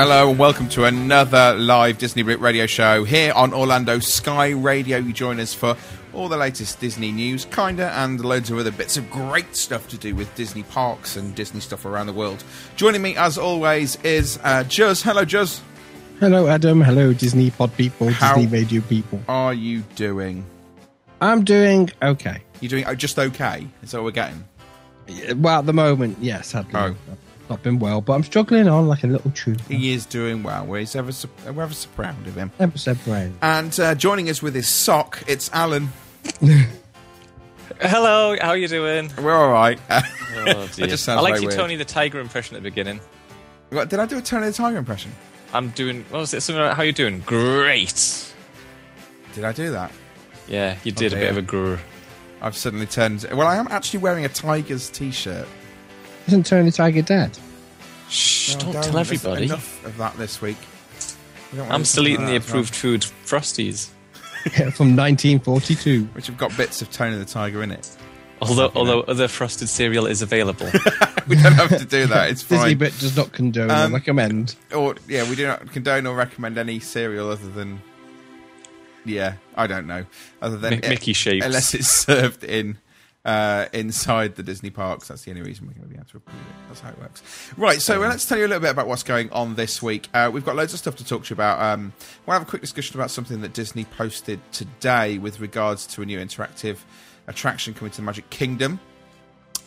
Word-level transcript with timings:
Hello 0.00 0.30
and 0.30 0.38
welcome 0.38 0.66
to 0.70 0.86
another 0.86 1.52
live 1.58 1.98
Disney 1.98 2.22
Brit 2.22 2.40
radio 2.40 2.64
show 2.64 3.04
here 3.04 3.34
on 3.34 3.52
Orlando 3.52 3.98
Sky 3.98 4.48
Radio. 4.48 4.96
You 4.96 5.12
join 5.12 5.38
us 5.38 5.52
for 5.52 5.76
all 6.14 6.30
the 6.30 6.38
latest 6.38 6.80
Disney 6.80 7.12
news, 7.12 7.44
kinda, 7.44 7.90
and 7.92 8.18
loads 8.18 8.50
of 8.50 8.56
other 8.56 8.72
bits 8.72 8.96
of 8.96 9.10
great 9.10 9.54
stuff 9.54 9.88
to 9.88 9.98
do 9.98 10.14
with 10.14 10.34
Disney 10.36 10.62
parks 10.62 11.16
and 11.16 11.34
Disney 11.34 11.60
stuff 11.60 11.84
around 11.84 12.06
the 12.06 12.14
world. 12.14 12.42
Joining 12.76 13.02
me, 13.02 13.14
as 13.14 13.36
always, 13.36 13.96
is 13.96 14.38
uh, 14.42 14.64
Juz. 14.64 15.02
Hello, 15.02 15.26
Juz. 15.26 15.60
Hello, 16.18 16.46
Adam. 16.46 16.80
Hello, 16.80 17.12
Disney 17.12 17.50
pod 17.50 17.76
people, 17.76 18.08
How- 18.08 18.36
Disney 18.36 18.50
radio 18.50 18.80
people. 18.80 19.20
Are 19.28 19.52
you 19.52 19.80
doing? 19.96 20.46
I'm 21.20 21.44
doing 21.44 21.90
okay. 22.00 22.42
You're 22.60 22.70
doing 22.70 22.84
oh, 22.86 22.94
just 22.94 23.18
okay? 23.18 23.68
Is 23.82 23.90
that 23.90 23.98
what 23.98 24.04
we're 24.04 24.10
getting? 24.12 24.44
Well, 25.42 25.58
at 25.58 25.66
the 25.66 25.74
moment, 25.74 26.16
yes, 26.22 26.48
sadly. 26.48 26.72
Oh. 26.74 26.96
I've 27.50 27.56
not 27.56 27.62
been 27.64 27.80
well, 27.80 28.00
but 28.00 28.12
I'm 28.12 28.22
struggling 28.22 28.68
on 28.68 28.86
like 28.86 29.02
a 29.02 29.08
little 29.08 29.32
trooper. 29.32 29.64
He 29.64 29.92
is 29.92 30.06
doing 30.06 30.44
well. 30.44 30.64
We're 30.66 30.86
ever 30.94 31.10
so, 31.10 31.28
we're 31.46 31.62
ever 31.64 31.74
so 31.74 31.88
proud 31.96 32.24
of 32.28 32.36
him. 32.36 32.52
10% 32.60 33.04
brain. 33.04 33.36
And 33.42 33.80
uh, 33.80 33.96
joining 33.96 34.30
us 34.30 34.40
with 34.40 34.54
his 34.54 34.68
sock, 34.68 35.24
it's 35.26 35.50
Alan. 35.52 35.88
Hello, 37.80 38.36
how 38.40 38.52
you 38.52 38.68
doing? 38.68 39.10
We're 39.20 39.34
all 39.34 39.50
right. 39.50 39.80
Oh 40.32 40.68
dear. 40.74 40.86
just 40.86 41.04
sounds 41.04 41.18
I 41.18 41.22
like 41.22 41.34
very 41.34 41.42
your. 41.42 41.52
Tony 41.52 41.74
the 41.74 41.84
Tiger 41.84 42.20
impression 42.20 42.56
at 42.56 42.62
the 42.62 42.70
beginning. 42.70 43.00
What, 43.70 43.90
did 43.90 43.98
I 43.98 44.06
do 44.06 44.16
a 44.16 44.22
Tony 44.22 44.46
the 44.46 44.52
Tiger 44.52 44.78
impression? 44.78 45.10
I'm 45.52 45.70
doing. 45.70 46.04
What 46.08 46.20
was 46.20 46.32
it? 46.32 46.40
Something 46.40 46.62
like 46.64 46.76
how 46.76 46.84
you 46.84 46.92
doing? 46.92 47.18
Great. 47.26 48.32
Did 49.34 49.44
I 49.44 49.50
do 49.52 49.72
that? 49.72 49.90
Yeah, 50.46 50.78
you 50.84 50.92
did 50.92 51.12
a 51.12 51.16
bit 51.16 51.30
of 51.30 51.36
a 51.36 51.42
grr. 51.42 51.80
I've 52.40 52.56
suddenly 52.56 52.86
turned. 52.86 53.26
Well, 53.32 53.48
I 53.48 53.56
am 53.56 53.66
actually 53.68 53.98
wearing 53.98 54.24
a 54.24 54.28
Tigers 54.28 54.88
t-shirt. 54.88 55.48
Isn't 56.30 56.46
Tony 56.46 56.70
Tiger 56.70 57.02
dead? 57.02 57.36
Shh! 58.08 58.54
No, 58.54 58.60
don't 58.60 58.74
Darren, 58.74 58.84
tell 58.84 58.98
everybody. 58.98 59.44
Enough 59.46 59.84
of 59.84 59.96
that 59.96 60.16
this 60.16 60.40
week. 60.40 60.56
We 61.52 61.58
I'm 61.60 61.84
still 61.84 62.06
eating 62.06 62.26
the 62.26 62.32
that 62.34 62.42
as 62.42 62.48
approved 62.48 62.72
food 62.72 63.00
Frosties. 63.26 63.88
From 64.74 64.94
1942. 64.96 66.04
which 66.12 66.28
have 66.28 66.38
got 66.38 66.56
bits 66.56 66.82
of 66.82 66.90
Tony 66.92 67.16
the 67.16 67.24
Tiger 67.24 67.64
in 67.64 67.72
it. 67.72 67.96
Although, 68.40 68.68
Fucking 68.68 68.78
although 68.78 69.00
other 69.00 69.26
frosted 69.26 69.68
cereal 69.68 70.06
is 70.06 70.22
available. 70.22 70.70
We 71.28 71.36
don't 71.36 71.52
have 71.52 71.76
to 71.78 71.84
do 71.84 72.06
that. 72.06 72.30
It's 72.30 72.42
Disney 72.48 72.56
fine. 72.70 72.78
bit 72.78 72.98
does 72.98 73.16
not 73.16 73.30
condone 73.32 73.70
Um, 73.70 73.92
or 73.92 73.94
recommend. 73.98 74.54
or 74.74 74.94
yeah, 75.08 75.28
we 75.28 75.36
do 75.36 75.46
not 75.46 75.70
condone 75.72 76.06
or 76.06 76.16
recommend 76.16 76.58
any 76.58 76.80
cereal 76.80 77.28
other 77.30 77.48
than 77.50 77.80
yeah, 79.04 79.34
I 79.56 79.66
don't 79.66 79.86
know, 79.86 80.06
other 80.42 80.56
than 80.56 80.80
Mi- 80.80 80.88
Mickey 80.88 81.12
shapes. 81.12 81.44
unless 81.44 81.74
it's 81.74 81.88
served 81.88 82.42
in. 82.44 82.78
Uh, 83.22 83.66
inside 83.74 84.36
the 84.36 84.42
Disney 84.42 84.70
parks, 84.70 85.08
that's 85.08 85.24
the 85.24 85.30
only 85.30 85.42
reason 85.42 85.66
we're 85.66 85.74
going 85.74 85.86
to 85.86 85.88
be 85.88 85.94
able 85.94 86.08
to 86.08 86.16
approve 86.16 86.40
it. 86.40 86.68
That's 86.68 86.80
how 86.80 86.88
it 86.88 86.98
works. 86.98 87.22
Right, 87.58 87.82
so 87.82 88.02
uh, 88.02 88.08
let's 88.08 88.24
tell 88.24 88.38
you 88.38 88.46
a 88.46 88.48
little 88.48 88.62
bit 88.62 88.70
about 88.70 88.86
what's 88.86 89.02
going 89.02 89.30
on 89.30 89.56
this 89.56 89.82
week. 89.82 90.08
Uh, 90.14 90.30
we've 90.32 90.44
got 90.44 90.56
loads 90.56 90.72
of 90.72 90.78
stuff 90.78 90.96
to 90.96 91.04
talk 91.04 91.24
to 91.24 91.30
you 91.30 91.34
about. 91.34 91.60
Um, 91.60 91.92
we'll 92.24 92.32
have 92.32 92.46
a 92.46 92.50
quick 92.50 92.62
discussion 92.62 92.98
about 92.98 93.10
something 93.10 93.42
that 93.42 93.52
Disney 93.52 93.84
posted 93.84 94.40
today 94.52 95.18
with 95.18 95.38
regards 95.38 95.86
to 95.88 96.02
a 96.02 96.06
new 96.06 96.18
interactive 96.18 96.78
attraction 97.26 97.74
coming 97.74 97.90
to 97.90 97.98
the 97.98 98.04
Magic 98.04 98.30
Kingdom. 98.30 98.80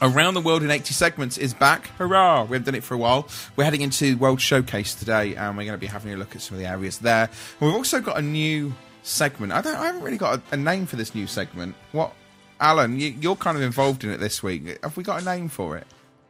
Around 0.02 0.34
the 0.34 0.42
World 0.42 0.64
in 0.64 0.72
80 0.72 0.92
Segments 0.94 1.38
is 1.38 1.54
back. 1.54 1.88
Hurrah! 2.00 2.44
We 2.44 2.56
haven't 2.56 2.66
done 2.66 2.76
it 2.76 2.84
for 2.84 2.96
a 2.96 2.98
while. 2.98 3.28
We're 3.56 3.66
heading 3.66 3.82
into 3.82 4.18
World 4.18 4.42
Showcase 4.42 4.96
today, 4.96 5.36
and 5.36 5.56
we're 5.56 5.66
going 5.66 5.78
to 5.78 5.78
be 5.78 5.86
having 5.86 6.12
a 6.14 6.18
look 6.18 6.36
at 6.36 6.42
some 6.42 6.56
of 6.56 6.60
the 6.60 6.68
areas 6.68 6.98
there. 6.98 7.30
And 7.60 7.70
we've 7.70 7.76
also 7.76 8.02
got 8.02 8.18
a 8.18 8.22
new 8.22 8.74
segment. 9.04 9.54
I 9.54 9.62
don't. 9.62 9.76
I 9.76 9.86
haven't 9.86 10.02
really 10.02 10.18
got 10.18 10.40
a, 10.40 10.42
a 10.56 10.58
name 10.58 10.88
for 10.88 10.96
this 10.96 11.14
new 11.14 11.28
segment. 11.28 11.76
What, 11.92 12.14
Alan? 12.64 13.00
You, 13.00 13.14
you're 13.20 13.36
kind 13.36 13.58
of 13.58 13.64
involved 13.64 14.04
in 14.04 14.10
it 14.10 14.20
this 14.20 14.42
week. 14.42 14.80
Have 14.82 14.96
we 14.98 15.04
got 15.04 15.22
a 15.22 15.26
name 15.26 15.50
for 15.50 15.78
it? 15.78 15.86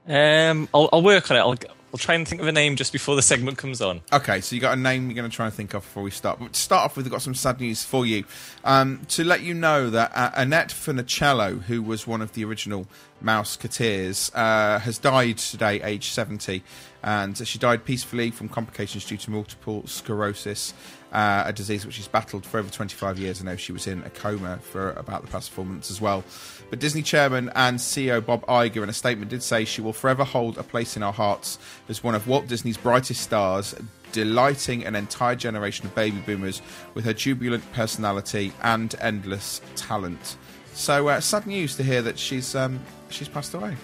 um, 0.07 0.67
I'll, 0.73 0.89
I'll 0.91 1.01
work 1.01 1.31
on 1.31 1.37
it. 1.37 1.39
I'll, 1.39 1.55
I'll 1.93 1.99
try 1.99 2.15
and 2.15 2.27
think 2.27 2.41
of 2.41 2.47
a 2.47 2.51
name 2.51 2.75
just 2.75 2.91
before 2.91 3.15
the 3.15 3.21
segment 3.21 3.57
comes 3.59 3.79
on. 3.79 4.01
Okay, 4.11 4.41
so 4.41 4.55
you 4.55 4.61
got 4.61 4.75
a 4.75 4.81
name 4.81 5.05
you're 5.05 5.15
going 5.15 5.29
to 5.29 5.35
try 5.35 5.45
and 5.45 5.53
think 5.53 5.75
of 5.75 5.83
before 5.83 6.01
we 6.01 6.09
start. 6.09 6.39
But 6.39 6.53
to 6.53 6.59
start 6.59 6.85
off 6.85 6.97
with, 6.97 7.05
we've 7.05 7.11
got 7.11 7.21
some 7.21 7.35
sad 7.35 7.61
news 7.61 7.83
for 7.83 8.03
you. 8.05 8.25
Um, 8.63 9.05
to 9.09 9.23
let 9.23 9.41
you 9.41 9.53
know 9.53 9.91
that 9.91 10.11
uh, 10.15 10.31
Annette 10.35 10.69
Funicello, 10.69 11.61
who 11.61 11.83
was 11.83 12.07
one 12.07 12.21
of 12.23 12.33
the 12.33 12.43
original 12.45 12.87
Mouseketeers, 13.23 14.31
uh, 14.33 14.79
has 14.79 14.97
died 14.97 15.37
today, 15.37 15.81
aged 15.83 16.11
70. 16.13 16.63
And 17.03 17.37
she 17.47 17.59
died 17.59 17.85
peacefully 17.85 18.31
from 18.31 18.49
complications 18.49 19.05
due 19.05 19.17
to 19.17 19.29
multiple 19.29 19.85
sclerosis, 19.85 20.73
uh, 21.13 21.43
a 21.45 21.53
disease 21.53 21.85
which 21.85 21.95
she's 21.95 22.07
battled 22.07 22.45
for 22.45 22.59
over 22.59 22.69
25 22.69 23.19
years. 23.19 23.39
I 23.39 23.45
know 23.45 23.55
she 23.55 23.71
was 23.71 23.85
in 23.85 24.01
a 24.03 24.09
coma 24.09 24.57
for 24.57 24.91
about 24.93 25.21
the 25.21 25.27
past 25.27 25.51
four 25.51 25.63
months 25.63 25.91
as 25.91 26.01
well. 26.01 26.23
But 26.69 26.79
Disney 26.79 27.03
chairman 27.03 27.51
and 27.55 27.77
CEO 27.77 28.25
Bob 28.25 28.45
Iger, 28.47 28.81
in 28.81 28.89
a 28.89 28.93
statement, 28.93 29.29
did 29.29 29.43
say 29.43 29.63
she 29.63 29.79
will 29.79 29.93
forever 29.93 30.23
hold 30.23 30.57
a 30.57 30.63
place 30.63 30.97
in 30.97 31.03
our 31.03 31.13
hearts 31.13 31.59
as 31.87 32.03
one 32.03 32.15
of 32.15 32.27
Walt 32.27 32.47
Disney's 32.47 32.77
brightest 32.77 33.21
stars, 33.21 33.75
delighting 34.11 34.85
an 34.85 34.95
entire 34.95 35.35
generation 35.35 35.85
of 35.85 35.93
baby 35.93 36.19
boomers 36.25 36.63
with 36.95 37.05
her 37.05 37.13
jubilant 37.13 37.63
personality 37.73 38.51
and 38.63 38.95
endless 38.99 39.61
talent. 39.75 40.37
So 40.73 41.09
uh, 41.09 41.19
sad 41.19 41.45
news 41.45 41.75
to 41.75 41.83
hear 41.83 42.01
that 42.01 42.17
she's 42.17 42.55
um, 42.55 42.79
she's 43.09 43.29
passed 43.29 43.53
away. 43.53 43.77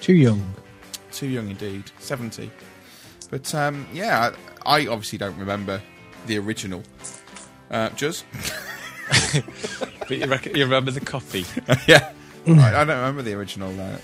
Too 0.00 0.14
young. 0.14 0.42
Too 1.12 1.28
young 1.28 1.48
indeed, 1.50 1.84
seventy. 2.00 2.50
But 3.30 3.54
um, 3.54 3.86
yeah, 3.92 4.32
I, 4.66 4.80
I 4.80 4.86
obviously 4.88 5.18
don't 5.18 5.38
remember 5.38 5.80
the 6.26 6.38
original. 6.38 6.82
Uh, 7.70 7.88
Juz? 7.90 8.24
But 10.08 10.18
you, 10.18 10.26
reckon, 10.26 10.56
you 10.56 10.64
remember 10.64 10.90
the 10.90 11.00
copy? 11.00 11.44
yeah, 11.86 12.12
I, 12.46 12.50
I 12.50 12.84
don't 12.84 12.88
remember 12.88 13.22
the 13.22 13.34
original 13.34 13.78
uh, 13.80 13.96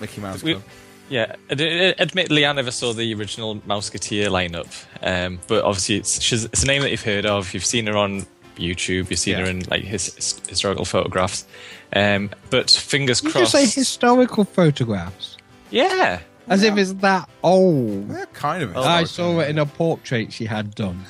Mickey 0.00 0.20
Mouse 0.20 0.42
We- 0.42 0.52
Club. 0.54 0.64
Yeah, 1.08 1.34
ad- 1.50 1.60
ad- 1.60 2.00
admittedly, 2.00 2.46
I 2.46 2.52
never 2.52 2.70
saw 2.70 2.92
the 2.92 3.12
original 3.14 3.56
Mouseketeer 3.56 4.26
lineup, 4.28 4.68
um, 5.02 5.40
but 5.48 5.64
obviously, 5.64 5.96
it's, 5.96 6.20
she's, 6.22 6.44
it's 6.44 6.62
a 6.62 6.66
name 6.66 6.82
that 6.82 6.90
you've 6.90 7.02
heard 7.02 7.26
of. 7.26 7.52
You've 7.52 7.64
seen 7.64 7.86
her 7.86 7.96
on 7.96 8.24
YouTube. 8.56 9.10
You've 9.10 9.18
seen 9.18 9.38
Yeah. 9.38 9.44
her 9.44 9.50
in 9.50 9.60
like 9.70 9.82
his, 9.82 10.14
his 10.14 10.40
historical 10.48 10.84
photographs. 10.84 11.46
Um, 11.94 12.30
but 12.50 12.70
fingers 12.70 13.20
Did 13.20 13.26
you 13.28 13.32
crossed. 13.32 13.52
say 13.52 13.66
historical 13.66 14.44
photographs? 14.44 15.36
yeah, 15.70 16.20
As 16.48 16.62
if 16.64 16.76
it's 16.76 16.92
that 16.94 17.28
old. 17.42 18.08
Yeah, 18.10 18.24
kind 18.32 18.62
of. 18.62 18.76
I 18.76 19.04
saw 19.04 19.40
it 19.40 19.48
in 19.50 19.58
a 19.58 19.66
portrait 19.66 20.32
she 20.32 20.44
had 20.44 20.74
done. 20.74 21.00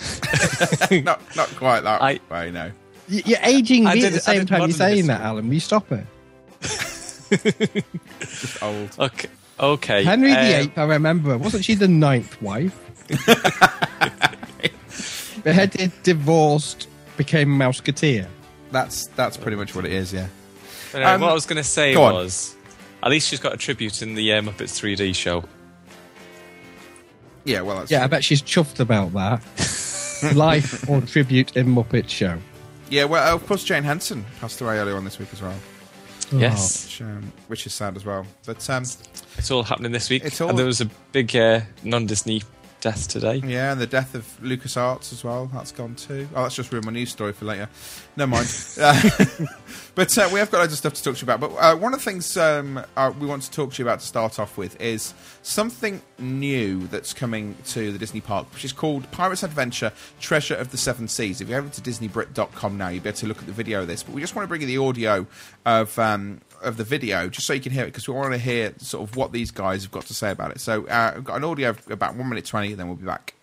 not 1.05 1.21
not 1.37 1.49
quite 1.57 1.81
that 1.83 2.03
I- 2.03 2.21
way. 2.31 2.51
No. 2.51 2.71
Y- 3.11 3.23
You're 3.25 3.39
aging 3.43 3.87
I 3.87 3.95
me 3.95 4.01
did- 4.01 4.15
at 4.15 4.23
the 4.25 4.31
I 4.31 4.35
same 4.35 4.39
did 4.41 4.49
time 4.49 4.59
you're 4.59 4.69
modern 4.69 4.77
saying 4.77 4.97
history. 4.97 5.09
that, 5.15 5.21
Alan. 5.23 5.47
Will 5.49 5.55
you 5.55 5.61
stop 5.61 5.91
it? 5.91 6.05
Just 8.21 8.63
old. 8.63 8.91
okay, 8.99 9.29
okay. 9.59 10.05
Henry 10.05 10.33
um, 10.33 10.45
VIII, 10.47 10.73
I 10.77 10.85
remember. 10.85 11.39
Wasn't 11.39 11.65
she 11.65 11.75
the 11.75 11.89
ninth 11.89 12.41
wife? 12.43 12.79
Beheaded, 15.43 15.91
divorced, 16.05 16.89
became 17.17 17.49
Mouseketeer. 17.49 18.29
That's 18.71 19.07
that's 19.09 19.37
pretty 19.37 19.57
much 19.57 19.75
what 19.75 19.85
it 19.85 19.93
is. 19.93 20.13
Yeah. 20.13 20.29
but, 20.93 21.03
uh, 21.03 21.09
Um, 21.15 21.21
what 21.23 21.31
I 21.31 21.35
was 21.35 21.47
going 21.47 21.57
to 21.57 21.65
say 21.65 21.95
go 21.95 22.05
on. 22.05 22.15
was, 22.15 22.55
at 23.03 23.11
least 23.11 23.29
she's 23.29 23.41
got 23.41 23.53
a 23.55 23.57
tribute 23.57 24.03
in 24.03 24.15
the 24.15 24.33
um, 24.35 24.47
Muppets 24.47 24.79
3D 24.81 25.15
show. 25.15 25.45
Yeah. 27.45 27.63
Well, 27.63 27.79
that's 27.79 27.91
Yeah, 27.91 28.05
I 28.05 28.07
bet 28.07 28.23
she's 28.25 28.43
chuffed 28.43 28.81
about 28.81 29.13
that. 29.15 29.43
Life 30.37 30.89
or 30.89 31.01
tribute 31.01 31.57
in 31.57 31.67
Muppet 31.75 32.09
Show. 32.09 32.39
yeah. 32.89 33.05
Well, 33.05 33.35
of 33.35 33.45
course, 33.47 33.65
Jane 33.65 33.83
Henson 33.83 34.25
passed 34.41 34.61
away 34.61 34.79
earlier 34.79 34.97
on 34.97 35.05
this 35.05 35.19
week 35.19 35.29
as 35.33 35.43
well, 35.43 35.55
Yes, 36.31 36.85
which, 36.85 37.03
um, 37.03 37.33
which 37.49 37.67
is 37.67 37.75
sad 37.75 37.97
as 37.97 38.05
well. 38.05 38.25
But 38.47 38.69
um, 38.71 38.85
it's 39.37 39.51
all 39.51 39.65
happening 39.65 39.91
this 39.91 40.09
week. 40.11 40.23
It's 40.25 40.41
all- 40.41 40.51
And 40.51 40.57
there 40.59 40.67
was 40.67 40.81
a 40.81 40.85
big 41.11 41.35
uh, 41.35 41.63
non-Disney 41.83 42.43
death 42.83 43.07
today. 43.07 43.37
Yeah, 43.37 43.73
and 43.73 43.81
the 43.81 43.87
death 43.87 44.15
of 44.15 44.43
Lucas 44.43 44.77
Arts 44.77 45.13
as 45.13 45.25
well. 45.25 45.47
That's 45.47 45.73
gone 45.73 45.95
too. 45.95 46.29
Oh, 46.35 46.43
that's 46.43 46.57
just 46.57 46.71
ruined 46.73 46.85
my 46.85 46.93
news 46.93 47.11
story 47.11 47.33
for 47.33 47.45
later. 47.45 47.69
Never 48.17 48.31
mind. 48.31 48.49
uh, 48.81 49.11
but 49.95 50.19
uh, 50.19 50.29
we 50.33 50.41
have 50.41 50.51
got 50.51 50.59
loads 50.59 50.73
of 50.73 50.79
stuff 50.79 50.95
to 50.95 51.03
talk 51.03 51.17
to 51.17 51.25
you 51.25 51.33
about. 51.33 51.41
But 51.41 51.57
uh, 51.57 51.77
one 51.77 51.95
of 51.95 52.01
the 52.01 52.05
things 52.05 52.37
um, 52.37 52.85
uh, 52.97 53.13
we 53.19 53.27
want 53.27 53.45
to 53.45 53.51
talk 53.51 53.73
to 53.73 53.83
you 53.83 53.89
about 53.89 54.01
to 54.01 54.07
start 54.07 54.39
off 54.39 54.59
with 54.59 54.79
is 54.81 55.15
something 55.43 56.03
new 56.19 56.87
that's 56.89 57.15
coming 57.15 57.55
to 57.67 57.93
the 57.93 57.99
Disney 57.99 58.21
park, 58.21 58.53
which 58.53 58.65
is 58.65 58.73
called 58.73 59.09
Pirates 59.13 59.45
Adventure 59.45 59.93
Treasure 60.21 60.57
of 60.57 60.73
the 60.73 60.77
Seven 60.77 61.07
Seas. 61.07 61.41
If 61.41 61.49
you 61.49 61.55
go 61.55 61.59
over 61.61 61.69
to 61.69 61.81
DisneyBrit.com 61.81 62.77
now, 62.77 62.89
you'll 62.89 63.05
be 63.05 63.09
able 63.09 63.19
to 63.19 63.27
look 63.27 63.39
at 63.39 63.47
the 63.47 63.53
video 63.53 63.83
of 63.83 63.87
this. 63.87 64.03
But 64.03 64.15
we 64.15 64.21
just 64.21 64.35
want 64.35 64.45
to 64.45 64.49
bring 64.49 64.61
you 64.61 64.67
the 64.67 64.79
audio 64.79 65.27
of. 65.65 65.99
Um, 65.99 66.41
of 66.63 66.77
the 66.77 66.85
video, 66.85 67.29
just 67.29 67.47
so 67.47 67.53
you 67.53 67.61
can 67.61 67.73
hear 67.73 67.85
it, 67.85 67.89
because 67.89 68.09
we 68.09 68.15
want 68.15 68.33
to 68.33 68.39
hear 68.39 68.73
sort 68.79 69.09
of 69.09 69.17
what 69.17 69.33
these 69.33 69.51
guys 69.51 69.83
have 69.83 69.91
got 69.91 70.07
to 70.07 70.15
say 70.15 70.31
about 70.31 70.51
it. 70.53 70.61
So, 70.61 70.87
uh, 70.87 71.13
I've 71.17 71.25
got 71.25 71.37
an 71.37 71.45
audio 71.45 71.71
of 71.71 71.91
about 71.91 72.17
one 72.17 72.29
minute 72.29 72.47
twenty, 72.47 72.71
and 72.71 72.79
then 72.79 72.87
we'll 72.87 72.97
be 72.97 73.07
back. 73.07 73.35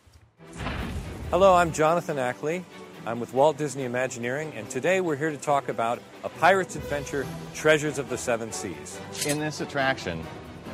Hello, 1.29 1.53
I'm 1.53 1.71
Jonathan 1.71 2.17
Ackley. 2.17 2.65
I'm 3.05 3.19
with 3.19 3.33
Walt 3.33 3.57
Disney 3.57 3.83
Imagineering, 3.83 4.53
and 4.55 4.69
today 4.69 4.99
we're 4.99 5.15
here 5.15 5.31
to 5.31 5.37
talk 5.37 5.69
about 5.69 6.01
A 6.23 6.29
Pirate's 6.29 6.75
Adventure 6.75 7.25
Treasures 7.53 7.97
of 7.97 8.09
the 8.09 8.17
Seven 8.17 8.51
Seas. 8.51 8.99
In 9.25 9.39
this 9.39 9.61
attraction, 9.61 10.23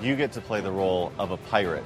you 0.01 0.15
get 0.15 0.31
to 0.33 0.41
play 0.41 0.61
the 0.61 0.71
role 0.71 1.13
of 1.19 1.31
a 1.31 1.37
pirate 1.37 1.83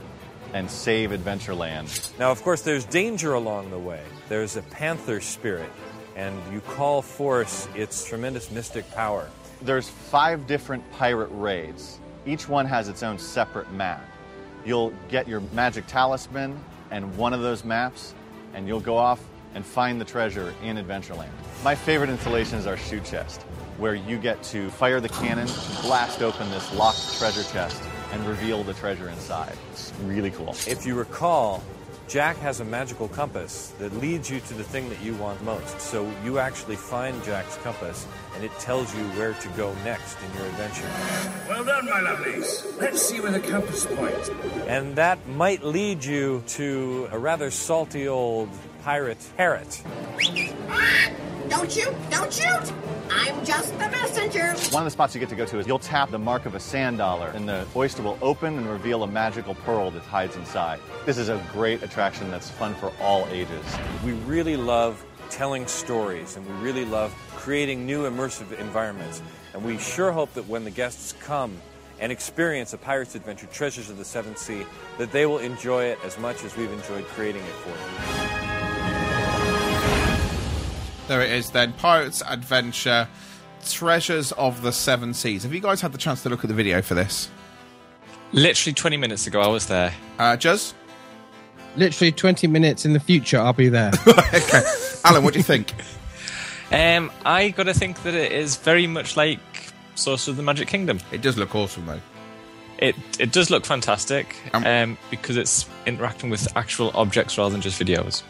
and 0.54 0.72
save 0.72 1.12
Adventureland. 1.12 2.18
Now, 2.18 2.32
of 2.32 2.42
course, 2.42 2.62
there's 2.62 2.86
danger 2.86 3.34
along 3.34 3.70
the 3.70 3.78
way. 3.78 4.02
There's 4.30 4.56
a 4.56 4.62
panther 4.64 5.20
spirit, 5.20 5.70
and 6.16 6.36
you 6.52 6.62
call 6.62 7.02
forth 7.02 7.70
its 7.76 8.06
tremendous 8.06 8.50
mystic 8.50 8.90
power. 8.92 9.30
There's 9.62 9.90
five 9.90 10.48
different 10.48 10.90
pirate 10.94 11.30
raids. 11.34 12.00
Each 12.26 12.48
one 12.48 12.66
has 12.66 12.88
its 12.88 13.04
own 13.04 13.20
separate 13.20 13.70
map. 13.74 14.02
You'll 14.66 14.94
get 15.10 15.28
your 15.28 15.42
magic 15.54 15.86
talisman 15.88 16.58
and 16.92 17.18
one 17.18 17.34
of 17.34 17.42
those 17.42 17.66
maps, 17.66 18.14
and 18.54 18.68
you'll 18.68 18.80
go 18.80 18.96
off 18.96 19.20
and 19.56 19.66
find 19.66 20.00
the 20.00 20.06
treasure 20.06 20.54
in 20.64 20.78
Adventureland. 20.78 21.30
My 21.64 21.76
favorite 21.76 22.10
installation 22.10 22.58
is 22.58 22.68
our 22.68 22.78
shoe 22.78 23.02
chest, 23.02 23.42
where 23.78 23.96
you 23.96 24.18
get 24.18 24.42
to 24.44 24.70
fire 24.72 25.02
the 25.02 25.10
cannon, 25.10 25.48
blast 25.82 26.22
open 26.22 26.50
this 26.52 26.74
locked 26.74 27.18
treasure 27.18 27.44
chest, 27.52 27.82
and 28.14 28.26
reveal 28.26 28.64
the 28.64 28.74
treasure 28.76 29.10
inside. 29.10 29.58
It's 29.72 29.92
really 30.04 30.32
cool. 30.32 30.56
If 30.68 30.86
you 30.86 30.96
recall, 30.96 31.64
Jack 32.10 32.38
has 32.38 32.60
a 32.60 32.66
magical 32.66 33.08
compass 33.08 33.72
that 33.78 33.94
leads 33.98 34.32
you 34.32 34.40
to 34.40 34.56
the 34.56 34.64
thing 34.64 34.90
that 34.90 35.00
you 35.00 35.14
want 35.18 35.40
most. 35.44 35.80
So 35.80 36.12
you 36.24 36.40
actually 36.40 36.76
find 36.76 37.24
Jack's 37.24 37.56
compass, 37.58 38.08
and 38.34 38.44
it 38.44 38.52
tells 38.58 38.94
you 38.96 39.04
where 39.10 39.34
to 39.34 39.48
go 39.50 39.76
next 39.86 40.18
in 40.24 40.36
your 40.36 40.48
adventure. 40.48 40.90
Well 41.48 41.64
done, 41.64 41.86
my 41.86 42.02
lovelies. 42.02 42.82
Let's 42.82 43.00
see 43.00 43.22
where 43.22 43.32
the 43.32 43.40
compass 43.40 43.86
points. 43.86 44.30
And 44.66 44.96
that 44.96 45.20
might 45.28 45.64
lead 45.64 46.04
you 46.04 46.44
to 46.48 47.10
a 47.12 47.20
rather 47.20 47.52
salty 47.52 48.08
old 48.08 48.50
pirate 48.84 49.24
parrot. 49.38 49.84
Don't 51.50 51.72
shoot! 51.72 51.94
Don't 52.12 52.32
shoot! 52.32 52.74
I'm 53.10 53.44
just 53.44 53.74
the 53.74 53.90
messenger. 53.90 54.54
One 54.72 54.84
of 54.84 54.86
the 54.86 54.92
spots 54.92 55.16
you 55.16 55.20
get 55.20 55.30
to 55.30 55.36
go 55.36 55.46
to 55.46 55.58
is 55.58 55.66
you'll 55.66 55.80
tap 55.80 56.12
the 56.12 56.20
mark 56.20 56.46
of 56.46 56.54
a 56.54 56.60
sand 56.60 57.00
dollar, 57.00 57.30
and 57.30 57.50
the 57.50 57.66
oyster 57.76 58.04
will 58.04 58.20
open 58.22 58.56
and 58.58 58.70
reveal 58.70 59.02
a 59.02 59.08
magical 59.08 59.56
pearl 59.56 59.90
that 59.92 60.04
hides 60.04 60.36
inside. 60.36 60.80
This 61.08 61.18
is 61.18 61.30
a 61.30 61.44
great 61.52 61.82
attraction 61.82 62.30
that's 62.30 62.52
fun 62.52 62.76
for 62.76 62.94
all 63.02 63.28
ages. 63.32 63.66
We 64.06 64.12
really 64.12 64.58
love 64.58 65.04
telling 65.32 65.66
stories, 65.66 66.38
and 66.38 66.46
we 66.48 66.54
really 66.64 66.86
love 66.86 67.14
creating 67.36 67.86
new 67.86 68.04
immersive 68.04 68.58
environments. 68.60 69.24
And 69.54 69.66
we 69.66 69.80
sure 69.80 70.12
hope 70.12 70.34
that 70.34 70.48
when 70.48 70.66
the 70.66 70.72
guests 70.72 71.14
come 71.24 71.58
and 72.00 72.12
experience 72.12 72.74
a 72.74 72.78
pirate's 72.78 73.16
adventure, 73.16 73.48
Treasures 73.48 73.90
of 73.90 73.98
the 73.98 74.06
Seventh 74.06 74.38
Sea, 74.38 74.66
that 75.00 75.12
they 75.12 75.26
will 75.26 75.40
enjoy 75.40 75.86
it 75.86 76.00
as 76.06 76.18
much 76.20 76.44
as 76.44 76.56
we've 76.56 76.72
enjoyed 76.72 77.06
creating 77.08 77.42
it 77.42 77.56
for 77.64 77.70
them. 77.70 78.49
There 81.10 81.24
it 81.24 81.32
is 81.32 81.50
then. 81.50 81.74
Pirates 81.74 82.22
Adventure 82.22 83.08
Treasures 83.68 84.32
of 84.34 84.62
the 84.62 84.72
Seven 84.72 85.16
Seas. 85.16 85.42
Have 85.42 85.52
you 85.52 85.60
guys 85.60 85.82
had 85.82 85.92
the 85.92 85.98
chance 85.98 86.22
to 86.22 86.30
look 86.30 86.44
at 86.44 86.50
the 86.50 86.54
video 86.54 86.84
for 86.84 86.94
this? 86.94 87.32
Literally 88.32 88.76
20 88.76 88.96
minutes 88.98 89.26
ago, 89.26 89.42
I 89.42 89.48
was 89.48 89.66
there. 89.66 89.92
Uh, 90.20 90.38
Juz? 90.38 90.76
Literally 91.76 92.12
20 92.12 92.46
minutes 92.46 92.86
in 92.86 92.94
the 92.94 93.00
future, 93.00 93.40
I'll 93.40 93.54
be 93.54 93.70
there. 93.70 93.90
okay. 94.08 94.62
Alan, 95.04 95.24
what 95.24 95.34
do 95.34 95.40
you 95.40 95.44
think? 95.44 95.74
Um, 96.72 97.12
I 97.26 97.50
got 97.50 97.64
to 97.64 97.74
think 97.74 98.04
that 98.04 98.14
it 98.14 98.32
is 98.32 98.56
very 98.58 98.86
much 98.86 99.18
like 99.18 99.40
Sorcerers 99.96 100.28
of 100.28 100.38
the 100.38 100.44
Magic 100.44 100.68
Kingdom. 100.68 101.00
It 101.12 101.24
does 101.24 101.36
look 101.36 101.56
awesome, 101.56 101.88
though. 101.88 102.00
It 102.78 102.96
it 103.20 103.32
does 103.32 103.50
look 103.50 103.66
fantastic 103.66 104.36
Um, 104.54 104.64
um, 104.68 104.98
because 105.10 105.36
it's 105.36 105.68
interacting 105.88 106.30
with 106.30 106.48
actual 106.56 106.92
objects 106.94 107.40
rather 107.40 107.54
than 107.54 107.62
just 107.62 107.82
videos. 107.82 108.22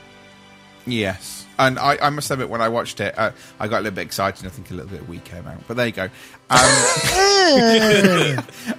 Yes. 0.86 1.46
And 1.58 1.78
I, 1.78 1.98
I 2.02 2.10
must 2.10 2.31
admit, 2.31 2.50
when 2.50 2.62
I 2.62 2.70
watched 2.70 3.02
it, 3.02 3.18
uh, 3.20 3.31
I 3.60 3.68
got 3.68 3.80
a 3.80 3.81
little 3.81 3.96
bit 3.96 4.04
excited. 4.06 4.46
I 4.46 4.50
think 4.50 4.72
a 4.72 4.74
little 4.74 4.90
bit 4.90 5.08
weak 5.10 5.26
came 5.26 5.46
out. 5.46 5.60
But 5.68 5.76
there 5.76 5.88
you 5.88 5.92
go. 5.92 6.04
Um, 6.04 6.10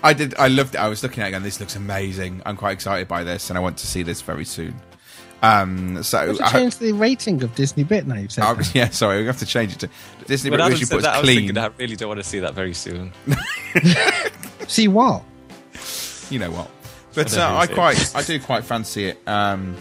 I 0.03 0.15
did. 0.17 0.35
I 0.39 0.49
loved 0.49 0.75
it. 0.75 0.79
I 0.79 0.89
was 0.89 1.03
looking 1.03 1.23
at 1.23 1.31
it 1.33 1.35
and 1.37 1.45
this 1.45 1.61
looks 1.61 1.77
amazing. 1.77 2.41
I'm 2.47 2.57
quite 2.57 2.73
excited 2.73 3.07
by 3.07 3.23
this, 3.23 3.51
and 3.51 3.59
I 3.59 3.61
want 3.61 3.77
to 3.79 3.87
see 3.87 4.03
this 4.03 4.23
very 4.23 4.45
soon. 4.47 4.75
Um, 5.43 6.03
so, 6.03 6.27
What's 6.29 6.39
to 6.39 6.45
I- 6.47 6.53
change 6.53 6.77
the 6.79 6.93
rating 6.93 7.43
of 7.43 7.55
Disney 7.55 7.85
Bit 7.85 8.07
now 8.07 8.17
you've 8.17 8.33
said 8.33 8.45
I- 8.45 8.55
that? 8.55 8.71
yeah, 8.75 8.89
sorry, 8.91 9.21
we 9.21 9.27
have 9.27 9.39
to 9.39 9.47
change 9.47 9.73
it 9.75 9.79
to 9.81 9.91
Disney. 10.27 10.51
When 10.51 10.59
But 10.61 10.65
Adam 10.67 10.79
usually 10.79 10.87
said 10.87 10.95
puts 10.97 11.05
that, 11.07 11.15
I 11.15 11.19
was 11.21 11.25
clean. 11.27 11.39
thinking, 11.49 11.59
I 11.59 11.67
really 11.79 11.97
don't 11.97 12.09
want 12.09 12.21
to 12.21 12.25
see 12.29 12.41
that 12.41 12.55
very 12.55 12.75
soon. 12.75 13.13
See 14.69 14.89
what? 14.89 15.23
you 16.31 16.39
know 16.39 16.51
what? 16.51 16.71
But 17.15 17.37
I 17.37 17.43
uh, 17.43 17.49
don't 17.49 17.71
I 17.71 17.75
quite, 17.75 18.13
I 18.17 18.23
do 18.23 18.39
quite 18.39 18.65
fancy 18.65 19.07
it, 19.07 19.21
um, 19.27 19.77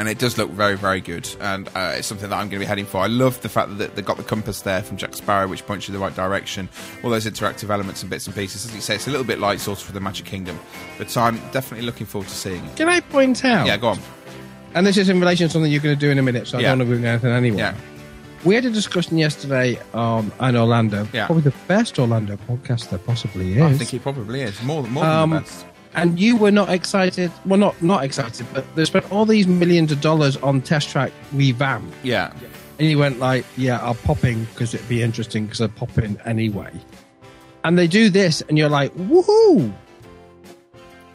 and 0.00 0.08
it 0.08 0.18
does 0.18 0.36
look 0.38 0.50
very, 0.50 0.76
very 0.76 1.00
good, 1.02 1.28
and 1.40 1.68
uh, 1.76 1.92
it's 1.96 2.08
something 2.08 2.28
that 2.30 2.34
I'm 2.36 2.48
going 2.48 2.58
to 2.58 2.58
be 2.60 2.64
heading 2.64 2.86
for. 2.86 2.98
I 3.02 3.06
love 3.06 3.40
the 3.42 3.48
fact 3.50 3.76
that 3.78 3.94
they 3.94 4.02
got 4.02 4.16
the 4.16 4.22
compass 4.24 4.62
there 4.62 4.82
from 4.82 4.96
Jack 4.96 5.14
Sparrow, 5.14 5.46
which 5.46 5.64
points 5.66 5.86
you 5.86 5.94
in 5.94 6.00
the 6.00 6.04
right 6.04 6.14
direction. 6.16 6.68
All 7.04 7.10
those 7.10 7.26
interactive 7.26 7.68
elements 7.70 8.00
and 8.02 8.08
bits 8.10 8.26
and 8.26 8.34
pieces. 8.34 8.64
As 8.66 8.74
you 8.74 8.80
say, 8.80 8.94
it's 8.96 9.06
a 9.06 9.10
little 9.10 9.26
bit 9.26 9.38
like 9.38 9.58
Sorcerers 9.60 9.86
for 9.86 9.92
the 9.92 10.00
Magic 10.00 10.24
Kingdom, 10.26 10.58
but 10.98 11.14
I'm 11.16 11.36
definitely 11.52 11.84
looking 11.86 12.06
forward 12.06 12.28
to 12.28 12.34
seeing 12.34 12.64
it. 12.64 12.76
Can 12.76 12.88
I 12.88 13.00
point 13.00 13.44
out? 13.44 13.66
Yeah, 13.66 13.76
go 13.76 13.88
on. 13.88 13.98
And 14.74 14.86
this 14.86 14.96
is 14.96 15.08
in 15.10 15.20
relation 15.20 15.46
to 15.48 15.52
something 15.52 15.70
you're 15.70 15.82
going 15.82 15.94
to 15.94 16.00
do 16.00 16.10
in 16.10 16.18
a 16.18 16.22
minute, 16.22 16.46
so 16.48 16.56
I 16.58 16.62
Yeah. 16.62 16.70
don't 16.70 16.78
want 16.78 16.88
to 16.88 16.94
ruin 16.94 17.04
anything 17.04 17.30
anyway. 17.32 17.58
Yeah, 17.58 17.74
We 18.44 18.54
had 18.54 18.64
a 18.64 18.70
discussion 18.70 19.18
yesterday 19.18 19.78
um, 19.92 20.32
on 20.40 20.56
Orlando. 20.56 21.06
Yeah. 21.12 21.26
Probably 21.26 21.42
the 21.42 21.54
best 21.68 21.98
Orlando 21.98 22.36
podcast 22.48 22.88
there 22.88 23.00
possibly 23.00 23.54
is. 23.58 23.62
I 23.62 23.72
think 23.74 23.92
it 23.92 24.02
probably 24.02 24.40
is 24.40 24.62
more, 24.62 24.82
more 24.84 25.04
than 25.04 25.12
Um, 25.12 25.30
the 25.30 25.40
best. 25.40 25.66
And 25.94 26.18
you 26.20 26.36
were 26.36 26.50
not 26.50 26.68
excited. 26.70 27.30
Well, 27.44 27.58
not 27.58 27.80
not 27.82 28.04
excited, 28.04 28.46
but 28.52 28.64
they 28.76 28.84
spent 28.84 29.10
all 29.12 29.26
these 29.26 29.46
millions 29.46 29.90
of 29.92 30.00
dollars 30.00 30.36
on 30.38 30.60
Test 30.62 30.88
Track 30.90 31.12
revamp, 31.32 31.92
Yeah, 32.02 32.32
and 32.78 32.88
you 32.88 32.98
went 32.98 33.18
like, 33.18 33.44
"Yeah, 33.56 33.78
I'll 33.80 33.94
pop 33.94 34.24
in 34.24 34.44
because 34.46 34.74
it'd 34.74 34.88
be 34.88 35.02
interesting 35.02 35.44
because 35.46 35.60
I'd 35.60 35.74
pop 35.76 35.96
in 35.98 36.18
anyway." 36.24 36.70
And 37.64 37.78
they 37.78 37.86
do 37.86 38.08
this, 38.10 38.40
and 38.48 38.56
you're 38.56 38.68
like, 38.70 38.92
"Woohoo!" 38.94 39.72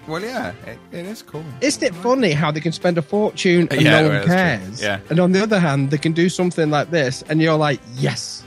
well, 0.08 0.22
yeah, 0.22 0.53
it, 0.67 0.77
it 0.91 1.05
is 1.08 1.24
cool. 1.24 1.44
Isn't 1.62 1.82
it 1.84 1.96
funny 1.96 2.32
how 2.32 2.51
they 2.51 2.60
can 2.60 2.72
spend 2.72 2.98
a 2.98 3.01
fortune 3.01 3.67
and 3.72 3.82
Yeah, 3.82 4.01
no 4.01 4.10
one 4.10 4.22
true. 4.22 4.27
cares? 4.27 4.82
Yeah. 4.82 5.00
And 5.10 5.20
on 5.20 5.32
the 5.32 5.41
other 5.41 5.60
hand, 5.60 5.89
they 5.89 5.98
can 5.98 6.12
do 6.12 6.29
something 6.29 6.70
like 6.70 6.91
this, 6.91 7.24
and 7.29 7.41
you're 7.41 7.58
like, 7.58 7.79
"Yes." 7.96 8.44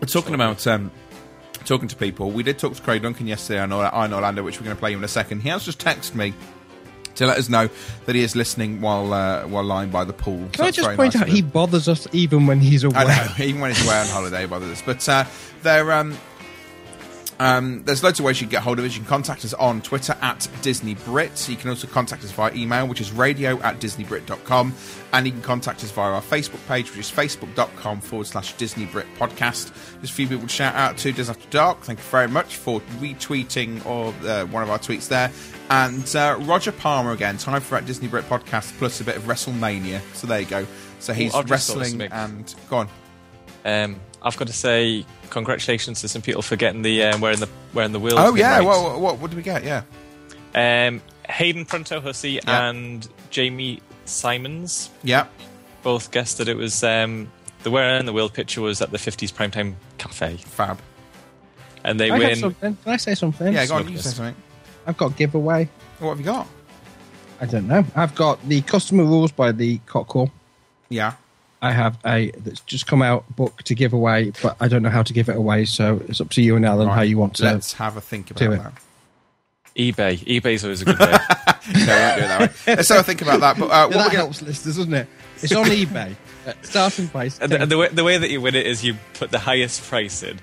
We're 0.00 0.06
talking 0.06 0.34
about 0.34 0.64
um, 0.68 0.92
talking 1.68 1.88
to 1.88 1.96
people. 1.96 2.30
We 2.30 2.42
did 2.42 2.58
talk 2.58 2.74
to 2.74 2.82
Craig 2.82 3.02
Duncan 3.02 3.26
yesterday 3.26 3.60
on, 3.60 3.72
Or- 3.72 3.94
on 3.94 4.12
Orlando, 4.12 4.42
which 4.42 4.58
we're 4.58 4.64
going 4.64 4.76
to 4.76 4.80
play 4.80 4.90
you 4.90 4.98
in 4.98 5.04
a 5.04 5.08
second. 5.08 5.40
He 5.42 5.50
has 5.50 5.64
just 5.64 5.78
texted 5.78 6.14
me 6.14 6.34
to 7.14 7.26
let 7.26 7.36
us 7.36 7.48
know 7.48 7.68
that 8.06 8.14
he 8.14 8.22
is 8.22 8.34
listening 8.34 8.80
while 8.80 9.12
uh, 9.12 9.46
while 9.46 9.64
lying 9.64 9.90
by 9.90 10.04
the 10.04 10.12
pool. 10.12 10.40
So 10.46 10.48
Can 10.52 10.64
I 10.66 10.70
just 10.70 10.88
point 10.96 11.14
nice 11.14 11.22
out 11.22 11.28
he 11.28 11.42
bothers 11.42 11.88
us 11.88 12.06
even 12.12 12.46
when 12.46 12.60
he's 12.60 12.84
away? 12.84 13.04
Know, 13.04 13.26
even 13.44 13.60
when 13.60 13.72
he's 13.74 13.84
away 13.86 13.98
on 14.00 14.06
holiday, 14.06 14.46
bothers 14.46 14.70
us. 14.70 14.82
But 14.82 15.08
uh, 15.08 15.24
there, 15.62 15.92
um, 15.92 16.16
um, 17.40 17.84
there's 17.84 18.02
loads 18.02 18.18
of 18.18 18.24
ways 18.24 18.40
you 18.40 18.46
can 18.46 18.52
get 18.52 18.62
hold 18.62 18.78
of 18.78 18.84
us. 18.84 18.94
You 18.94 19.00
can 19.00 19.08
contact 19.08 19.44
us 19.44 19.54
on 19.54 19.80
Twitter 19.80 20.16
at 20.20 20.48
Disney 20.62 20.94
Brit. 20.94 21.48
You 21.48 21.56
can 21.56 21.70
also 21.70 21.86
contact 21.86 22.24
us 22.24 22.32
via 22.32 22.52
email, 22.54 22.86
which 22.88 23.00
is 23.00 23.12
radio 23.12 23.60
at 23.60 23.78
disneybrit.com. 23.80 24.74
And 25.12 25.26
you 25.26 25.32
can 25.32 25.42
contact 25.42 25.84
us 25.84 25.90
via 25.90 26.12
our 26.12 26.22
Facebook 26.22 26.66
page, 26.66 26.90
which 26.90 26.98
is 26.98 27.10
facebook.com 27.10 28.00
forward 28.00 28.26
slash 28.26 28.54
Disney 28.54 28.86
Brit 28.86 29.06
podcast. 29.18 29.72
There's 29.94 30.10
a 30.10 30.12
few 30.12 30.26
people 30.26 30.46
to 30.46 30.52
shout 30.52 30.74
out 30.74 30.96
to 30.98 31.12
Dis 31.12 31.28
After 31.28 31.48
Dark. 31.50 31.80
Thank 31.80 32.00
you 32.00 32.04
very 32.06 32.28
much 32.28 32.56
for 32.56 32.80
retweeting 32.98 33.84
or 33.86 34.12
uh, 34.28 34.46
one 34.46 34.62
of 34.62 34.70
our 34.70 34.78
tweets 34.78 35.08
there. 35.08 35.30
And 35.70 36.16
uh, 36.16 36.38
Roger 36.40 36.72
Palmer 36.72 37.12
again, 37.12 37.38
time 37.38 37.60
for 37.60 37.76
that 37.76 37.86
Disney 37.86 38.08
Brit 38.08 38.24
podcast 38.24 38.76
plus 38.78 39.00
a 39.00 39.04
bit 39.04 39.16
of 39.16 39.24
WrestleMania. 39.24 40.00
So 40.14 40.26
there 40.26 40.40
you 40.40 40.46
go. 40.46 40.66
So 40.98 41.12
he's 41.12 41.34
I've 41.34 41.46
just 41.46 41.68
thought 41.68 41.76
of 41.76 41.82
wrestling 41.82 42.02
and 42.10 42.54
go 42.68 42.78
on. 42.78 42.88
Um, 43.64 44.00
I've 44.22 44.36
got 44.36 44.46
to 44.48 44.52
say 44.52 45.04
congratulations 45.30 46.00
to 46.00 46.08
some 46.08 46.22
people 46.22 46.42
for 46.42 46.56
getting 46.56 46.82
the 46.82 47.02
um, 47.04 47.20
wearing 47.20 47.40
the 47.40 47.48
wearing 47.74 47.92
the 47.92 48.00
wheels. 48.00 48.16
Oh 48.18 48.34
yeah, 48.34 48.58
right. 48.58 48.66
what, 48.66 49.00
what 49.00 49.18
what 49.18 49.30
did 49.30 49.36
we 49.36 49.42
get? 49.42 49.62
Yeah, 49.64 49.82
Um, 50.54 51.00
Hayden 51.28 51.64
Pronto 51.64 52.00
Hussey 52.00 52.32
Yeah. 52.44 52.68
and 52.68 53.06
Jamie 53.30 53.80
Simons 54.06 54.90
yeah. 55.02 55.26
both 55.82 56.10
guessed 56.10 56.38
that 56.38 56.48
it 56.48 56.56
was 56.56 56.82
um, 56.82 57.30
the 57.62 57.70
wearing 57.70 58.06
the 58.06 58.12
wheel 58.12 58.28
picture 58.30 58.60
was 58.62 58.80
at 58.80 58.90
the 58.90 58.98
50s 58.98 59.32
Primetime 59.32 59.74
Cafe, 59.98 60.36
Fab. 60.38 60.80
and 61.84 62.00
they 62.00 62.10
I 62.10 62.18
win. 62.18 62.36
something. 62.36 62.76
Can 62.82 62.92
I 62.92 62.96
say 62.96 63.14
something? 63.14 63.52
Yeah, 63.52 63.66
go 63.66 63.76
on. 63.76 63.88
You 63.88 63.98
say 63.98 64.10
something. 64.10 64.36
I've 64.86 64.96
got 64.96 65.12
a 65.12 65.14
giveaway. 65.14 65.68
What 65.98 66.10
have 66.10 66.18
you 66.18 66.24
got? 66.24 66.46
I 67.40 67.46
don't 67.46 67.68
know. 67.68 67.84
I've 67.94 68.14
got 68.14 68.42
the 68.48 68.62
customer 68.62 69.04
rules 69.04 69.30
by 69.30 69.52
the 69.52 69.78
Cockerel. 69.86 70.30
Yeah. 70.88 71.12
I 71.60 71.72
have 71.72 71.98
a 72.06 72.30
that's 72.38 72.60
just 72.60 72.86
come 72.86 73.02
out 73.02 73.24
book 73.34 73.62
to 73.64 73.74
give 73.74 73.92
away, 73.92 74.32
but 74.42 74.56
I 74.60 74.68
don't 74.68 74.82
know 74.82 74.90
how 74.90 75.02
to 75.02 75.12
give 75.12 75.28
it 75.28 75.36
away. 75.36 75.64
So 75.64 76.00
it's 76.08 76.20
up 76.20 76.30
to 76.30 76.42
you 76.42 76.56
and 76.56 76.64
Alan 76.64 76.88
how 76.88 77.02
you 77.02 77.18
want 77.18 77.36
to. 77.36 77.44
Let's 77.44 77.72
have 77.74 77.96
a 77.96 78.00
think 78.00 78.30
about 78.30 78.52
it. 78.52 78.62
that. 78.62 78.72
eBay. 79.76 80.18
eBay's 80.40 80.64
always 80.64 80.82
a 80.82 80.84
good 80.84 80.98
way. 80.98 81.06
no, 81.10 81.16
we 81.16 81.86
won't 81.86 81.86
do 81.86 82.24
it 82.24 82.28
that 82.28 82.40
way. 82.40 82.50
Let's 82.74 82.88
have 82.88 83.00
a 83.00 83.02
think 83.02 83.22
about 83.22 83.40
that. 83.40 83.58
But 83.58 83.66
uh, 83.66 83.68
Yeah, 83.68 83.84
what 83.84 83.90
that 83.90 83.98
we're 83.98 84.04
gonna, 84.04 84.16
helps, 84.16 84.42
listeners, 84.42 84.76
doesn't 84.76 84.94
it? 84.94 85.08
It's 85.42 85.52
on 85.52 85.66
eBay. 85.66 86.14
Starting 86.62 87.08
price. 87.08 87.38
and 87.38 87.52
the, 87.52 87.62
and 87.62 87.70
the, 87.70 87.76
way, 87.76 87.88
the 87.88 88.04
way 88.04 88.18
that 88.18 88.30
you 88.30 88.40
win 88.40 88.54
it 88.54 88.66
is 88.66 88.84
you 88.84 88.96
put 89.14 89.30
the 89.30 89.38
highest 89.38 89.82
price 89.82 90.22
in. 90.22 90.38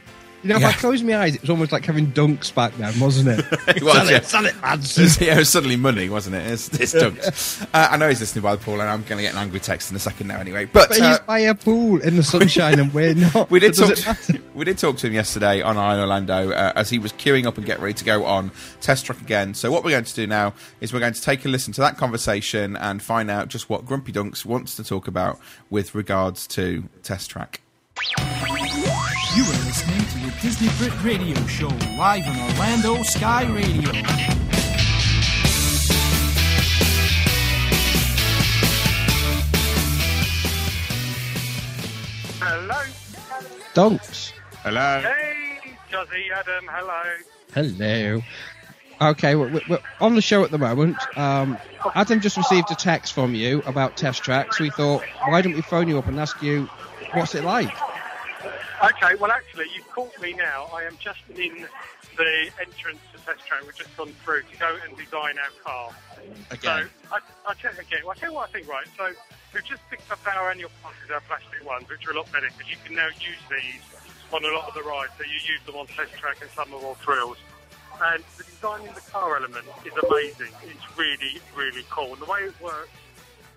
You 0.46 0.50
know, 0.50 0.56
if 0.58 0.62
Yeah. 0.62 0.68
I 0.70 0.74
closed 0.74 1.04
my 1.06 1.18
eyes, 1.18 1.36
it 1.36 1.42
was 1.42 1.50
almost 1.50 1.72
like 1.72 1.84
having 1.86 2.08
dunks 2.12 2.54
back 2.54 2.76
then, 2.78 2.98
wasn't 3.00 3.30
it? 3.40 3.46
It 3.76 3.84
was, 3.84 3.94
sell 3.94 4.06
yeah. 4.10 4.18
it, 4.18 4.26
sell 4.26 4.46
it, 4.46 4.62
lads. 4.62 4.98
It 4.98 5.02
was, 5.02 5.22
yeah, 5.22 5.36
it 5.36 5.40
was 5.40 5.50
suddenly 5.50 5.76
money, 5.76 6.08
wasn't 6.08 6.36
it? 6.36 6.46
It's, 6.52 6.68
it's 6.80 6.94
dunks. 6.94 7.64
uh, 7.74 7.88
I 7.92 7.98
know 7.98 8.08
he's 8.08 8.20
listening 8.20 8.44
by 8.44 8.56
the 8.56 8.64
pool, 8.64 8.76
and 8.80 8.84
I'm 8.84 9.02
going 9.04 9.18
to 9.18 9.24
get 9.24 9.34
an 9.34 9.40
angry 9.40 9.60
text 9.60 9.90
in 9.90 9.96
a 9.96 10.00
second 10.00 10.28
now, 10.28 10.40
anyway. 10.40 10.66
But, 10.66 10.90
But 10.90 11.02
uh, 11.02 11.10
he's 11.10 11.20
by 11.20 11.40
a 11.40 11.56
pool 11.56 12.00
in 12.02 12.16
the 12.16 12.24
sunshine, 12.24 12.80
and 12.80 12.94
we're 12.94 13.16
not. 13.16 13.50
we 13.50 13.60
did 13.60 13.76
So 13.76 13.88
talk. 13.90 14.06
matter? 14.06 14.34
we 14.54 14.64
did 14.66 14.78
talk 14.78 14.98
to 14.98 15.08
him 15.08 15.14
yesterday 15.14 15.62
on 15.62 15.78
Iron 15.78 16.00
Orlando 16.00 16.52
uh, 16.52 16.74
as 16.76 16.90
he 16.90 17.00
was 17.00 17.12
queuing 17.14 17.46
up 17.48 17.58
and 17.58 17.66
getting 17.66 17.84
ready 17.84 17.96
to 17.96 18.06
go 18.06 18.24
on 18.26 18.52
test 18.82 19.06
track 19.08 19.20
again. 19.22 19.54
So 19.56 19.72
what 19.72 19.84
we're 19.84 19.92
going 19.92 20.04
to 20.06 20.16
do 20.16 20.28
now 20.28 20.54
is 20.80 20.94
we're 20.94 21.00
going 21.00 21.14
to 21.14 21.22
take 21.22 21.44
a 21.46 21.50
listen 21.50 21.74
to 21.74 21.82
that 21.82 21.98
conversation 21.98 22.76
and 22.78 23.02
find 23.02 23.32
out 23.32 23.48
just 23.48 23.70
what 23.70 23.86
Grumpy 23.86 24.12
Dunks 24.12 24.46
wants 24.46 24.76
to 24.76 24.84
talk 24.84 25.08
about 25.08 25.40
with 25.70 25.96
regards 25.96 26.46
to 26.48 26.88
test 27.04 27.32
track. 27.32 27.62
You 29.36 29.44
are 29.44 29.66
listening 29.66 30.00
to 30.00 30.20
the 30.20 30.42
Disney 30.42 30.70
Brit 30.78 31.04
Radio 31.04 31.36
Show 31.48 31.68
live 31.98 32.26
on 32.26 32.40
Orlando 32.52 33.04
Sky 33.04 33.44
Radio. 33.44 33.92
Hello. 42.40 42.82
Dunks. 43.74 44.32
Hello. 44.64 45.02
Hey, 45.02 45.60
Juzzy, 45.92 46.32
Adam, 46.34 46.70
hello. 46.72 47.04
Hello. 47.54 48.22
Okay, 49.02 49.36
we're, 49.36 49.60
we're 49.68 49.80
on 50.00 50.16
the 50.16 50.22
show 50.22 50.46
at 50.46 50.52
the 50.52 50.58
moment. 50.58 50.96
Um, 51.18 51.58
Adam 51.94 52.22
just 52.22 52.38
received 52.38 52.72
a 52.72 52.76
text 52.76 53.12
from 53.12 53.36
you 53.36 53.62
about 53.66 53.98
test 53.98 54.24
tracks. 54.24 54.62
we 54.62 54.70
thought, 54.70 55.04
why 55.26 55.42
don't 55.42 55.56
we 55.56 55.62
phone 55.62 55.90
you 55.90 56.00
up 56.00 56.08
and 56.08 56.18
ask 56.22 56.42
you 56.42 56.70
what's 57.14 57.36
it 57.36 57.44
like? 57.44 57.76
Okay, 58.84 59.16
well, 59.16 59.32
actually, 59.32 59.68
you've 59.74 59.88
caught 59.90 60.20
me 60.22 60.34
now. 60.34 60.68
I 60.74 60.84
am 60.84 60.98
just 61.00 61.22
in 61.30 61.66
the 62.18 62.52
entrance 62.60 63.00
to 63.14 63.26
test 63.26 63.46
track. 63.48 63.64
We've 63.64 63.76
just 63.76 63.96
gone 63.96 64.12
through 64.24 64.44
to 64.52 64.58
go 64.60 64.76
and 64.88 64.98
design 64.98 65.36
our 65.40 65.54
car. 65.64 65.90
Again. 66.52 66.90
So, 67.10 67.16
I, 67.16 67.20
I 67.48 67.54
tell, 67.54 67.72
again, 67.72 68.00
well, 68.04 68.12
I 68.12 68.20
tell 68.20 68.30
you 68.30 68.36
what 68.36 68.50
I 68.50 68.52
think, 68.52 68.68
right? 68.68 68.86
So, 68.98 69.12
we've 69.54 69.64
just 69.64 69.82
picked 69.90 70.12
up 70.12 70.20
our 70.28 70.52
annual 70.52 70.72
passes, 70.84 71.10
our 71.12 71.22
plastic 71.22 71.66
ones, 71.66 71.88
which 71.90 72.06
are 72.08 72.12
a 72.12 72.18
lot 72.18 72.32
better 72.32 72.50
because 72.58 72.70
you 72.70 72.78
can 72.84 72.96
now 72.96 73.08
use 73.08 73.44
these 73.50 73.82
on 74.34 74.44
a 74.44 74.52
lot 74.54 74.68
of 74.68 74.74
the 74.74 74.84
rides. 74.84 75.12
So, 75.18 75.24
you 75.24 75.40
use 75.40 75.62
them 75.66 75.76
on 75.76 75.88
test 75.88 76.14
track 76.14 76.38
and 76.42 76.50
sum 76.52 76.74
of 76.74 76.84
all 76.84 76.96
thrills. 76.96 77.38
And 78.02 78.24
the 78.38 78.44
design 78.44 78.82
in 78.88 78.94
the 78.94 79.06
car 79.08 79.38
element 79.38 79.66
is 79.86 79.94
amazing. 79.96 80.52
It's 80.68 80.98
really, 80.98 81.40
really 81.56 81.86
cool. 81.90 82.12
And 82.12 82.22
the 82.22 82.26
way 82.26 82.40
it 82.42 82.62
works 82.62 82.92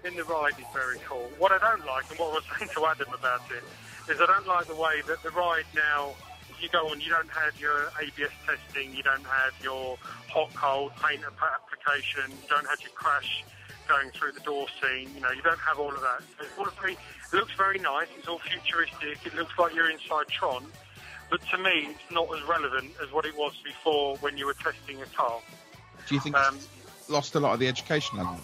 in 0.04 0.14
the 0.14 0.22
ride 0.25 0.54
is 0.58 0.66
very 0.72 0.98
cool. 1.08 1.28
What 1.38 1.50
I 1.50 1.58
don't 1.58 1.84
like, 1.84 2.08
and 2.10 2.18
what 2.20 2.30
I 2.30 2.34
was 2.34 2.44
saying 2.58 2.70
to 2.75 2.87
Adam 2.87 3.12
about 3.12 3.42
it, 3.50 3.64
is 4.10 4.20
I 4.20 4.26
don't 4.26 4.46
like 4.46 4.66
the 4.66 4.74
way 4.74 5.02
that 5.06 5.22
the 5.22 5.30
ride 5.30 5.64
now, 5.74 6.14
if 6.50 6.62
you 6.62 6.68
go 6.68 6.88
on, 6.88 7.00
you 7.00 7.10
don't 7.10 7.30
have 7.30 7.58
your 7.60 7.90
ABS 8.00 8.32
testing, 8.46 8.94
you 8.94 9.02
don't 9.02 9.24
have 9.24 9.52
your 9.62 9.98
hot 10.28 10.52
cold 10.54 10.92
paint 11.02 11.22
application, 11.24 12.30
you 12.30 12.48
don't 12.48 12.66
have 12.66 12.80
your 12.80 12.92
crash 12.92 13.44
going 13.88 14.10
through 14.10 14.32
the 14.32 14.40
door 14.40 14.66
scene, 14.80 15.10
you 15.14 15.20
know, 15.20 15.30
you 15.30 15.42
don't 15.42 15.58
have 15.60 15.78
all 15.78 15.92
of 15.92 16.00
that. 16.00 16.20
It's 16.40 16.58
all 16.58 16.66
very, 16.80 16.92
it 16.92 17.32
looks 17.32 17.52
very 17.56 17.78
nice, 17.78 18.08
it's 18.18 18.28
all 18.28 18.38
futuristic, 18.38 19.18
it 19.24 19.34
looks 19.34 19.52
like 19.58 19.74
you're 19.74 19.90
inside 19.90 20.28
Tron, 20.28 20.66
but 21.30 21.40
to 21.50 21.58
me, 21.58 21.88
it's 21.90 22.10
not 22.10 22.28
as 22.36 22.42
relevant 22.48 22.92
as 23.02 23.12
what 23.12 23.24
it 23.24 23.36
was 23.36 23.54
before 23.64 24.16
when 24.18 24.36
you 24.36 24.46
were 24.46 24.54
testing 24.54 25.00
a 25.00 25.06
car. 25.06 25.40
Do 26.06 26.14
you 26.14 26.20
think 26.20 26.36
Um, 26.36 26.56
it's 26.56 26.68
lost 27.08 27.34
a 27.34 27.40
lot 27.40 27.54
of 27.54 27.60
the 27.60 27.68
education 27.68 28.18
element? 28.18 28.42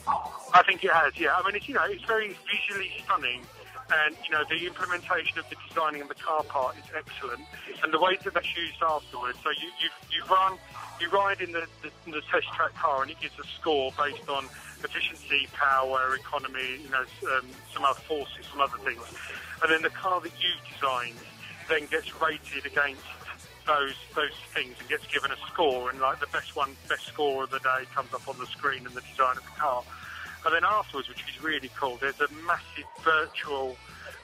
I 0.52 0.62
think 0.66 0.84
it 0.84 0.92
has, 0.92 1.18
yeah. 1.18 1.36
I 1.36 1.44
mean, 1.46 1.56
it's, 1.56 1.68
you 1.68 1.74
know, 1.74 1.84
it's 1.84 2.04
very 2.04 2.36
visually 2.50 2.92
stunning. 3.04 3.42
And, 3.90 4.16
you 4.24 4.30
know, 4.30 4.44
the 4.48 4.66
implementation 4.66 5.38
of 5.38 5.48
the 5.50 5.56
designing 5.68 6.00
of 6.00 6.08
the 6.08 6.14
car 6.14 6.42
part 6.44 6.76
is 6.76 6.84
excellent. 6.96 7.44
And 7.82 7.92
the 7.92 8.00
way 8.00 8.16
that 8.24 8.32
that's 8.32 8.56
used 8.56 8.82
afterwards, 8.82 9.38
so 9.44 9.50
you, 9.50 9.68
you, 9.78 9.88
you 10.10 10.24
run, 10.30 10.56
you 11.00 11.10
ride 11.10 11.40
in 11.40 11.52
the, 11.52 11.66
the, 11.82 11.90
the 12.10 12.22
test 12.32 12.48
track 12.54 12.74
car 12.74 13.02
and 13.02 13.10
it 13.10 13.20
gives 13.20 13.38
a 13.38 13.44
score 13.60 13.92
based 13.98 14.28
on 14.28 14.46
efficiency, 14.82 15.48
power, 15.52 16.16
economy, 16.16 16.80
you 16.82 16.90
know, 16.90 17.04
um, 17.36 17.46
some 17.72 17.84
other 17.84 18.00
forces, 18.00 18.46
some 18.50 18.60
other 18.60 18.78
things. 18.84 19.04
And 19.62 19.70
then 19.70 19.82
the 19.82 19.90
car 19.90 20.20
that 20.20 20.32
you 20.40 20.52
designed 20.72 21.20
then 21.68 21.86
gets 21.86 22.08
rated 22.20 22.64
against 22.64 23.04
those 23.66 23.96
those 24.14 24.36
things 24.52 24.76
and 24.78 24.88
gets 24.88 25.06
given 25.06 25.30
a 25.30 25.36
score 25.50 25.88
and 25.88 25.98
like 25.98 26.20
the 26.20 26.26
best 26.26 26.54
one 26.54 26.76
best 26.86 27.06
score 27.06 27.44
of 27.44 27.50
the 27.50 27.58
day 27.60 27.88
comes 27.94 28.12
up 28.12 28.28
on 28.28 28.38
the 28.38 28.46
screen 28.46 28.84
in 28.86 28.92
the 28.92 29.00
design 29.00 29.36
of 29.38 29.42
the 29.42 29.56
car 29.58 29.82
and 30.44 30.54
then 30.54 30.64
afterwards 30.64 31.08
which 31.08 31.22
is 31.28 31.42
really 31.42 31.70
cool 31.78 31.96
there's 32.00 32.20
a 32.20 32.28
massive 32.46 32.88
virtual 33.02 33.76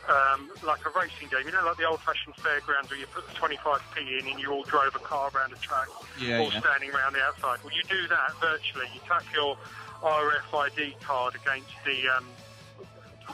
um, 0.09 0.51
like 0.67 0.81
a 0.87 0.91
racing 0.99 1.29
game 1.29 1.47
you 1.47 1.53
know 1.53 1.65
like 1.65 1.77
the 1.77 1.87
old 1.87 2.01
fashioned 2.01 2.35
fairgrounds 2.37 2.91
where 2.91 2.99
you 2.99 3.07
put 3.07 3.27
the 3.29 3.35
25p 3.35 4.21
in 4.21 4.27
and 4.29 4.41
you 4.41 4.51
all 4.51 4.65
drove 4.65 4.95
a 4.95 4.99
car 4.99 5.31
around 5.35 5.53
a 5.53 5.57
track 5.57 5.89
Yeah, 6.21 6.39
all 6.39 6.53
yeah. 6.53 6.61
standing 6.61 6.91
around 6.91 7.15
the 7.15 7.23
outside 7.23 7.59
well 7.63 7.75
you 7.75 7.83
do 7.89 8.09
that 8.09 8.33
virtually 8.41 8.87
you 8.95 9.01
tap 9.07 9.25
your 9.35 9.57
RFID 10.03 10.99
card 11.01 11.35
against 11.37 11.73
the 11.85 12.09
um, 12.17 12.27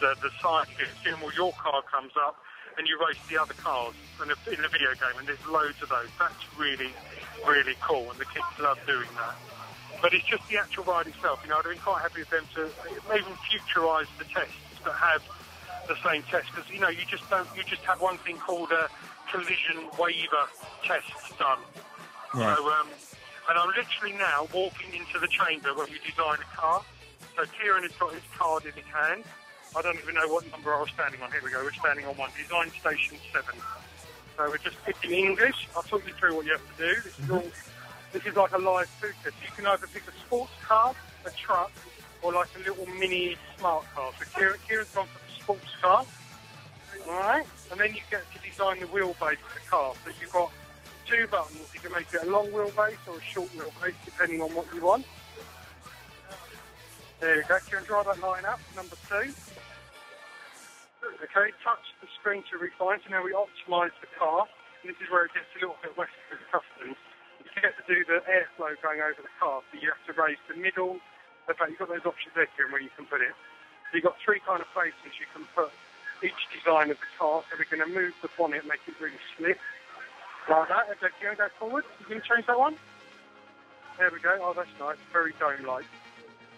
the, 0.01 0.15
the 0.21 0.31
side 0.43 0.67
and 1.07 1.21
well, 1.23 1.33
your 1.35 1.53
car 1.53 1.83
comes 1.83 2.13
up 2.19 2.37
and 2.79 2.87
you 2.87 2.99
race 3.01 3.19
the 3.29 3.41
other 3.41 3.55
cars 3.55 3.95
in 4.23 4.29
in 4.53 4.65
a 4.65 4.69
video 4.69 4.93
game, 4.95 5.17
and 5.19 5.27
there's 5.27 5.45
loads 5.47 5.81
of 5.83 5.89
those. 5.89 6.09
That's 6.19 6.45
really, 6.59 6.93
really 7.47 7.75
cool, 7.81 8.11
and 8.11 8.19
the 8.21 8.27
kids 8.27 8.47
love 8.61 8.79
doing 8.87 9.09
that. 9.17 9.35
But 10.03 10.15
it's 10.15 10.25
just 10.25 10.47
the 10.49 10.59
actual 10.59 10.85
ride 10.85 11.07
itself. 11.07 11.41
You 11.43 11.51
know, 11.51 11.57
I'd 11.57 11.65
have 11.65 11.73
been 11.73 11.83
quite 11.83 12.03
happy 12.03 12.21
with 12.21 12.31
them 12.31 12.45
to 12.55 12.69
even 13.15 13.33
futurise 13.49 14.07
the 14.19 14.25
tests, 14.25 14.55
but 14.85 14.95
have 14.95 15.23
the 15.89 15.97
same 16.05 16.23
test 16.25 16.49
because 16.55 16.69
you 16.71 16.81
know 16.81 16.89
you 16.89 17.05
just 17.09 17.29
don't. 17.31 17.49
You 17.57 17.63
just 17.65 17.83
have 17.83 18.01
one 18.01 18.19
thing 18.19 18.37
called 18.37 18.73
a 18.73 18.89
collision 19.31 19.89
waiver 19.99 20.47
test 20.85 21.07
done. 21.39 21.59
Right. 22.35 22.57
So, 22.57 22.71
um, 22.71 22.89
and 23.49 23.59
I'm 23.59 23.69
literally 23.69 24.17
now 24.19 24.49
walking 24.53 24.93
into 24.93 25.19
the 25.21 25.29
chamber 25.29 25.75
where 25.75 25.89
you 25.89 25.99
design 26.05 26.39
a 26.41 26.57
car. 26.57 26.83
So 27.37 27.45
Kieran 27.61 27.83
has 27.83 27.93
got 27.93 28.13
his 28.13 28.23
card 28.37 28.65
in 28.65 28.73
his 28.73 28.87
hand. 28.93 29.25
I 29.77 29.83
don't 29.83 29.99
even 29.99 30.15
know 30.15 30.29
what 30.29 30.51
number 30.51 30.75
I 30.75 30.81
was 30.81 30.91
standing 30.91 31.21
on. 31.23 31.31
Here 31.31 31.41
we 31.45 31.51
go. 31.51 31.63
We're 31.63 31.73
standing 31.73 32.07
on 32.07 32.17
one. 32.17 32.31
Design 32.37 32.71
Station 32.71 33.19
7. 33.33 33.61
So 34.37 34.49
we're 34.49 34.59
just 34.59 34.77
picking 34.85 35.13
English. 35.13 35.69
I'll 35.77 35.83
talk 35.83 36.07
you 36.07 36.15
through 36.15 36.37
what 36.37 36.47
you 36.47 36.53
have 36.53 36.77
to 36.77 36.95
do. 36.95 37.01
This 37.03 37.19
is 37.19 37.31
all. 37.31 37.45
This 38.17 38.33
is 38.33 38.37
like 38.37 38.53
a 38.53 38.59
live 38.59 38.89
food 38.89 39.13
test. 39.23 39.37
You 39.45 39.53
can 39.55 39.67
either 39.67 39.87
pick 39.89 40.05
a 40.09 40.27
sports 40.27 40.53
car, 40.67 40.95
a 41.27 41.31
truck, 41.33 41.71
or 42.23 42.33
like 42.33 42.49
a 42.57 42.61
little 42.61 42.87
mini 42.99 43.37
smart 43.59 43.85
car. 43.95 44.11
So 44.19 44.25
Kieran, 44.35 44.59
Kieran's 44.67 44.89
gone 44.95 45.07
for 45.07 45.21
the 45.21 45.43
sports 45.43 45.77
car. 45.83 46.07
All 47.07 47.21
right, 47.21 47.45
and 47.71 47.79
then 47.79 47.93
you 47.93 48.01
get 48.11 48.23
to 48.33 48.39
design 48.41 48.81
the 48.81 48.87
wheelbase 48.87 49.33
of 49.33 49.53
the 49.53 49.69
car. 49.69 49.93
So 50.03 50.11
you've 50.19 50.33
got 50.33 50.51
two 51.07 51.27
buttons. 51.27 51.69
You 51.75 51.81
can 51.81 51.93
make 51.93 52.07
it 52.11 52.23
a 52.27 52.31
long 52.31 52.47
wheelbase 52.49 52.97
or 53.07 53.19
a 53.19 53.23
short 53.23 53.51
wheelbase, 53.51 53.93
depending 54.07 54.41
on 54.41 54.49
what 54.55 54.65
you 54.75 54.81
want. 54.81 55.05
There 57.21 57.37
you 57.37 57.45
go. 57.47 57.59
Kieran, 57.69 57.85
draw 57.85 58.03
that 58.03 58.19
line 58.21 58.47
up. 58.47 58.61
Number 58.75 58.97
two. 59.11 59.31
Okay, 61.05 61.53
touch 61.63 61.85
the 62.01 62.09
screen 62.19 62.43
to 62.51 62.57
refine. 62.57 62.99
So 63.05 63.11
now 63.11 63.23
we 63.23 63.35
optimise 63.35 63.93
the 64.01 64.09
car. 64.19 64.47
And 64.81 64.89
this 64.89 64.97
is 65.05 65.13
where 65.13 65.27
it 65.27 65.35
gets 65.35 65.45
a 65.55 65.61
little 65.61 65.77
bit 65.83 65.95
western 65.99 66.17
with 66.31 66.41
customs. 66.51 66.97
You 67.57 67.63
get 67.65 67.73
to 67.81 67.87
do 67.89 68.05
the 68.05 68.21
airflow 68.29 68.77
going 68.85 69.01
over 69.01 69.17
the 69.17 69.33
car. 69.41 69.65
So 69.73 69.81
you 69.81 69.89
have 69.89 70.05
to 70.05 70.13
raise 70.21 70.37
the 70.45 70.61
middle. 70.61 71.01
In 71.49 71.55
fact, 71.57 71.73
you've 71.73 71.81
got 71.81 71.89
those 71.89 72.05
options 72.05 72.37
there, 72.37 72.45
Kieran, 72.53 72.71
where 72.71 72.85
you 72.85 72.93
can 72.93 73.09
put 73.09 73.25
it. 73.25 73.33
So 73.89 73.97
you've 73.97 74.05
got 74.05 74.21
three 74.21 74.45
kind 74.45 74.61
of 74.61 74.69
places 74.77 75.17
you 75.17 75.25
can 75.33 75.49
put 75.57 75.73
each 76.21 76.37
design 76.53 76.93
of 76.93 77.01
the 77.01 77.11
car. 77.17 77.41
So 77.49 77.57
we're 77.57 77.65
going 77.73 77.81
to 77.81 77.89
move 77.89 78.13
the 78.21 78.29
bonnet, 78.37 78.61
and 78.61 78.69
make 78.69 78.85
it 78.85 78.95
really 79.01 79.17
slick. 79.39 79.57
Like 80.53 80.69
that. 80.69 80.93
Okay, 81.01 81.09
Kieran, 81.19 81.41
go 81.41 81.49
forward. 81.59 81.85
You 82.01 82.07
going 82.07 82.21
to 82.21 82.29
change 82.29 82.47
that 82.47 82.59
one? 82.61 82.77
There 83.97 84.11
we 84.13 84.21
go. 84.21 84.37
Oh, 84.43 84.53
that's 84.53 84.69
nice. 84.79 85.01
Very 85.13 85.33
dome-like. 85.41 85.89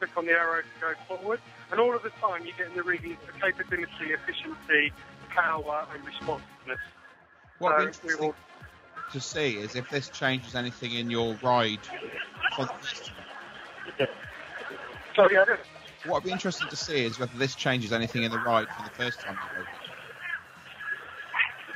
Click 0.02 0.11
on 0.19 0.26
the 0.26 0.33
arrow 0.33 0.62
to 0.62 0.75
go 0.83 0.93
forward. 1.07 1.40
And 1.71 1.78
all 1.78 1.95
of 1.95 2.02
the 2.02 2.11
time 2.19 2.43
you're 2.43 2.59
getting 2.59 2.75
the 2.75 2.83
readings 2.83 3.19
for 3.25 3.33
capability, 3.38 4.11
efficiency, 4.11 4.93
power 5.31 5.87
and 5.95 6.05
responsiveness. 6.05 6.83
What 7.59 7.95
So 7.95 8.35
to 9.12 9.21
see 9.21 9.57
is 9.57 9.75
if 9.75 9.88
this 9.91 10.09
changes 10.09 10.55
anything 10.55 10.93
in 10.93 11.11
your 11.11 11.37
ride. 11.43 11.81
For 12.57 12.65
the 12.65 12.73
first 12.81 13.12
Sorry, 15.15 15.37
Adam. 15.37 15.59
What 16.07 16.23
would 16.23 16.25
be 16.25 16.31
interesting 16.31 16.69
to 16.69 16.77
see 16.77 17.05
is 17.05 17.19
whether 17.19 17.37
this 17.37 17.55
changes 17.55 17.93
anything 17.93 18.23
in 18.23 18.31
the 18.31 18.38
ride 18.38 18.69
for 18.69 18.83
the 18.85 18.91
first 18.91 19.21
time 19.21 19.37
you 19.43 19.62
go. 19.62 19.69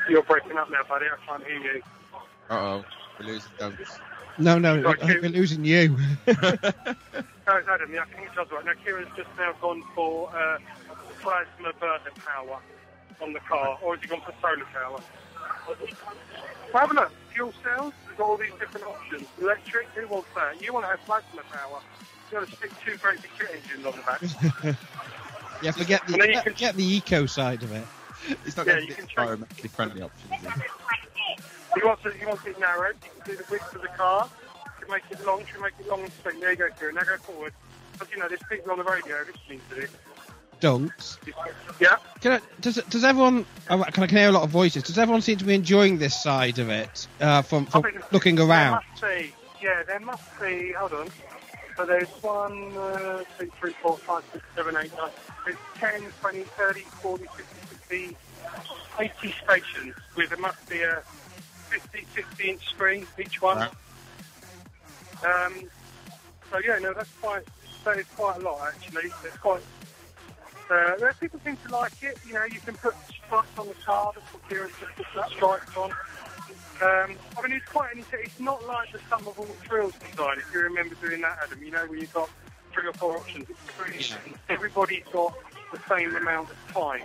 You're 0.08 0.22
breaking 0.22 0.56
up 0.56 0.70
now, 0.70 0.84
buddy. 0.88 1.06
I 1.06 1.26
can't 1.26 1.44
hear 1.44 1.74
you. 1.74 1.82
Uh 2.48 2.54
oh, 2.54 2.84
we're 3.18 3.26
losing 3.26 3.50
dunks. 3.58 3.98
No, 4.38 4.58
no, 4.58 4.80
Right, 4.80 5.02
I 5.02 5.06
think 5.06 5.22
we're 5.22 5.28
losing 5.30 5.64
you. 5.64 5.96
Uh, 6.26 6.56
No, 7.46 7.56
it's 7.56 7.68
Adam. 7.68 7.92
Yeah, 7.92 8.02
I 8.02 8.14
think 8.14 8.28
it 8.28 8.34
does 8.36 8.46
right. 8.52 8.64
Now, 8.64 8.72
Kieran's 8.84 9.08
just 9.16 9.28
now 9.36 9.52
gone 9.60 9.82
for 9.96 10.30
uh, 10.30 10.58
plasma 11.20 11.72
burner 11.80 12.12
power 12.24 12.60
on 13.20 13.32
the 13.32 13.40
car, 13.40 13.78
or 13.82 13.96
has 13.96 14.02
he 14.02 14.08
gone 14.08 14.20
for 14.20 14.32
solar 14.40 14.64
power? 14.66 15.00
Well, 15.68 16.80
have 16.80 16.90
a 16.90 16.94
look. 16.94 17.12
Fuel 17.34 17.52
cells, 17.62 17.94
there's 18.06 18.20
all 18.20 18.36
these 18.36 18.52
different 18.60 18.86
options. 18.86 19.26
Electric, 19.40 19.86
who 19.94 20.06
wants 20.08 20.28
that? 20.34 20.62
You 20.62 20.72
want 20.72 20.84
to 20.84 20.90
have 20.90 21.00
plasma 21.04 21.42
power. 21.50 21.80
You've 22.30 22.40
got 22.40 22.48
to 22.50 22.56
stick 22.56 22.70
two 22.84 22.96
great 22.98 23.20
big 23.22 23.30
jet 23.38 23.50
engines 23.54 23.86
on 23.86 23.92
the 23.96 24.66
back. 24.72 24.76
Yeah, 25.62 25.70
forget 25.70 26.04
the 26.08 26.14
you 26.14 26.18
forget, 26.22 26.42
can- 26.44 26.52
forget 26.54 26.74
the 26.74 26.84
eco 26.96 27.24
side 27.26 27.62
of 27.62 27.70
it. 27.70 27.84
It's 28.44 28.56
not 28.56 28.66
Yeah, 28.66 28.72
going 28.80 28.88
to 28.88 28.94
be 28.96 29.00
check- 29.02 29.16
environmentally 29.16 29.70
friendly 29.70 30.02
options. 30.02 30.32
is 30.32 30.46
it? 30.48 30.52
He 31.80 31.86
wants 31.86 32.04
it, 32.04 32.14
he 32.16 32.26
wants 32.26 32.44
it 32.46 32.58
narrowed. 32.58 32.96
You 33.04 33.10
can 33.22 33.30
do 33.36 33.36
the 33.44 33.44
width 33.48 33.72
of 33.72 33.80
the 33.80 33.86
car. 33.88 34.28
You 34.80 34.86
can 34.86 34.90
make 34.92 35.04
it 35.08 35.24
long. 35.24 35.38
You 35.38 35.46
can 35.46 35.62
make 35.62 35.74
it 35.78 35.86
long 35.88 36.00
and 36.02 36.12
straight. 36.14 36.40
There 36.40 36.50
you 36.50 36.56
go, 36.56 36.68
Kieran. 36.80 36.96
Now 36.96 37.02
go 37.04 37.16
forward. 37.18 37.52
But, 37.96 38.10
you 38.10 38.18
know, 38.18 38.26
there's 38.26 38.42
people 38.50 38.72
on 38.72 38.78
the 38.78 38.82
radio 38.84 39.18
listening 39.18 39.60
to 39.68 39.74
this. 39.76 39.90
Dunks. 40.62 41.18
Yeah? 41.80 41.96
Can 42.20 42.32
I, 42.32 42.40
does 42.60 42.76
does 42.88 43.02
everyone? 43.02 43.44
oh, 43.68 43.82
Can 43.82 44.04
I 44.04 44.06
can 44.06 44.16
hear 44.16 44.28
a 44.28 44.32
lot 44.32 44.44
of 44.44 44.50
voices? 44.50 44.84
Does 44.84 44.96
everyone 44.96 45.20
seem 45.20 45.38
to 45.38 45.44
be 45.44 45.54
enjoying 45.54 45.98
this 45.98 46.22
side 46.22 46.60
of 46.60 46.70
it 46.70 47.08
uh, 47.20 47.42
from, 47.42 47.66
from 47.66 47.84
I 47.84 47.90
looking 48.12 48.38
around? 48.38 48.80
There 49.00 49.02
must 49.02 49.02
be, 49.02 49.34
yeah, 49.60 49.82
there 49.82 49.98
must 49.98 50.40
be, 50.40 50.72
hold 50.72 50.92
on. 50.92 51.08
So 51.76 51.84
there's 51.84 52.08
one, 52.22 52.76
uh, 52.76 53.24
two, 53.38 53.50
three, 53.58 53.72
four, 53.82 53.98
five, 53.98 54.22
six, 54.32 54.44
seven, 54.54 54.76
eight, 54.76 54.96
nine. 54.96 55.10
There's 55.44 55.56
10, 55.78 56.02
20, 56.20 56.42
30, 56.42 56.80
40, 56.80 57.24
50, 57.24 57.44
60, 57.88 58.16
80 59.00 59.34
stations 59.42 59.94
with 60.14 60.28
there 60.28 60.38
must 60.38 60.68
be 60.68 60.82
a 60.82 61.02
50, 61.70 62.06
60 62.14 62.50
inch 62.50 62.68
screen 62.68 63.04
each 63.18 63.42
one. 63.42 63.62
Um, 63.62 63.68
so 66.52 66.58
yeah, 66.64 66.78
no, 66.78 66.92
that's 66.92 67.10
quite, 67.20 67.42
that 67.84 67.98
is 67.98 68.06
quite 68.16 68.36
a 68.36 68.40
lot 68.40 68.60
actually. 68.68 69.10
It's 69.24 69.36
quite, 69.38 69.62
uh, 70.72 70.96
there 70.96 71.14
people 71.20 71.40
seem 71.44 71.56
to 71.66 71.72
like 71.72 72.02
it. 72.02 72.18
You 72.26 72.34
know, 72.34 72.44
you 72.44 72.60
can 72.60 72.74
put 72.74 72.94
stripes 73.26 73.58
on 73.58 73.68
the 73.68 73.74
car. 73.74 74.12
That's 74.14 74.32
what 74.32 74.48
Kieran 74.48 74.70
just 74.80 74.92
put 74.96 75.06
that 75.14 75.30
stripes 75.30 75.76
on. 75.76 75.90
Um, 75.90 77.16
I 77.38 77.42
mean, 77.42 77.52
it's 77.52 77.66
quite 77.66 77.94
an, 77.94 78.04
it's 78.12 78.40
not 78.40 78.66
like 78.66 78.90
the 78.92 78.98
sum 79.08 79.26
of 79.28 79.38
all 79.38 79.44
thrills 79.68 79.92
design. 80.10 80.38
If 80.38 80.52
you 80.52 80.60
remember 80.60 80.94
doing 80.96 81.20
that, 81.20 81.38
Adam, 81.44 81.62
you 81.62 81.70
know, 81.70 81.86
when 81.86 82.00
you've 82.00 82.12
got 82.12 82.28
three 82.72 82.88
or 82.88 82.92
four 82.94 83.16
options, 83.18 83.48
it's 83.50 83.60
pretty, 83.76 84.04
everybody's 84.48 85.04
got 85.12 85.34
the 85.72 85.78
same 85.88 86.14
amount 86.16 86.50
of 86.50 86.56
time 86.72 87.02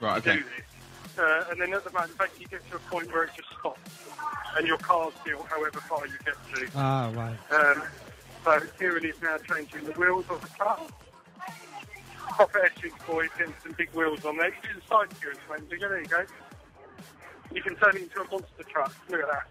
Right, 0.00 0.22
to 0.22 0.30
okay. 0.30 0.38
do 0.40 0.44
this. 0.44 1.18
Uh, 1.18 1.44
and 1.50 1.60
then 1.60 1.74
at 1.74 1.84
the 1.84 1.92
moment, 1.92 2.16
basically, 2.18 2.42
you 2.42 2.48
get 2.48 2.68
to 2.70 2.76
a 2.76 2.78
point 2.90 3.12
where 3.12 3.24
it 3.24 3.30
just 3.36 3.48
stops, 3.58 3.80
and 4.56 4.66
your 4.66 4.78
car's 4.78 5.12
built 5.24 5.46
however 5.46 5.80
far 5.80 6.06
you 6.06 6.14
get 6.24 6.34
to. 6.54 6.68
Ah, 6.74 7.10
right. 7.14 7.36
Um, 7.52 7.82
so 8.44 8.60
Kieran 8.78 9.04
is 9.04 9.14
now 9.22 9.36
changing 9.38 9.84
the 9.84 9.92
wheels 9.92 10.24
of 10.30 10.40
the 10.40 10.48
car. 10.48 10.80
Proper 12.40 12.64
Essex 12.64 12.94
boy, 13.06 13.26
getting 13.36 13.52
some 13.62 13.72
big 13.72 13.90
wheels 13.90 14.24
on 14.24 14.38
there. 14.38 14.48
You 14.48 14.54
do 14.62 14.80
the 14.80 14.86
side 14.86 15.08
Kieran, 15.20 15.36
mate. 15.50 15.68
There 15.68 16.00
you 16.00 16.06
go, 16.06 16.24
you 17.52 17.60
can 17.60 17.76
turn 17.76 17.94
it 17.96 18.04
into 18.04 18.18
a 18.18 18.24
monster 18.30 18.62
truck. 18.66 18.96
Look 19.10 19.20
at 19.20 19.28
that. 19.28 19.46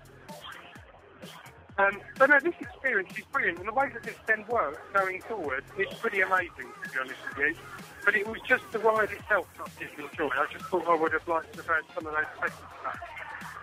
Um, 1.77 2.01
but 2.17 2.31
no, 2.31 2.39
this 2.39 2.55
experience 2.60 3.12
is 3.15 3.25
brilliant, 3.31 3.60
and 3.60 3.67
the 3.67 3.74
way 3.74 3.91
that 3.93 4.01
this 4.01 4.15
then 4.25 4.43
works 4.50 4.81
going 4.91 5.22
forward 5.22 5.63
is 5.77 5.93
pretty 6.00 6.22
amazing, 6.22 6.65
to 6.84 6.89
be 6.89 7.00
honest 7.00 7.19
with 7.29 7.38
you. 7.38 7.55
But 8.03 8.15
it 8.15 8.27
was 8.27 8.41
just 8.48 8.63
the 8.72 8.79
ride 8.79 9.12
itself 9.12 9.48
that 9.60 9.67
I 9.67 9.79
didn't 9.79 10.10
enjoy. 10.10 10.29
I 10.34 10.48
just 10.51 10.65
thought 10.65 10.88
I 10.88 10.96
would 10.96 11.13
have 11.13 11.27
liked 11.27 11.53
to 11.53 11.62
have 11.62 11.67
had 11.67 11.93
some 11.93 12.08
of 12.08 12.13
those 12.13 12.25
test 12.41 12.60
tracks. 12.81 13.00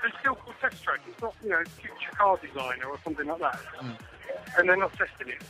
It's 0.04 0.16
still 0.20 0.36
called 0.36 0.54
test 0.60 0.84
track. 0.84 1.00
It's 1.10 1.20
not, 1.20 1.34
you 1.42 1.50
know, 1.50 1.64
future 1.80 2.12
car 2.16 2.38
designer 2.40 2.86
or 2.86 2.98
something 3.02 3.26
like 3.26 3.40
that. 3.40 3.58
And 4.56 4.68
they're 4.68 4.76
not 4.76 4.92
testing 4.92 5.30
it. 5.30 5.42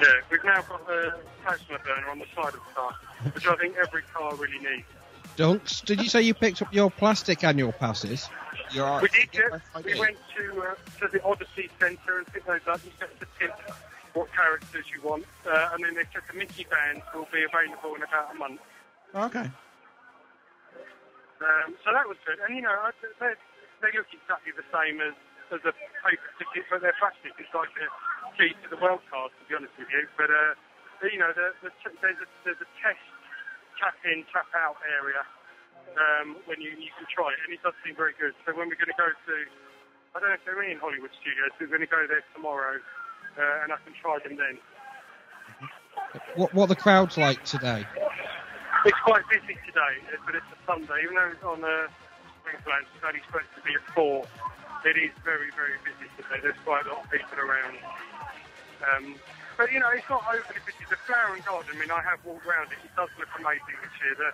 Yeah, 0.00 0.06
we've 0.30 0.44
now 0.44 0.62
got 0.62 0.82
a 0.90 1.14
plasma 1.42 1.78
burner 1.78 2.08
on 2.10 2.18
the 2.18 2.26
side 2.34 2.54
of 2.54 2.60
the 2.60 2.74
car, 2.74 2.94
which 3.32 3.46
I 3.46 3.56
think 3.56 3.76
every 3.76 4.02
car 4.02 4.34
really 4.34 4.58
needs. 4.58 4.86
Dunks. 5.36 5.84
Did 5.84 6.02
you 6.02 6.08
say 6.08 6.22
you 6.22 6.34
picked 6.34 6.62
up 6.62 6.72
your 6.72 6.90
plastic 6.90 7.44
annual 7.44 7.72
passes? 7.72 8.28
You're 8.72 9.00
We 9.00 9.08
did, 9.08 9.28
yeah. 9.32 9.58
We 9.84 9.98
went 9.98 10.16
to 10.36 10.62
uh, 10.62 10.74
to 11.00 11.08
the 11.12 11.22
Odyssey 11.22 11.70
Centre 11.78 12.18
and 12.18 12.26
picked 12.32 12.46
those 12.46 12.60
up. 12.66 12.80
You 12.84 12.90
get 12.98 13.20
to 13.20 13.26
pick 13.38 13.52
what 14.14 14.32
characters 14.32 14.84
you 14.92 15.06
want, 15.06 15.24
uh, 15.46 15.70
and 15.72 15.84
then 15.84 15.94
they 15.94 16.04
said 16.12 16.22
the 16.30 16.38
Mickey 16.38 16.66
bands 16.68 17.04
will 17.14 17.28
be 17.32 17.44
available 17.44 17.94
in 17.94 18.02
about 18.02 18.32
a 18.32 18.38
month. 18.38 18.60
Okay. 19.14 19.48
Um, 21.36 21.76
so 21.84 21.92
that 21.92 22.08
was 22.08 22.16
good. 22.24 22.40
And 22.48 22.56
you 22.56 22.62
know, 22.62 22.74
they 23.20 23.32
they 23.82 23.92
look 23.96 24.08
exactly 24.08 24.52
the 24.56 24.64
same 24.72 25.00
as 25.00 25.12
as 25.52 25.60
a 25.68 25.72
paper 26.00 26.30
ticket, 26.40 26.64
but 26.70 26.80
they're 26.80 26.96
plastic. 26.98 27.32
It's 27.38 27.52
like 27.52 27.70
a 27.76 27.86
key 28.34 28.52
to 28.64 28.68
the 28.68 28.80
world 28.82 29.00
card, 29.08 29.30
to 29.38 29.42
be 29.46 29.54
honest 29.54 29.74
with 29.78 29.88
you. 29.94 30.04
But 30.18 30.30
uh, 30.30 30.58
you 31.06 31.18
know, 31.18 31.30
the, 31.30 31.54
the, 31.62 31.70
there's 32.02 32.20
a 32.20 32.28
there's 32.42 32.60
a 32.60 32.70
test 32.82 33.02
tap 33.78 33.96
in, 34.04 34.24
tap 34.32 34.48
out 34.56 34.80
area 34.88 35.22
um, 35.94 36.36
when 36.50 36.60
you 36.60 36.74
you 36.74 36.92
can 36.96 37.06
try 37.06 37.30
it, 37.30 37.40
and 37.44 37.52
it 37.52 37.60
does 37.62 37.76
seem 37.84 37.94
very 37.94 38.16
good. 38.18 38.34
So 38.44 38.56
when 38.56 38.68
we're 38.68 38.80
going 38.80 38.92
to 38.92 39.00
go 39.00 39.10
to, 39.10 39.36
I 40.14 40.20
don't 40.20 40.30
know 40.32 40.38
if 40.38 40.44
they're 40.44 40.62
in 40.64 40.78
Hollywood 40.80 41.12
Studios, 41.20 41.52
we're 41.60 41.70
going 41.70 41.84
to 41.84 41.90
go 41.90 42.04
there 42.08 42.24
tomorrow, 42.34 42.80
uh, 43.36 43.62
and 43.62 43.72
I 43.72 43.78
can 43.84 43.94
try 44.00 44.18
them 44.24 44.36
then. 44.36 44.56
What 46.34 46.52
what 46.54 46.68
are 46.68 46.74
the 46.74 46.80
crowds 46.80 47.16
like 47.16 47.44
today? 47.44 47.84
It's 48.84 49.02
quite 49.02 49.26
busy 49.28 49.58
today, 49.66 49.94
uh, 50.12 50.20
but 50.24 50.34
it's 50.36 50.46
a 50.52 50.58
Sunday. 50.62 51.02
Even 51.02 51.16
though 51.16 51.32
it's 51.32 51.42
on 51.42 51.60
uh, 51.64 51.90
spring 52.40 52.60
plans, 52.62 52.86
it's 52.94 53.02
only 53.02 53.20
supposed 53.26 53.50
to 53.56 53.62
be 53.66 53.74
at 53.74 53.84
four. 53.94 54.24
It 54.86 54.94
is 54.94 55.10
very, 55.26 55.50
very 55.58 55.74
busy 55.82 56.06
today. 56.14 56.38
There's 56.38 56.62
quite 56.62 56.86
a 56.86 56.94
lot 56.94 57.02
of 57.02 57.10
people 57.10 57.42
around. 57.42 57.74
Um, 58.84 59.16
but 59.56 59.72
you 59.72 59.80
know, 59.80 59.88
it's 59.90 60.08
not 60.08 60.24
overly 60.28 60.60
busy. 60.68 60.84
The 60.90 61.00
flower 61.08 61.34
and 61.34 61.44
garden. 61.44 61.72
I 61.72 61.78
mean, 61.80 61.90
I 61.90 62.02
have 62.04 62.20
walked 62.24 62.44
around 62.44 62.72
it. 62.72 62.80
It 62.84 62.92
does 62.96 63.08
look 63.18 63.28
amazing 63.40 63.76
this 63.80 63.96
year. 64.04 64.14
The, 64.20 64.30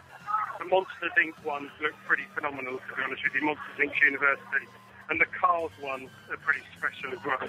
the 0.58 0.66
Monsters 0.66 1.14
Inc. 1.14 1.38
ones 1.46 1.70
look 1.80 1.94
pretty 2.06 2.26
phenomenal, 2.34 2.78
to 2.78 2.90
be 2.96 3.02
honest 3.02 3.22
with 3.22 3.34
you. 3.38 3.46
Monsters 3.46 3.78
Inc. 3.78 3.94
University, 4.02 4.66
and 5.10 5.20
the 5.20 5.30
Cars 5.30 5.72
ones 5.80 6.10
are 6.30 6.40
pretty 6.42 6.66
special 6.74 7.14
as 7.14 7.22
well. 7.22 7.46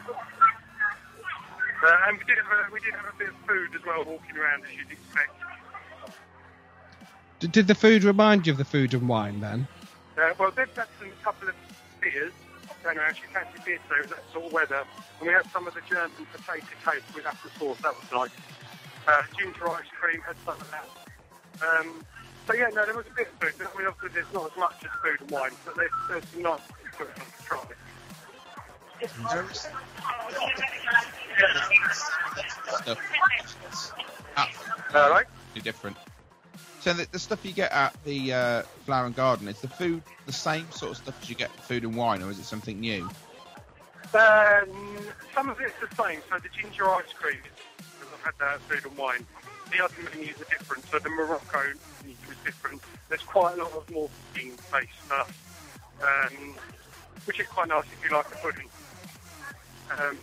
Uh, 1.83 2.07
and 2.07 2.17
we 2.17 2.23
did 2.23 2.37
have 2.37 2.51
a, 2.53 2.71
we 2.71 2.79
did 2.79 2.93
have 2.93 3.09
a 3.09 3.17
bit 3.17 3.29
of 3.29 3.35
food 3.43 3.75
as 3.75 3.83
well, 3.85 4.05
walking 4.05 4.37
around 4.37 4.63
as 4.63 4.71
you'd 4.77 4.91
expect. 4.91 5.33
Did, 7.39 7.51
did 7.51 7.67
the 7.67 7.75
food 7.75 8.03
remind 8.05 8.47
you 8.47 8.53
of 8.53 8.57
the 8.57 8.65
food 8.65 8.93
and 8.93 9.09
wine 9.09 9.41
then? 9.41 9.67
Uh, 10.17 10.33
well, 10.39 10.51
they've 10.55 10.73
got 10.75 10.87
some 10.99 11.11
couple 11.23 11.49
of 11.49 11.55
beers. 11.99 12.31
And 12.85 12.99
I 12.99 13.03
actually 13.07 13.27
fancy 13.33 13.59
beer 13.65 13.79
today 13.87 14.01
with 14.01 14.09
that 14.09 14.23
sort 14.33 14.45
of 14.45 14.53
weather. 14.53 14.83
And 15.19 15.27
we 15.27 15.33
had 15.33 15.49
some 15.51 15.67
of 15.67 15.73
the 15.73 15.81
German 15.89 16.11
potato 16.31 16.67
cake 16.83 17.03
with 17.15 17.25
apple 17.25 17.49
sauce. 17.57 17.77
That 17.81 17.95
was 17.95 18.11
nice. 18.11 18.35
Uh, 19.07 19.21
ginger 19.37 19.69
ice 19.69 19.85
cream 19.99 20.21
had 20.21 20.35
some 20.45 20.55
of 20.59 20.69
that. 20.71 20.87
Um, 21.65 22.03
so 22.45 22.53
yeah, 22.53 22.67
no, 22.73 22.85
there 22.85 22.95
was 22.95 23.05
a 23.07 23.15
bit 23.15 23.27
of 23.27 23.39
food. 23.39 23.67
I 23.73 23.77
mean, 23.77 23.87
obviously 23.87 24.09
there's 24.21 24.33
not 24.33 24.51
as 24.51 24.57
much 24.57 24.75
as 24.83 24.91
food 25.01 25.21
and 25.21 25.31
wine, 25.31 25.51
but 25.65 25.75
there's, 25.75 25.91
there's 26.09 26.27
some 26.29 26.41
nice 26.41 26.59
food 26.97 27.07
to 27.15 27.43
try. 27.45 27.59
Stuff. 32.81 32.99
Ah, 34.35 34.49
All 34.95 35.09
right. 35.09 35.25
different. 35.63 35.97
So 36.83 36.91
the, 36.91 37.07
the 37.09 37.19
stuff 37.19 37.45
you 37.45 37.53
get 37.53 37.71
at 37.71 37.95
the 38.03 38.33
uh, 38.33 38.61
flower 38.85 39.05
and 39.05 39.15
garden 39.15 39.47
is 39.47 39.61
the 39.61 39.69
food 39.69 40.03
the 40.25 40.33
same 40.33 40.69
sort 40.71 40.91
of 40.91 40.97
stuff 40.97 41.17
as 41.21 41.29
you 41.29 41.35
get 41.35 41.49
at 41.49 41.63
food 41.63 41.85
and 41.85 41.95
wine, 41.95 42.21
or 42.21 42.29
is 42.29 42.39
it 42.39 42.43
something 42.43 42.77
new? 42.77 43.09
Um, 44.13 44.67
some 45.33 45.49
of 45.49 45.61
it's 45.61 45.73
the 45.79 46.03
same. 46.03 46.19
So 46.29 46.39
the 46.39 46.49
ginger 46.49 46.89
ice 46.89 47.05
cream, 47.13 47.37
because 47.77 48.13
I've 48.13 48.25
had 48.25 48.33
that 48.39 48.53
at 48.55 48.61
food 48.63 48.85
and 48.85 48.97
wine. 48.97 49.25
The 49.71 49.81
other 49.81 49.95
menus 50.13 50.35
are 50.41 50.49
different. 50.49 50.85
So 50.91 50.99
the 50.99 51.09
Morocco 51.09 51.61
menu 52.01 52.17
is 52.29 52.37
different. 52.43 52.81
There's 53.07 53.23
quite 53.23 53.57
a 53.57 53.63
lot 53.63 53.71
of 53.71 53.89
more 53.89 54.09
pudding-based 54.33 55.05
stuff, 55.05 55.89
um, 56.01 56.55
which 57.23 57.39
is 57.39 57.47
quite 57.47 57.69
nice 57.69 57.85
if 57.85 58.03
you 58.03 58.13
like 58.13 58.29
the 58.29 58.35
pudding. 58.35 58.67
Um, 59.89 60.17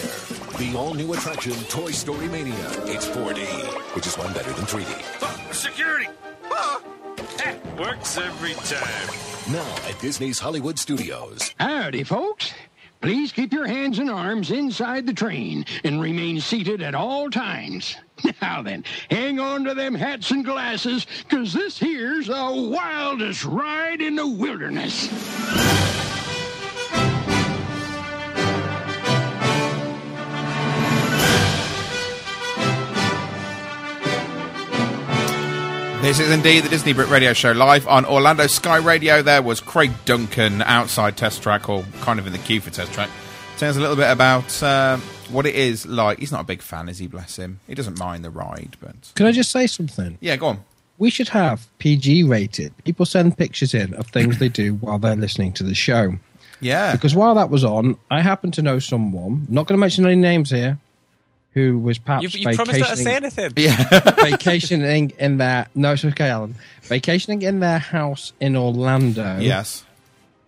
The 0.57 0.73
all-new 0.77 1.11
attraction, 1.13 1.53
Toy 1.65 1.91
Story 1.91 2.29
Mania. 2.29 2.55
It's 2.85 3.07
4D, 3.07 3.45
which 3.95 4.07
is 4.07 4.17
one 4.17 4.31
better 4.33 4.53
than 4.53 4.65
3D. 4.65 4.87
Oh, 5.21 5.51
security. 5.51 6.07
Eh, 7.39 7.57
works 7.77 8.17
every 8.17 8.53
time. 8.53 9.53
Now 9.53 9.75
at 9.89 9.99
Disney's 9.99 10.39
Hollywood 10.39 10.79
Studios. 10.79 11.53
Howdy, 11.59 12.03
folks. 12.03 12.53
Please 13.03 13.33
keep 13.33 13.51
your 13.51 13.67
hands 13.67 13.99
and 13.99 14.09
arms 14.09 14.49
inside 14.49 15.05
the 15.05 15.13
train 15.13 15.65
and 15.83 15.99
remain 15.99 16.39
seated 16.39 16.81
at 16.81 16.95
all 16.95 17.29
times. 17.29 17.97
Now 18.41 18.61
then, 18.61 18.85
hang 19.09 19.39
on 19.39 19.65
to 19.65 19.73
them 19.73 19.93
hats 19.93 20.31
and 20.31 20.45
glasses, 20.45 21.05
because 21.27 21.51
this 21.51 21.77
here's 21.77 22.27
the 22.27 22.33
wildest 22.33 23.43
ride 23.43 24.01
in 24.01 24.15
the 24.15 24.27
wilderness. 24.27 25.09
This 36.03 36.19
is 36.19 36.31
indeed 36.31 36.65
the 36.65 36.69
Disney 36.69 36.91
Brit 36.91 37.07
Radio 37.07 37.31
Show 37.31 37.53
live 37.53 37.87
on 37.87 38.03
Orlando 38.05 38.45
Sky 38.47 38.75
Radio. 38.75 39.21
There 39.21 39.41
was 39.41 39.61
Craig 39.61 39.89
Duncan 40.03 40.61
outside 40.61 41.15
Test 41.15 41.41
Track, 41.41 41.69
or 41.69 41.85
kind 42.01 42.19
of 42.19 42.27
in 42.27 42.33
the 42.33 42.39
queue 42.39 42.59
for 42.59 42.71
Test 42.71 42.91
Track. 42.91 43.09
Telling 43.57 43.69
us 43.69 43.77
a 43.77 43.79
little 43.79 43.95
bit 43.95 44.11
about 44.11 44.61
uh, 44.61 44.97
what 45.31 45.45
it 45.45 45.55
is 45.55 45.85
like. 45.85 46.19
He's 46.19 46.31
not 46.33 46.41
a 46.41 46.43
big 46.43 46.61
fan, 46.61 46.89
is 46.89 46.97
he? 46.99 47.07
Bless 47.07 47.37
him. 47.37 47.61
He 47.67 47.73
doesn't 47.73 47.97
mind 47.97 48.25
the 48.25 48.29
ride, 48.29 48.75
but 48.81 49.13
Can 49.15 49.27
I 49.27 49.31
just 49.31 49.49
say 49.49 49.65
something? 49.65 50.17
yeah, 50.19 50.35
go 50.35 50.47
on. 50.47 50.65
We 50.97 51.09
should 51.09 51.29
have 51.29 51.67
PG 51.79 52.23
rated. 52.23 52.73
People 52.83 53.05
send 53.05 53.37
pictures 53.37 53.73
in 53.73 53.93
of 53.93 54.07
things 54.07 54.39
they 54.39 54.49
do 54.49 54.73
while 54.75 54.99
they're 54.99 55.15
listening 55.15 55.53
to 55.53 55.63
the 55.63 55.73
show. 55.73 56.17
Yeah, 56.59 56.91
Because 56.91 57.15
while 57.15 57.35
that 57.35 57.49
was 57.49 57.63
on, 57.63 57.97
I 58.11 58.21
happen 58.21 58.51
to 58.51 58.61
know 58.61 58.79
someone, 58.79 59.45
not 59.49 59.67
going 59.67 59.77
to 59.77 59.81
mention 59.81 60.05
any 60.05 60.15
names 60.17 60.49
here, 60.49 60.79
who 61.53 61.77
was 61.79 61.97
perhaps 61.99 62.23
You, 62.35 62.49
you 62.49 62.55
promised 62.55 62.79
not 62.79 62.89
to 62.89 62.97
say 62.97 63.19
vacationing, 63.19 63.47
anything. 63.47 63.53
yeah. 63.57 63.99
vacationing 64.31 65.11
in 65.19 65.37
their 65.37 65.67
no, 65.75 65.93
it's 65.93 66.03
okay, 66.05 66.29
Alan. 66.29 66.55
Vacationing 66.83 67.41
in 67.43 67.59
their 67.59 67.79
house 67.79 68.33
in 68.39 68.55
Orlando. 68.55 69.39
yes, 69.39 69.85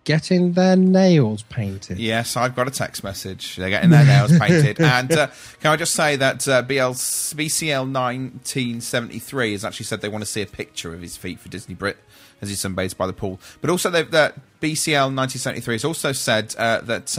getting 0.04 0.52
their 0.52 0.76
nails 0.76 1.42
painted. 1.44 1.98
yes. 1.98 2.36
I've 2.36 2.54
got 2.54 2.68
a 2.68 2.70
text 2.70 3.02
message. 3.04 3.56
They're 3.56 3.70
getting 3.70 3.90
their 3.90 4.04
nails 4.04 4.36
painted, 4.38 4.80
and 4.80 5.10
uh, 5.12 5.26
can 5.60 5.70
I 5.72 5.76
just 5.76 5.94
say 5.94 6.16
that 6.16 6.46
uh, 6.48 6.62
BL, 6.62 6.74
BCL 6.74 7.88
nineteen 7.90 8.80
seventy 8.80 9.18
three 9.18 9.52
has 9.52 9.64
actually 9.64 9.86
said 9.86 10.00
they 10.00 10.08
want 10.08 10.22
to 10.22 10.30
see 10.30 10.42
a 10.42 10.46
picture 10.46 10.92
of 10.94 11.00
his 11.02 11.16
feet 11.16 11.38
for 11.40 11.48
Disney 11.48 11.74
Brit 11.74 11.96
as 12.42 12.48
he 12.50 12.54
sunbathes 12.54 12.96
by 12.96 13.06
the 13.06 13.12
pool. 13.14 13.40
But 13.62 13.70
also, 13.70 13.88
they've- 13.90 14.10
that 14.10 14.34
BCL 14.60 15.12
nineteen 15.14 15.38
seventy 15.40 15.60
three 15.60 15.74
has 15.74 15.84
also 15.84 16.12
said 16.12 16.54
uh, 16.58 16.80
that. 16.82 17.16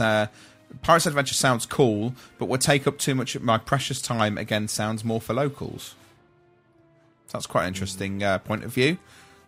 Pirates 0.82 1.06
Adventure 1.06 1.34
sounds 1.34 1.66
cool, 1.66 2.14
but 2.38 2.46
would 2.46 2.60
take 2.60 2.86
up 2.86 2.98
too 2.98 3.14
much 3.14 3.34
of 3.34 3.42
my 3.42 3.58
precious 3.58 4.00
time. 4.02 4.36
Again, 4.38 4.68
sounds 4.68 5.04
more 5.04 5.20
for 5.20 5.34
locals. 5.34 5.94
That's 7.32 7.46
quite 7.46 7.62
an 7.62 7.68
interesting 7.68 8.22
uh, 8.22 8.38
point 8.38 8.64
of 8.64 8.72
view. 8.72 8.98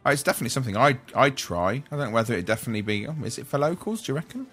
Uh, 0.04 0.10
it's 0.10 0.22
definitely 0.22 0.50
something 0.50 0.76
I 0.76 0.98
I'd 1.14 1.36
try. 1.36 1.82
I 1.90 1.96
don't 1.96 2.08
know 2.08 2.10
whether 2.10 2.32
it'd 2.34 2.46
definitely 2.46 2.82
be. 2.82 3.06
Oh, 3.06 3.14
is 3.24 3.38
it 3.38 3.46
for 3.46 3.58
locals? 3.58 4.02
Do 4.02 4.12
you 4.12 4.16
reckon? 4.16 4.46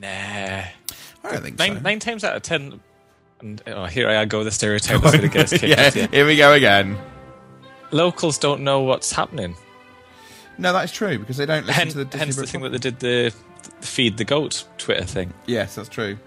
Nah. 0.00 0.08
I 0.08 0.72
don't 1.24 1.42
think 1.42 1.58
Nine, 1.58 1.74
so. 1.76 1.80
nine 1.80 1.98
times 2.00 2.22
out 2.24 2.36
of 2.36 2.42
ten, 2.42 2.80
and 3.40 3.62
oh, 3.66 3.86
here 3.86 4.08
I 4.08 4.24
go, 4.24 4.44
the 4.44 4.50
stereotype 4.50 5.04
is 5.04 5.10
going 5.12 5.22
to 5.22 5.28
get 5.28 5.44
us 5.44 5.50
kicked. 5.60 5.64
yeah, 5.64 5.90
yeah. 5.94 6.06
here 6.08 6.26
we 6.26 6.36
go 6.36 6.52
again. 6.52 6.96
Locals 7.90 8.38
don't 8.38 8.62
know 8.62 8.80
what's 8.80 9.10
happening. 9.12 9.56
No, 10.58 10.72
that's 10.72 10.92
true 10.92 11.18
because 11.18 11.36
they 11.36 11.46
don't 11.46 11.66
listen 11.66 11.80
Hence, 11.80 11.92
to 11.92 11.98
the 11.98 12.04
Disney 12.04 12.18
hence 12.18 12.36
the 12.36 12.46
thing 12.46 12.60
that 12.62 12.70
they 12.70 12.78
did 12.78 12.98
the 12.98 13.32
feed 13.80 14.16
the 14.16 14.24
goat 14.24 14.64
Twitter 14.78 15.04
thing 15.04 15.32
Yes, 15.46 15.74
that's 15.74 15.88
true. 15.88 16.18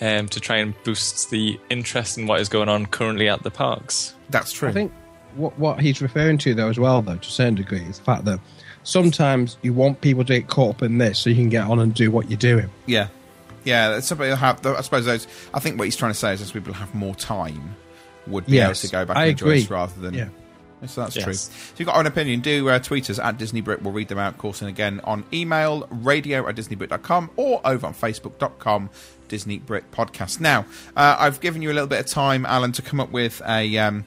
um, 0.00 0.28
to 0.28 0.40
try 0.40 0.56
and 0.58 0.74
boost 0.84 1.30
the 1.30 1.58
interest 1.68 2.18
in 2.18 2.26
what 2.26 2.40
is 2.40 2.48
going 2.48 2.68
on 2.68 2.86
currently 2.86 3.28
at 3.28 3.42
the 3.42 3.50
parks. 3.50 4.14
That's 4.30 4.52
true. 4.52 4.68
I 4.68 4.72
think 4.72 4.92
what 5.34 5.58
what 5.58 5.80
he's 5.80 6.02
referring 6.02 6.38
to 6.38 6.54
though 6.54 6.68
as 6.68 6.78
well 6.78 7.02
though 7.02 7.16
to 7.16 7.28
a 7.28 7.30
certain 7.30 7.54
degree 7.54 7.82
is 7.82 7.98
the 7.98 8.04
fact 8.04 8.24
that 8.24 8.40
sometimes 8.82 9.56
you 9.62 9.72
want 9.72 10.00
people 10.00 10.24
to 10.24 10.40
get 10.40 10.48
caught 10.48 10.76
up 10.76 10.82
in 10.82 10.98
this 10.98 11.18
so 11.20 11.30
you 11.30 11.36
can 11.36 11.48
get 11.48 11.64
on 11.68 11.78
and 11.78 11.94
do 11.94 12.10
what 12.10 12.30
you're 12.30 12.38
doing. 12.38 12.68
Yeah, 12.86 13.08
yeah. 13.64 13.90
that's 13.90 14.06
Somebody 14.08 14.34
have. 14.34 14.64
I 14.66 14.80
suppose 14.80 15.04
those. 15.04 15.26
I 15.54 15.60
think 15.60 15.78
what 15.78 15.84
he's 15.84 15.96
trying 15.96 16.12
to 16.12 16.18
say 16.18 16.32
is, 16.32 16.40
as 16.42 16.50
people 16.52 16.72
have 16.74 16.94
more 16.94 17.14
time, 17.14 17.76
would 18.26 18.46
be 18.46 18.52
Yes, 18.56 18.84
able 18.84 18.88
to 18.88 18.92
go 18.92 19.04
back 19.06 19.16
I 19.16 19.22
and 19.24 19.30
enjoy 19.32 19.46
agree. 19.46 19.60
this 19.60 19.70
rather 19.70 20.00
than. 20.00 20.14
Yeah. 20.14 20.28
So 20.86 21.02
that's 21.02 21.14
Yes. 21.16 21.24
true. 21.24 21.34
So 21.34 21.50
if 21.72 21.74
you've 21.78 21.86
got 21.86 21.98
an 22.00 22.06
opinion, 22.06 22.40
do 22.40 22.68
uh, 22.70 22.78
tweet 22.78 23.10
us 23.10 23.18
at 23.18 23.36
Disney 23.36 23.60
Brit. 23.60 23.82
We'll 23.82 23.92
read 23.92 24.08
them 24.08 24.18
out, 24.18 24.32
of 24.34 24.38
course, 24.38 24.60
and 24.62 24.68
again 24.70 25.00
on 25.04 25.24
email, 25.32 25.86
radio 25.90 26.48
at 26.48 26.56
disneybrit.com 26.56 27.30
or 27.36 27.60
over 27.64 27.86
on 27.86 27.92
facebook.com, 27.94 28.88
Disney 29.28 29.58
Brit 29.58 29.90
Podcast. 29.92 30.40
Now, 30.40 30.64
uh, 30.96 31.16
I've 31.18 31.40
given 31.40 31.60
you 31.62 31.70
a 31.70 31.74
little 31.74 31.86
bit 31.86 32.00
of 32.00 32.06
time, 32.06 32.46
Alan, 32.46 32.72
to 32.72 32.82
come 32.82 32.98
up 32.98 33.10
with 33.10 33.42
a 33.46 33.76
um, 33.78 34.04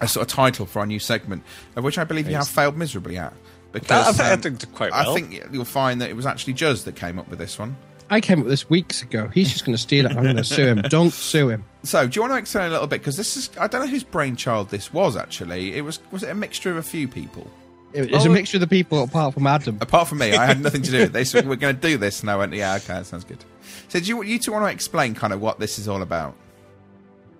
a 0.00 0.06
sort 0.06 0.28
of 0.28 0.32
title 0.32 0.64
for 0.66 0.78
our 0.78 0.86
new 0.86 1.00
segment, 1.00 1.42
of 1.74 1.82
which 1.82 1.98
I 1.98 2.04
believe 2.04 2.28
you 2.28 2.36
have 2.36 2.48
failed 2.48 2.76
miserably 2.76 3.18
at. 3.18 3.32
Because 3.72 3.88
That- 3.88 4.30
I 4.30 4.32
um, 4.34 4.40
think 4.40 4.54
I 4.54 4.58
did 4.58 4.74
quite 4.74 4.92
I 4.92 5.12
think 5.14 5.42
you'll 5.52 5.64
find 5.64 6.00
that 6.00 6.08
it 6.08 6.14
was 6.16 6.24
actually 6.24 6.52
Juz 6.54 6.84
that 6.84 6.94
came 6.96 7.18
up 7.18 7.28
with 7.28 7.38
this 7.38 7.58
one. 7.58 7.76
I 8.10 8.20
came 8.20 8.38
up 8.38 8.44
with 8.44 8.52
this 8.52 8.70
weeks 8.70 9.02
ago. 9.02 9.28
He's 9.28 9.52
just 9.52 9.64
going 9.66 9.74
to 9.76 9.80
steal 9.82 10.06
it. 10.06 10.12
I'm 10.16 10.22
going 10.22 10.36
to 10.36 10.44
sue 10.44 10.66
him. 10.66 10.80
Don't 10.82 11.12
sue 11.12 11.48
him. 11.50 11.64
So, 11.82 12.06
do 12.08 12.16
you 12.16 12.22
want 12.22 12.32
to 12.32 12.38
explain 12.38 12.68
a 12.68 12.70
little 12.70 12.86
bit? 12.86 13.00
Because 13.00 13.16
this 13.16 13.36
is—I 13.36 13.66
don't 13.66 13.82
know 13.82 13.86
whose 13.86 14.02
brainchild 14.04 14.70
this 14.70 14.92
was. 14.92 15.16
Actually, 15.16 15.74
it 15.76 15.82
was—was 15.82 16.22
it 16.22 16.30
a 16.30 16.34
mixture 16.34 16.70
of 16.70 16.76
a 16.78 16.82
few 16.82 17.06
people? 17.06 17.50
It- 17.92 18.12
It's 18.12 18.24
a 18.24 18.28
Oh. 18.28 18.32
mixture 18.32 18.56
of 18.56 18.60
the 18.62 18.66
people 18.66 19.02
apart 19.02 19.34
from 19.34 19.46
Adam. 19.46 19.78
Apart 19.80 20.08
from 20.08 20.18
me, 20.18 20.34
I 20.34 20.46
had 20.46 20.60
nothing 20.60 20.82
to 20.82 20.90
do 20.90 20.98
with 21.00 21.12
this. 21.12 21.32
We're 21.34 21.56
going 21.56 21.76
to 21.76 21.80
do 21.82 21.96
this, 21.98 22.20
and 22.20 22.30
I 22.30 22.36
went, 22.36 22.52
"Yeah, 22.54 22.74
okay, 22.76 22.94
that 22.94 23.06
sounds 23.06 23.24
good." 23.24 23.44
So, 23.88 24.00
do 24.00 24.06
you, 24.06 24.22
you 24.22 24.38
two 24.38 24.52
want 24.52 24.64
to 24.64 24.70
explain 24.72 25.14
kind 25.14 25.32
of 25.32 25.40
what 25.40 25.58
this 25.58 25.78
is 25.78 25.86
all 25.88 26.00
about? 26.02 26.34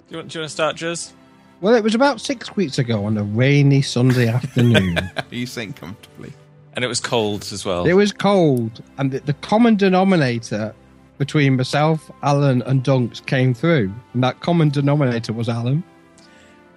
Do 0.09 0.15
you 0.15 0.17
want, 0.19 0.31
do 0.31 0.39
you 0.39 0.43
want 0.43 0.49
to 0.51 0.55
start, 0.55 0.77
Juz? 0.77 1.13
Well, 1.61 1.75
it 1.75 1.83
was 1.83 1.95
about 1.95 2.21
six 2.21 2.55
weeks 2.57 2.79
ago 2.79 3.05
on 3.05 3.19
a 3.19 3.23
rainy 3.25 3.83
Sunday 3.83 4.29
afternoon. 4.29 4.97
Are 4.99 5.25
you 5.31 5.45
sitting 5.47 5.73
comfortably? 5.73 6.33
And 6.79 6.85
it 6.85 6.89
was 6.89 7.01
cold 7.01 7.49
as 7.51 7.65
well. 7.65 7.87
it 7.87 7.95
was 7.95 8.13
cold, 8.13 8.85
and 8.99 9.11
the, 9.11 9.19
the 9.19 9.33
common 9.33 9.75
denominator 9.75 10.73
between 11.19 11.57
myself, 11.57 12.09
Alan, 12.23 12.63
and 12.63 12.85
Dunks 12.85 13.27
came 13.27 13.53
through, 13.53 13.93
and 14.15 14.23
that 14.23 14.39
common 14.39 14.69
denominator 14.69 15.33
was 15.33 15.49
Alan. 15.49 15.83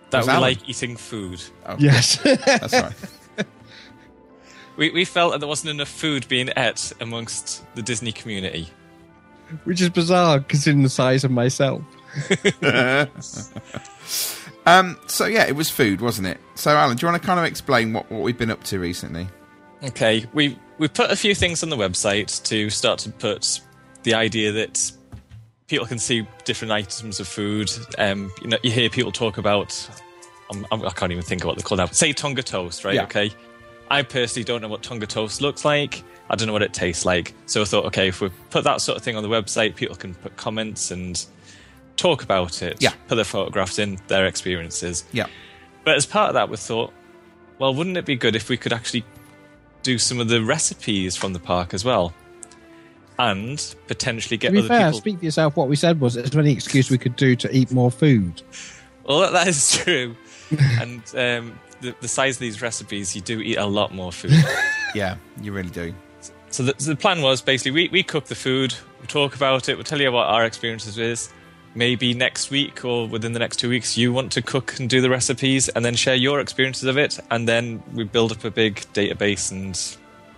that 0.09 0.17
was 0.17 0.25
we 0.25 0.31
Alan. 0.33 0.41
like 0.41 0.67
eating 0.67 0.97
food. 0.97 1.43
Oh, 1.67 1.75
Yes. 1.77 2.15
that's 2.23 2.73
right. 2.73 2.93
We, 4.75 4.89
we 4.89 5.05
felt 5.05 5.33
that 5.33 5.39
there 5.39 5.47
wasn't 5.47 5.69
enough 5.69 5.89
food 5.89 6.27
being 6.29 6.49
ate 6.57 6.93
amongst 6.99 7.63
the 7.75 7.83
Disney 7.83 8.11
community. 8.11 8.69
Which 9.65 9.81
is 9.81 9.89
bizarre 9.89 10.39
considering 10.39 10.81
the 10.81 10.89
size 10.89 11.23
of 11.23 11.29
myself. 11.29 11.83
Um, 14.65 14.97
so 15.07 15.25
yeah, 15.25 15.45
it 15.47 15.55
was 15.55 15.69
food, 15.69 16.01
wasn't 16.01 16.27
it? 16.27 16.37
So, 16.55 16.71
Alan, 16.77 16.95
do 16.95 17.05
you 17.05 17.11
want 17.11 17.21
to 17.21 17.25
kind 17.25 17.39
of 17.39 17.45
explain 17.45 17.93
what, 17.93 18.09
what 18.11 18.21
we've 18.21 18.37
been 18.37 18.51
up 18.51 18.63
to 18.65 18.79
recently? 18.79 19.27
Okay, 19.83 20.25
we 20.33 20.57
we 20.77 20.87
put 20.87 21.11
a 21.11 21.15
few 21.15 21.33
things 21.35 21.63
on 21.63 21.69
the 21.69 21.77
website 21.77 22.43
to 22.45 22.69
start 22.69 22.99
to 22.99 23.09
put 23.11 23.61
the 24.03 24.13
idea 24.13 24.51
that 24.51 24.91
people 25.67 25.85
can 25.85 25.99
see 25.99 26.27
different 26.43 26.71
items 26.71 27.19
of 27.19 27.27
food. 27.27 27.71
Um, 27.97 28.31
you 28.41 28.47
know, 28.49 28.57
you 28.63 28.71
hear 28.71 28.89
people 28.89 29.11
talk 29.11 29.37
about. 29.37 29.89
Um, 30.51 30.67
I 30.71 30.89
can't 30.89 31.13
even 31.13 31.23
think 31.23 31.41
of 31.41 31.47
what 31.47 31.57
they're 31.57 31.63
called 31.63 31.79
now. 31.79 31.85
Say 31.87 32.11
Tonga 32.11 32.43
toast, 32.43 32.83
right? 32.83 32.95
Yeah. 32.95 33.03
Okay. 33.03 33.31
I 33.89 34.03
personally 34.03 34.43
don't 34.43 34.61
know 34.61 34.67
what 34.67 34.83
Tonga 34.83 35.07
toast 35.07 35.41
looks 35.41 35.63
like. 35.63 36.03
I 36.29 36.35
don't 36.35 36.47
know 36.47 36.53
what 36.53 36.61
it 36.61 36.73
tastes 36.73 37.05
like. 37.05 37.33
So 37.45 37.61
I 37.61 37.65
thought, 37.65 37.85
okay, 37.85 38.09
if 38.09 38.21
we 38.21 38.29
put 38.49 38.63
that 38.65 38.81
sort 38.81 38.97
of 38.97 39.03
thing 39.03 39.15
on 39.15 39.23
the 39.23 39.29
website, 39.29 39.75
people 39.75 39.95
can 39.95 40.13
put 40.15 40.35
comments 40.37 40.91
and 40.91 41.25
talk 41.95 42.23
about 42.23 42.61
it. 42.61 42.81
Yeah. 42.81 42.93
Put 43.07 43.15
their 43.15 43.25
photographs 43.25 43.79
in, 43.79 43.97
their 44.07 44.25
experiences. 44.25 45.05
Yeah. 45.11 45.27
But 45.83 45.95
as 45.95 46.05
part 46.05 46.29
of 46.29 46.33
that, 46.35 46.49
we 46.49 46.57
thought, 46.57 46.93
well, 47.59 47.73
wouldn't 47.73 47.97
it 47.97 48.05
be 48.05 48.15
good 48.15 48.35
if 48.35 48.49
we 48.49 48.57
could 48.57 48.73
actually 48.73 49.03
do 49.83 49.97
some 49.97 50.19
of 50.19 50.27
the 50.29 50.43
recipes 50.43 51.15
from 51.15 51.33
the 51.33 51.39
park 51.39 51.73
as 51.73 51.83
well? 51.83 52.13
And 53.19 53.75
potentially 53.87 54.37
get 54.37 54.49
to 54.49 54.53
be 54.53 54.59
other 54.59 54.67
fair, 54.67 54.87
people. 54.87 54.99
speak 54.99 55.19
for 55.19 55.25
yourself. 55.25 55.55
What 55.55 55.67
we 55.67 55.75
said 55.75 55.99
was, 55.99 56.17
is 56.17 56.31
there 56.31 56.41
any 56.41 56.53
excuse 56.53 56.89
we 56.89 56.97
could 56.97 57.15
do 57.15 57.35
to 57.35 57.55
eat 57.55 57.71
more 57.71 57.91
food? 57.91 58.41
Well, 59.03 59.19
that, 59.19 59.31
that 59.33 59.47
is 59.47 59.77
true. 59.83 60.15
and 60.79 61.03
um, 61.15 61.59
the, 61.81 61.95
the 62.01 62.07
size 62.07 62.37
of 62.37 62.39
these 62.39 62.61
recipes, 62.61 63.15
you 63.15 63.21
do 63.21 63.39
eat 63.41 63.57
a 63.57 63.65
lot 63.65 63.93
more 63.93 64.11
food. 64.11 64.33
Yeah, 64.93 65.15
you 65.41 65.53
really 65.53 65.69
do. 65.69 65.93
So 66.49 66.63
the, 66.63 66.73
the 66.73 66.97
plan 66.97 67.21
was 67.21 67.41
basically 67.41 67.71
we, 67.71 67.87
we 67.87 68.03
cook 68.03 68.25
the 68.25 68.35
food, 68.35 68.75
we 68.99 69.07
talk 69.07 69.37
about 69.37 69.69
it, 69.69 69.75
we'll 69.75 69.85
tell 69.85 70.01
you 70.01 70.11
what 70.11 70.27
our 70.27 70.43
experiences 70.43 70.97
is. 70.97 71.31
Maybe 71.73 72.13
next 72.13 72.51
week 72.51 72.83
or 72.83 73.07
within 73.07 73.33
the 73.33 73.39
next 73.39 73.57
two 73.57 73.69
weeks, 73.69 73.97
you 73.97 74.11
want 74.11 74.31
to 74.33 74.41
cook 74.41 74.77
and 74.79 74.89
do 74.89 75.01
the 75.01 75.09
recipes 75.09 75.69
and 75.69 75.85
then 75.85 75.95
share 75.95 76.15
your 76.15 76.39
experiences 76.39 76.83
of 76.83 76.97
it. 76.97 77.19
And 77.29 77.47
then 77.47 77.81
we 77.93 78.03
build 78.03 78.31
up 78.31 78.43
a 78.43 78.51
big 78.51 78.75
database 78.93 79.51
and 79.51 79.77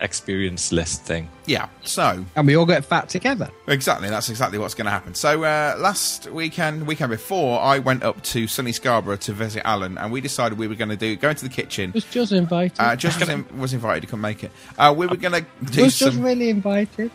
experience 0.03 0.71
list 0.71 1.03
thing. 1.03 1.29
Yeah. 1.45 1.69
So 1.83 2.23
And 2.35 2.45
we 2.45 2.55
all 2.55 2.65
get 2.65 2.85
fat 2.85 3.09
together. 3.09 3.49
Exactly, 3.67 4.09
that's 4.09 4.29
exactly 4.29 4.59
what's 4.59 4.75
going 4.75 4.85
to 4.85 4.91
happen. 4.91 5.15
So 5.15 5.43
uh, 5.43 5.75
last 5.79 6.29
weekend, 6.29 6.85
weekend 6.85 7.09
before, 7.09 7.59
I 7.59 7.79
went 7.79 8.03
up 8.03 8.21
to 8.23 8.45
sunny 8.45 8.73
Scarborough 8.73 9.15
to 9.17 9.33
visit 9.33 9.63
Alan, 9.65 9.97
and 9.97 10.11
we 10.11 10.21
decided 10.21 10.57
we 10.57 10.67
were 10.67 10.75
going 10.75 10.89
to 10.89 10.97
do 10.97 11.15
go 11.15 11.29
into 11.29 11.43
the 11.43 11.53
kitchen. 11.53 11.91
Was 11.93 12.05
Just 12.05 12.31
invited. 12.31 12.79
Uh, 12.79 12.95
just 12.95 13.19
was, 13.19 13.29
in, 13.29 13.45
was 13.57 13.73
invited 13.73 14.01
to 14.01 14.07
come 14.07 14.21
make 14.21 14.43
it. 14.43 14.51
Uh, 14.77 14.93
we 14.95 15.07
were 15.07 15.15
going 15.15 15.45
to 15.65 15.71
do 15.71 15.83
was 15.83 15.97
just 15.97 16.17
really 16.17 16.49
invited. 16.49 17.09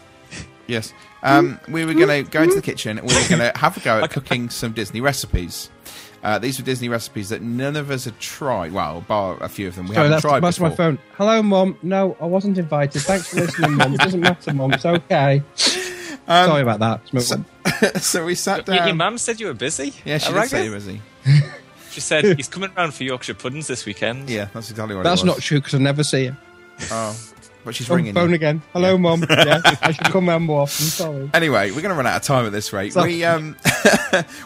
Yes, 0.69 0.93
um, 1.25 1.59
we 1.69 1.85
were 1.85 1.95
going 1.95 2.25
to 2.25 2.31
go 2.31 2.43
into 2.43 2.55
the 2.55 2.63
kitchen. 2.63 2.99
and 2.99 3.09
We 3.09 3.15
were 3.15 3.29
going 3.29 3.41
to 3.53 3.59
have 3.59 3.77
a 3.77 3.81
go 3.81 4.03
at 4.05 4.11
cooking 4.11 4.51
some 4.51 4.73
Disney 4.73 5.01
recipes. 5.01 5.71
Uh, 6.23 6.39
these 6.39 6.59
were 6.59 6.65
Disney 6.65 6.89
recipes 6.89 7.29
that 7.31 7.43
none 7.43 7.75
of 7.77 7.91
us 7.91 8.05
had 8.05 8.19
tried. 8.21 8.73
Well, 8.73 9.01
bar 9.03 9.37
a 9.41 9.49
few 9.49 9.69
of 9.69 9.77
them 9.77 9.87
we 9.87 9.95
Sorry, 9.95 10.05
haven't 10.09 10.11
that's, 10.11 10.23
tried 10.23 10.41
that's 10.43 10.59
before. 10.59 10.69
my 10.71 10.75
phone. 10.77 10.99
Hello, 11.17 11.43
Mum. 11.43 11.79
No, 11.83 12.17
I 12.21 12.27
wasn't 12.27 12.59
invited. 12.59 13.03
Thanks 13.03 13.29
for 13.29 13.37
listening, 13.41 13.75
Mum. 13.75 13.95
It 13.95 14.01
doesn't 14.01 14.21
matter, 14.21 14.53
Mum. 14.53 14.73
It's 14.73 14.87
okay. 14.87 15.43
Um, 16.31 16.47
Sorry 16.51 16.61
about 16.61 16.81
that. 16.81 17.01
Let's 17.15 17.31
move 17.35 17.47
on. 17.95 18.01
so 18.03 18.27
we 18.27 18.35
sat 18.35 18.67
down. 18.67 18.87
your 18.87 18.95
mum 18.95 19.17
said 19.17 19.41
you 19.41 19.47
were 19.47 19.55
busy? 19.55 19.95
Yeah, 20.05 20.19
she 20.19 20.27
I 20.27 20.29
did 20.29 20.37
rang 20.37 20.47
say 20.49 20.65
you 20.65 20.71
were 20.73 20.77
busy. 20.77 21.01
She 21.91 22.01
said 22.03 22.37
he's 22.37 22.49
coming 22.49 22.71
round 22.77 22.93
for 22.93 23.03
Yorkshire 23.05 23.33
puddings 23.33 23.67
this 23.67 23.87
weekend. 23.87 24.29
Yeah, 24.29 24.49
that's 24.53 24.71
exactly 24.71 24.95
what 24.95 25.05
That's 25.05 25.23
it 25.23 25.25
was. 25.27 25.37
not 25.37 25.43
true 25.43 25.59
because 25.59 25.75
I 25.75 25.79
never 25.79 26.05
see 26.05 26.25
him. 26.25 26.37
Oh, 26.91 27.19
but 27.69 27.75
she's 27.75 27.91
Oh, 27.91 27.97
ringing 27.97 28.15
phone 28.15 28.31
you. 28.31 28.35
again. 28.37 28.63
Hello, 28.73 28.97
mom. 28.97 29.23
Yeah, 29.29 29.61
I 29.83 29.93
should 29.93 30.07
come 30.07 30.27
round 30.27 30.45
more 30.47 30.63
often. 30.63 30.87
Sorry. 30.87 31.31
Anyway, 31.35 31.71
we're 31.71 31.83
going 31.83 31.91
to 31.91 31.95
run 31.95 32.07
out 32.07 32.17
of 32.17 32.23
time 32.23 32.47
at 32.47 32.53
this 32.53 32.73
rate. 32.73 32.95
Sorry. 32.95 33.17
We 33.17 33.25
um, 33.25 33.57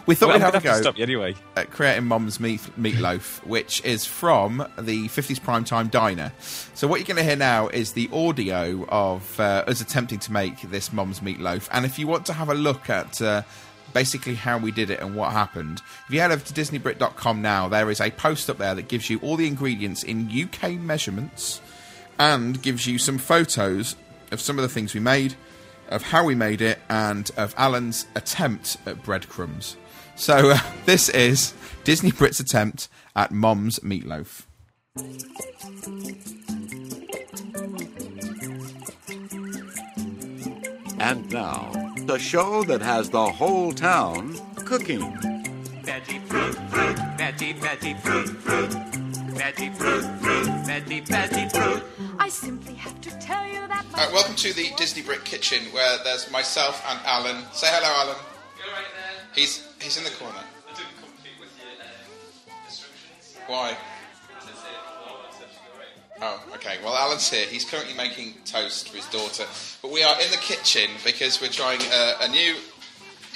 we 0.05 0.13
thought 0.15 0.27
Well, 0.27 0.29
we'd 0.29 0.35
I'm 0.35 0.41
have 0.41 0.55
a 0.55 0.59
gonna 0.59 0.75
go 0.75 0.81
stop 0.81 0.97
you 0.97 1.03
anyway. 1.03 1.35
at 1.55 1.71
creating 1.71 2.05
Mom's 2.05 2.41
meat 2.41 2.59
meatloaf, 2.77 3.45
which 3.45 3.81
is 3.85 4.05
from 4.05 4.57
the 4.77 5.07
50s 5.07 5.39
Primetime 5.39 5.89
Diner. 5.89 6.33
So 6.73 6.85
what 6.85 6.99
you're 6.99 7.07
going 7.07 7.15
to 7.17 7.23
hear 7.23 7.37
now 7.37 7.69
is 7.69 7.93
the 7.93 8.09
audio 8.11 8.85
of 8.89 9.39
uh, 9.39 9.63
us 9.67 9.79
attempting 9.79 10.19
to 10.19 10.33
make 10.33 10.61
this 10.69 10.91
Mom's 10.91 11.21
meatloaf. 11.21 11.69
And 11.71 11.85
if 11.85 11.97
you 11.97 12.07
want 12.07 12.25
to 12.25 12.33
have 12.33 12.49
a 12.49 12.53
look 12.55 12.89
at 12.89 13.21
uh, 13.21 13.43
basically 13.93 14.35
how 14.35 14.57
we 14.57 14.71
did 14.71 14.89
it 14.89 14.99
and 14.99 15.15
what 15.15 15.31
happened, 15.31 15.81
if 16.07 16.13
you 16.13 16.19
head 16.19 16.31
over 16.31 16.43
to 16.43 16.53
DisneyBrit.com 16.53 17.41
now, 17.41 17.69
there 17.69 17.89
is 17.89 18.01
a 18.01 18.11
post 18.11 18.49
up 18.49 18.57
there 18.57 18.75
that 18.75 18.89
gives 18.89 19.09
you 19.09 19.17
all 19.19 19.37
the 19.37 19.47
ingredients 19.47 20.03
in 20.03 20.29
UK 20.29 20.71
measurements 20.73 21.61
and 22.19 22.61
gives 22.61 22.87
you 22.87 22.97
some 22.97 23.17
photos 23.17 23.95
of 24.31 24.41
some 24.41 24.57
of 24.57 24.63
the 24.63 24.69
things 24.69 24.93
we 24.93 24.99
made, 24.99 25.35
of 25.89 26.01
how 26.03 26.25
we 26.25 26.35
made 26.35 26.61
it, 26.61 26.79
and 26.89 27.31
of 27.37 27.53
Alan's 27.57 28.05
attempt 28.15 28.77
at 28.85 29.03
breadcrumbs. 29.03 29.77
So 30.15 30.51
uh, 30.51 30.59
this 30.85 31.09
is 31.09 31.53
Disney 31.83 32.11
Brit's 32.11 32.39
attempt 32.39 32.89
at 33.15 33.31
Mom's 33.31 33.79
meatloaf. 33.79 34.45
And 40.99 41.29
now, 41.31 41.71
the 42.05 42.17
show 42.17 42.63
that 42.63 42.81
has 42.81 43.09
the 43.09 43.25
whole 43.25 43.73
town 43.73 44.35
cooking. 44.65 45.01
Veggie 45.83 46.25
fruit, 46.27 46.55
fruit, 46.69 46.95
veggie, 47.17 47.59
veggie 47.59 47.99
fruit, 47.99 48.29
fruit. 48.37 49.02
Veggie 49.33 49.75
fruit, 49.75 50.03
fruit, 50.21 50.47
veggie, 50.65 51.05
veggie 51.07 51.51
fruit. 51.51 51.83
I 52.19 52.29
simply 52.29 52.75
have 52.75 52.99
to 53.01 53.09
tell 53.19 53.47
you 53.47 53.67
that 53.67 53.85
Uh, 53.95 54.09
welcome 54.13 54.35
to 54.35 54.53
the 54.53 54.71
Disney 54.77 55.01
Brit 55.01 55.25
kitchen, 55.25 55.63
where 55.71 55.97
there's 56.03 56.29
myself 56.29 56.83
and 56.87 56.99
Alan. 57.05 57.43
Say 57.51 57.67
hello, 57.69 57.91
Alan. 58.01 58.15
Go 58.15 58.71
right 58.71 58.85
there. 58.93 59.27
He's 59.33 59.67
he's 59.81 59.97
in 59.97 60.03
the 60.03 60.11
corner. 60.11 60.43
Why? 63.47 63.75
Oh, 66.21 66.41
okay. 66.53 66.77
Well, 66.83 66.95
Alan's 66.95 67.29
here. 67.29 67.45
He's 67.47 67.65
currently 67.65 67.93
making 67.95 68.35
toast 68.45 68.89
for 68.89 68.97
his 68.97 69.07
daughter, 69.07 69.45
but 69.81 69.91
we 69.91 70.03
are 70.03 70.15
in 70.21 70.31
the 70.31 70.37
kitchen 70.37 70.89
because 71.03 71.41
we're 71.41 71.49
trying 71.49 71.81
a, 71.81 72.13
a 72.21 72.27
new. 72.29 72.55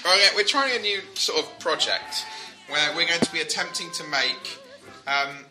Oh, 0.05 0.19
yeah, 0.21 0.29
we're 0.35 0.43
trying 0.45 0.77
a 0.77 0.81
new 0.81 1.01
sort 1.15 1.39
of 1.43 1.59
project 1.59 2.25
where 2.69 2.95
we're 2.95 3.07
going 3.07 3.19
to 3.19 3.31
be 3.31 3.41
attempting 3.41 3.91
to 3.91 4.03
make 4.05 4.59
um, 5.07 5.45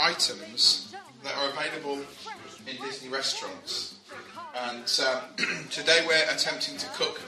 items 0.00 0.94
that 1.22 1.34
are 1.36 1.50
available 1.50 1.98
in 2.66 2.76
Disney 2.82 3.08
restaurants. 3.08 3.98
And 4.56 5.00
um, 5.06 5.66
today 5.70 6.04
we're 6.06 6.24
attempting 6.32 6.76
to 6.78 6.86
cook 6.88 7.20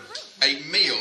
a 0.43 0.61
meal 0.71 0.99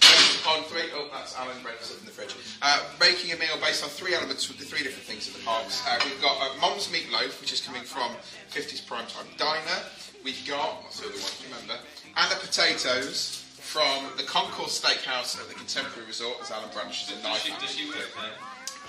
based 0.00 0.46
on 0.46 0.62
three. 0.64 0.82
Oh, 0.94 1.08
that's 1.12 1.36
Alan 1.36 1.60
breakfast 1.62 1.98
in 1.98 2.04
the 2.04 2.12
fridge. 2.12 2.34
Uh, 2.62 2.80
making 3.00 3.32
a 3.32 3.36
meal 3.36 3.56
based 3.60 3.82
on 3.82 3.90
three 3.90 4.14
elements 4.14 4.48
with 4.48 4.58
the 4.58 4.64
three 4.64 4.82
different 4.82 5.04
things 5.04 5.26
in 5.26 5.32
the 5.34 5.44
parks. 5.44 5.82
Uh, 5.86 5.98
we've 6.04 6.20
got 6.22 6.36
uh, 6.40 6.60
Mom's 6.60 6.88
Meatloaf, 6.88 7.40
which 7.40 7.52
is 7.52 7.60
coming 7.60 7.82
from 7.82 8.12
50s 8.50 8.84
Primetime 8.86 9.26
Diner. 9.36 9.82
We've 10.24 10.46
got 10.46 10.82
what's 10.84 11.00
the 11.00 11.08
other 11.08 11.18
one? 11.18 11.32
Remember? 11.50 11.82
Anna 12.16 12.34
potatoes 12.40 13.44
from 13.60 14.04
the 14.16 14.22
Concourse 14.22 14.80
Steakhouse 14.80 15.38
at 15.40 15.48
the 15.48 15.54
Contemporary 15.54 16.06
Resort, 16.06 16.38
as 16.40 16.50
Alan 16.50 16.70
Branch 16.72 16.94
is 16.94 17.18
a 17.18 17.22
knife. 17.22 17.44
Does 17.60 17.70
she 17.70 17.86
work 17.86 18.08
there? 18.16 18.32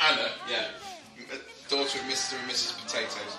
Anna, 0.01 0.29
yeah, 0.49 0.69
daughter 1.69 1.99
of 1.99 2.05
Mr. 2.05 2.39
and 2.39 2.49
Mrs. 2.49 2.77
Potatoes. 2.83 3.37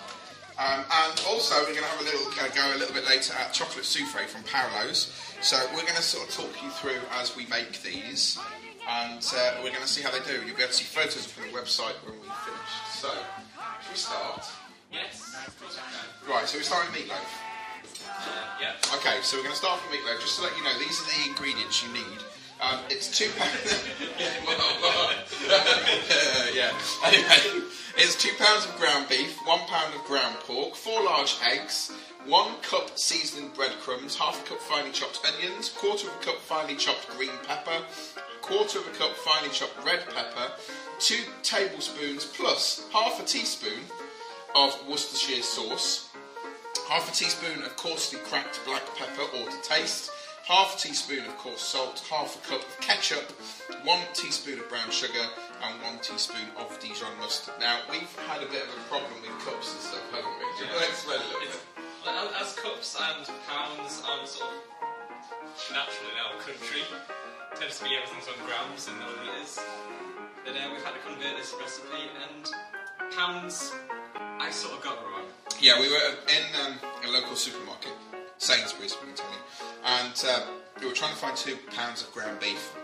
Um, 0.60 0.84
and 0.84 1.24
also, 1.26 1.56
we're 1.60 1.72
going 1.72 1.88
to 1.88 1.90
have 1.90 2.00
a 2.00 2.04
little 2.04 2.26
uh, 2.36 2.48
go 2.52 2.76
a 2.76 2.78
little 2.78 2.94
bit 2.94 3.06
later 3.08 3.32
at 3.34 3.52
chocolate 3.52 3.84
souffle 3.84 4.26
from 4.28 4.42
Paolo's. 4.44 5.08
So 5.40 5.56
we're 5.72 5.88
going 5.88 5.96
to 5.96 6.02
sort 6.02 6.28
of 6.28 6.34
talk 6.34 6.62
you 6.62 6.68
through 6.70 7.00
as 7.12 7.34
we 7.34 7.46
make 7.46 7.80
these, 7.82 8.38
and 8.86 9.24
uh, 9.24 9.52
we're 9.64 9.72
going 9.72 9.80
to 9.80 9.88
see 9.88 10.02
how 10.02 10.10
they 10.10 10.20
do. 10.20 10.44
You'll 10.44 10.56
be 10.56 10.62
able 10.62 10.68
to 10.68 10.84
see 10.84 10.84
photos 10.84 11.24
from 11.24 11.50
the 11.50 11.56
website 11.56 11.96
when 12.04 12.20
we 12.20 12.28
finish. 12.44 12.72
So, 12.92 13.08
should 13.80 13.90
we 13.90 13.96
start? 13.96 14.44
Yes. 14.92 15.34
Right. 16.28 16.46
So 16.46 16.58
we 16.58 16.64
start 16.64 16.86
with 16.92 17.00
meatloaf. 17.00 17.24
yeah. 18.60 18.76
Okay, 19.00 19.16
so 19.22 19.38
we're 19.38 19.44
going 19.44 19.56
to 19.56 19.64
start 19.64 19.80
with 19.88 19.98
meatloaf. 19.98 20.20
Just 20.20 20.36
to 20.38 20.44
let 20.44 20.56
you 20.58 20.64
know, 20.64 20.76
these 20.78 21.00
are 21.00 21.08
the 21.08 21.30
ingredients 21.30 21.82
you 21.82 21.88
need. 21.94 22.20
Um, 22.60 22.80
it's 22.90 23.08
two 23.08 23.30
pounds. 23.38 23.84
yeah. 26.54 26.72
Anyway, 27.04 27.64
it's 27.96 28.16
two 28.16 28.32
pounds 28.38 28.66
of 28.66 28.76
ground 28.76 29.06
beef, 29.08 29.36
one 29.46 29.60
pound 29.60 29.94
of 29.94 30.04
ground 30.04 30.36
pork, 30.40 30.74
four 30.74 31.02
large 31.02 31.36
eggs, 31.42 31.90
one 32.26 32.54
cup 32.62 32.98
seasoned 32.98 33.54
breadcrumbs, 33.54 34.16
half 34.16 34.44
a 34.44 34.48
cup 34.48 34.60
finely 34.60 34.92
chopped 34.92 35.20
onions, 35.26 35.70
quarter 35.70 36.06
of 36.08 36.14
a 36.14 36.24
cup 36.24 36.36
finely 36.36 36.76
chopped 36.76 37.08
green 37.16 37.30
pepper, 37.46 37.82
quarter 38.42 38.78
of 38.78 38.86
a 38.86 38.90
cup 38.90 39.12
finely 39.16 39.48
chopped 39.50 39.82
red 39.84 40.04
pepper, 40.14 40.52
two 40.98 41.22
tablespoons 41.42 42.26
plus 42.26 42.86
half 42.92 43.18
a 43.20 43.24
teaspoon 43.24 43.80
of 44.54 44.76
Worcestershire 44.86 45.42
sauce, 45.42 46.10
half 46.88 47.08
a 47.10 47.14
teaspoon 47.14 47.62
of 47.64 47.74
coarsely 47.76 48.18
cracked 48.20 48.60
black 48.66 48.82
pepper 48.96 49.22
or 49.38 49.48
to 49.50 49.62
taste, 49.62 50.10
half 50.50 50.74
a 50.74 50.78
teaspoon 50.78 51.24
of 51.26 51.36
coarse 51.38 51.62
salt, 51.62 52.02
half 52.10 52.34
a 52.34 52.48
cup 52.50 52.58
of 52.58 52.80
ketchup, 52.80 53.30
one 53.86 54.02
teaspoon 54.14 54.58
of 54.58 54.68
brown 54.68 54.90
sugar, 54.90 55.22
and 55.62 55.80
one 55.80 55.94
teaspoon 56.02 56.50
of 56.58 56.66
Dijon 56.82 57.14
mustard. 57.20 57.54
Now, 57.60 57.78
we've 57.88 58.10
had 58.26 58.42
a 58.42 58.50
bit 58.50 58.66
of 58.66 58.74
a 58.74 58.82
problem 58.90 59.14
with 59.22 59.30
cups 59.46 59.70
and 59.70 59.80
stuff, 59.80 60.02
haven't 60.10 60.26
we? 60.26 60.66
Want 60.66 60.82
to 60.82 60.90
explain 60.90 61.22
a 61.22 61.26
little 61.30 61.40
bit? 61.46 61.54
As- 62.34 62.58
cups 62.58 62.98
and 62.98 63.24
pounds 63.46 64.02
aren't 64.04 64.26
sort 64.26 64.50
of 64.50 65.70
natural 65.70 66.10
in 66.10 66.18
our 66.18 66.34
country, 66.42 66.82
tends 67.54 67.78
to 67.78 67.84
be 67.84 67.94
everything's 67.94 68.26
on 68.26 68.34
grams 68.44 68.88
and 68.88 68.98
milliliters. 68.98 69.62
But 70.44 70.56
uh, 70.56 70.66
we've 70.72 70.82
had 70.82 70.98
to 70.98 71.02
convert 71.06 71.38
this 71.38 71.54
recipe, 71.60 72.10
and 72.26 73.12
pounds, 73.14 73.72
I 74.18 74.50
sort 74.50 74.74
of 74.74 74.82
got 74.82 74.98
wrong. 75.04 75.30
Yeah, 75.60 75.78
we 75.78 75.88
were 75.88 76.10
in 76.26 76.44
um, 76.66 76.74
a 77.04 77.08
local 77.08 77.36
supermarket, 77.36 77.92
Sainsbury's, 78.38 78.96
we 79.00 79.06
can 79.08 79.16
tell 79.16 79.30
you, 79.30 79.39
and 79.84 80.24
uh, 80.26 80.46
we 80.80 80.86
were 80.86 80.92
trying 80.92 81.12
to 81.12 81.18
find 81.18 81.36
two 81.36 81.56
pounds 81.74 82.02
of 82.02 82.12
ground 82.12 82.40
beef. 82.40 82.74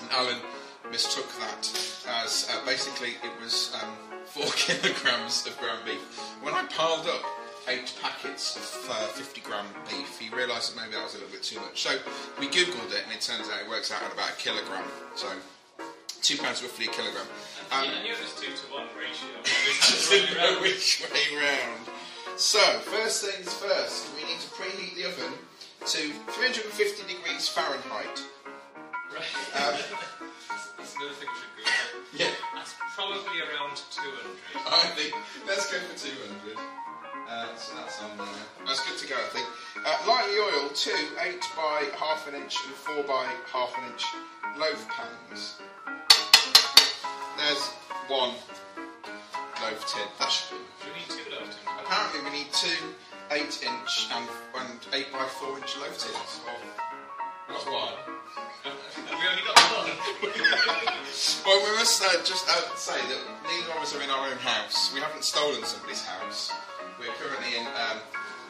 And 0.00 0.10
Alan 0.12 0.38
mistook 0.90 1.26
that 1.40 1.68
as 2.22 2.48
uh, 2.50 2.64
basically 2.66 3.10
it 3.22 3.42
was 3.42 3.74
um, 3.82 3.90
four 4.24 4.50
kilograms 4.56 5.46
of 5.46 5.58
ground 5.58 5.80
beef. 5.84 6.00
When 6.42 6.54
I 6.54 6.64
piled 6.66 7.06
up 7.06 7.22
eight 7.68 7.94
packets 8.02 8.56
of 8.56 8.90
uh, 8.90 9.06
50 9.08 9.40
gram 9.40 9.64
beef, 9.88 10.18
he 10.18 10.34
realised 10.34 10.74
that 10.74 10.80
maybe 10.80 10.94
that 10.94 11.04
was 11.04 11.14
a 11.14 11.18
little 11.18 11.32
bit 11.32 11.42
too 11.42 11.60
much. 11.60 11.82
So 11.82 11.96
we 12.38 12.46
googled 12.48 12.92
it, 12.92 13.02
and 13.04 13.12
it 13.12 13.20
turns 13.20 13.48
out 13.48 13.62
it 13.62 13.68
works 13.68 13.90
out 13.90 14.02
at 14.02 14.12
about 14.12 14.30
a 14.30 14.36
kilogram. 14.36 14.84
So 15.16 15.28
two 16.20 16.38
pounds 16.38 16.62
roughly 16.62 16.86
a 16.86 16.90
kilogram. 16.90 17.26
Um, 17.72 17.84
I 17.84 18.02
knew 18.02 18.12
it 18.12 18.20
was 18.20 18.34
two 18.36 18.52
to 18.52 18.66
one 18.72 18.86
ratio. 18.96 20.34
know 20.36 20.60
which 20.60 21.02
way 21.12 21.36
round. 21.36 21.88
So, 22.36 22.58
first 22.58 23.24
things 23.24 23.52
first, 23.54 24.08
we 24.16 24.26
need 24.26 24.40
to 24.40 24.48
preheat 24.48 24.96
the 24.96 25.04
oven 25.06 25.38
to 25.86 25.98
350 26.32 27.02
degrees 27.12 27.48
Fahrenheit. 27.48 28.18
Um, 29.54 29.76
That's 30.78 30.96
another 30.96 31.12
thing 31.20 31.28
we 31.28 31.36
should 31.36 31.52
go. 31.60 32.24
Yeah. 32.24 32.30
That's 32.54 32.74
probably 32.96 33.40
around 33.40 33.76
200. 33.92 34.64
I 34.64 34.88
think 34.96 35.14
let's 35.46 35.70
go 35.70 35.78
for 35.78 35.98
200. 35.98 36.56
Uh, 37.28 37.56
so 37.56 37.74
that's 37.74 38.02
on 38.02 38.16
there. 38.18 38.26
That's 38.66 38.84
good 38.86 38.98
to 38.98 39.08
go, 39.08 39.16
I 39.16 39.28
think. 39.32 39.46
Uh, 39.84 39.96
lightly 40.06 40.38
oil, 40.38 40.68
two 40.74 40.92
8 41.20 41.40
by 41.56 41.88
half 41.96 42.28
an 42.28 42.34
inch 42.34 42.56
and 42.66 42.74
4 42.74 43.02
by 43.04 43.26
half 43.50 43.76
an 43.78 43.84
inch 43.92 44.04
loaf 44.58 44.86
pans. 44.88 45.56
There's 47.38 47.64
one 48.08 48.32
loaf 49.60 49.80
tin. 49.88 50.06
That 50.18 50.30
should 50.30 50.58
be. 50.58 50.64
Do 50.84 50.92
we 50.92 51.00
need 51.00 51.08
two 51.08 51.30
loaf 51.32 51.44
tins? 51.44 51.56
Apparently, 51.84 52.20
we 52.30 52.30
need 52.44 52.52
two 52.52 52.76
8 53.30 53.40
inch 53.40 54.08
and, 54.12 54.28
and 54.56 54.78
8 54.92 55.12
by 55.12 55.24
4 55.24 55.58
inch. 55.58 55.76
Or, 55.76 55.80
not 57.48 57.64
one. 57.66 57.92
We 59.04 59.28
only 59.30 59.42
got 59.42 59.58
one? 59.58 60.94
Well, 61.46 61.60
we 61.62 61.76
must 61.76 62.02
uh, 62.02 62.24
just 62.24 62.48
uh, 62.48 62.74
say 62.74 62.98
that 62.98 63.20
neither 63.44 63.72
of 63.72 63.82
us 63.82 63.94
are 63.94 64.02
in 64.02 64.10
our 64.10 64.28
own 64.28 64.38
house. 64.38 64.92
We 64.94 65.00
haven't 65.00 65.24
stolen 65.24 65.62
somebody's 65.64 66.02
house. 66.04 66.50
We're 66.98 67.12
currently 67.20 67.56
in 67.56 67.66
um, 67.66 67.98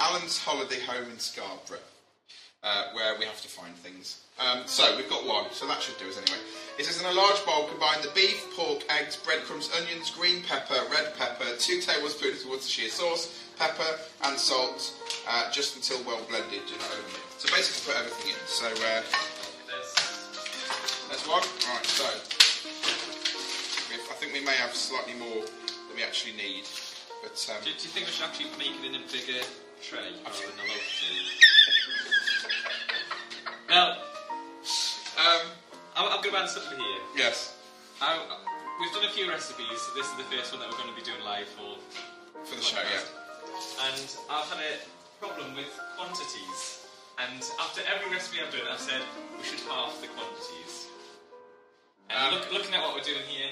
Alan's 0.00 0.38
holiday 0.38 0.80
home 0.80 1.10
in 1.10 1.18
Scarborough, 1.18 1.78
uh, 2.62 2.84
where 2.92 3.18
we 3.18 3.24
have 3.26 3.40
to 3.42 3.48
find 3.48 3.74
things. 3.76 4.20
Um, 4.38 4.62
so 4.66 4.96
we've 4.96 5.08
got 5.10 5.26
one, 5.26 5.46
so 5.52 5.66
that 5.66 5.82
should 5.82 5.98
do 5.98 6.08
us 6.08 6.16
anyway. 6.16 6.38
It 6.78 6.86
says 6.86 7.00
in 7.00 7.06
a 7.06 7.12
large 7.12 7.44
bowl, 7.44 7.68
combine 7.68 8.02
the 8.02 8.10
beef, 8.14 8.46
pork, 8.56 8.82
eggs, 8.88 9.16
breadcrumbs, 9.16 9.70
onions, 9.80 10.10
green 10.10 10.42
pepper, 10.42 10.80
red 10.90 11.14
pepper, 11.16 11.46
two 11.58 11.80
tablespoons 11.80 12.44
of 12.44 12.50
Worcestershire 12.50 12.88
sauce, 12.88 13.43
pepper 13.58 13.98
and 14.24 14.38
salt, 14.38 14.92
uh, 15.28 15.50
just 15.50 15.76
until 15.76 16.02
well 16.04 16.22
blended. 16.28 16.62
Open 16.62 17.14
it. 17.14 17.24
So 17.38 17.48
basically, 17.54 17.92
put 17.92 18.00
everything 18.00 18.32
in. 18.32 18.40
So 18.46 18.66
uh, 18.66 19.02
there's 21.08 21.26
one. 21.28 21.42
Right, 21.42 21.86
so 21.86 22.04
I 23.94 24.14
think 24.16 24.32
we 24.32 24.44
may 24.44 24.56
have 24.56 24.74
slightly 24.74 25.14
more 25.14 25.42
than 25.42 25.96
we 25.96 26.02
actually 26.02 26.36
need. 26.36 26.64
But 27.22 27.38
um, 27.50 27.62
Do, 27.64 27.70
do 27.70 27.82
you 27.82 27.90
think 27.94 28.06
we 28.06 28.12
should 28.12 28.26
actually 28.26 28.50
make 28.58 28.74
it 28.76 28.84
in 28.84 28.94
a 28.94 29.04
bigger 29.08 29.40
tray 29.82 30.12
rather 30.24 30.44
than 30.44 30.58
a 30.58 30.66
loaf? 30.68 30.84
Now, 33.68 33.96
um, 35.18 35.46
I'm, 35.96 36.22
to 36.22 36.36
add 36.36 36.48
something 36.48 36.78
here. 36.78 37.00
yes, 37.16 37.56
I, 38.00 38.18
we've 38.80 38.92
done 38.92 39.04
a 39.04 39.12
few 39.12 39.28
recipes. 39.28 39.80
This 39.94 40.06
is 40.06 40.16
the 40.16 40.24
first 40.24 40.52
one 40.52 40.60
that 40.60 40.70
we're 40.70 40.78
going 40.78 40.94
to 40.94 40.96
be 40.96 41.06
doing 41.06 41.22
live 41.24 41.48
for 41.48 41.78
for 42.44 42.56
the 42.56 42.62
show, 42.62 42.76
yeah. 42.78 43.23
And 43.86 44.16
I've 44.30 44.48
had 44.50 44.60
a 44.60 44.74
problem 45.24 45.54
with 45.54 45.70
quantities. 45.96 46.86
And 47.18 47.42
after 47.60 47.80
every 47.86 48.10
recipe 48.12 48.38
I've 48.44 48.52
done, 48.52 48.66
I've 48.70 48.80
said 48.80 49.00
we 49.38 49.44
should 49.44 49.60
half 49.70 50.00
the 50.00 50.08
quantities. 50.08 50.86
And 52.10 52.18
Um, 52.18 52.34
look, 52.34 52.52
looking 52.52 52.74
at 52.74 52.82
what 52.82 52.94
we're 52.94 53.02
doing 53.06 53.22
here, 53.28 53.50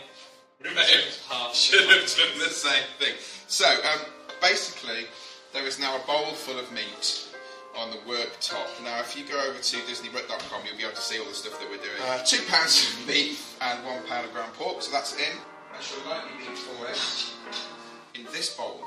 We 0.62 0.69
we 0.71 0.75
may 0.75 0.85
should 0.85 1.05
have- 1.05 1.27
half. 1.31 1.55
should 1.65 1.88
have 1.88 2.17
done 2.17 2.38
the 2.38 2.51
same 2.51 2.85
thing. 2.99 3.15
So, 3.47 3.67
um, 3.67 4.01
basically, 4.41 5.07
there 5.53 5.65
is 5.67 5.79
now 5.79 5.97
a 5.97 6.01
bowl 6.01 6.33
full 6.35 6.59
of 6.59 6.71
meat 6.73 7.29
on 7.77 7.91
the 7.91 7.99
worktop. 7.99 8.67
Now, 8.83 9.01
if 9.01 9.17
you 9.17 9.25
go 9.25 9.38
over 9.41 9.59
to 9.59 9.77
DisneyBrit.com, 9.88 10.62
you'll 10.67 10.77
be 10.77 10.83
able 10.83 10.95
to 10.95 11.01
see 11.01 11.19
all 11.19 11.25
the 11.27 11.35
stuff 11.35 11.59
that 11.61 11.71
we're 11.71 11.79
doing. 11.79 12.03
Uh, 12.03 12.23
two 12.25 12.43
pounds 12.49 12.85
of 12.93 13.07
beef 13.07 13.57
and 13.62 13.85
one 13.85 14.03
pound 14.09 14.27
of 14.27 14.33
ground 14.33 14.53
pork, 14.55 14.83
so 14.83 14.91
that's 14.91 15.15
in. 15.15 15.37
That 15.73 15.83
should 15.83 16.05
lightly 16.05 16.33
be 16.38 16.55
forward 16.55 16.99
in 18.15 18.25
this 18.33 18.55
bowl. 18.57 18.85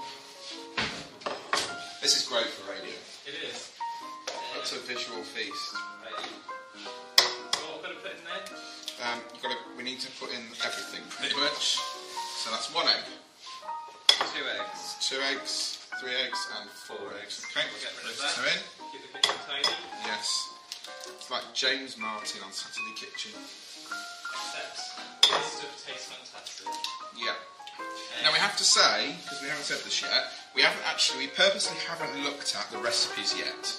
This 2.05 2.21
is 2.21 2.29
great 2.29 2.45
for 2.45 2.69
radio. 2.69 2.93
It 3.25 3.33
is. 3.49 3.73
That's 4.53 4.77
a 4.77 4.79
visual 4.85 5.25
feast. 5.25 5.73
Right. 6.05 6.13
What 6.85 7.81
to 7.81 7.97
put 7.97 8.13
in 8.13 8.21
there? 8.21 8.45
Um, 9.09 9.17
got 9.41 9.49
to, 9.49 9.57
we 9.73 9.81
need 9.81 9.97
to 10.05 10.11
put 10.21 10.29
in 10.29 10.45
everything, 10.61 11.01
pretty 11.09 11.33
much. 11.33 11.81
So 12.45 12.53
that's 12.53 12.69
one 12.77 12.85
egg, 12.93 13.09
Two 14.37 14.45
eggs. 14.53 15.01
two 15.01 15.17
eggs, 15.33 15.81
three 15.97 16.13
eggs, 16.13 16.37
and 16.61 16.69
four 16.85 17.09
eggs. 17.25 17.41
Okay, 17.49 17.65
We'll 17.73 17.81
get 17.81 17.89
rid 17.97 18.05
of 18.05 18.13
those 18.13 18.21
that. 18.21 18.37
two 18.37 18.53
in. 18.53 18.59
Keep 18.93 19.01
the 19.01 19.09
kitchen 19.25 19.41
tidy. 19.49 19.73
Yes. 20.05 20.29
It's 21.09 21.31
like 21.33 21.45
James 21.57 21.97
Martin 21.97 22.45
on 22.45 22.53
Saturday 22.53 22.93
Kitchen. 23.01 23.33
Except 23.33 24.77
this 25.25 25.57
stuff 25.57 25.73
tastes 25.89 26.13
fantastic. 26.13 26.69
Yeah. 27.17 27.33
Now 28.21 28.29
we 28.29 28.37
have 28.37 28.53
to 28.61 28.63
say, 28.63 29.17
because 29.25 29.41
we 29.41 29.49
haven't 29.49 29.65
said 29.65 29.81
this 29.81 30.05
yet, 30.05 30.29
we 30.55 30.61
haven't 30.63 30.87
actually, 30.87 31.27
we 31.27 31.31
purposely 31.35 31.75
haven't 31.83 32.15
looked 32.23 32.55
at 32.55 32.71
the 32.71 32.79
recipes 32.79 33.35
yet. 33.37 33.75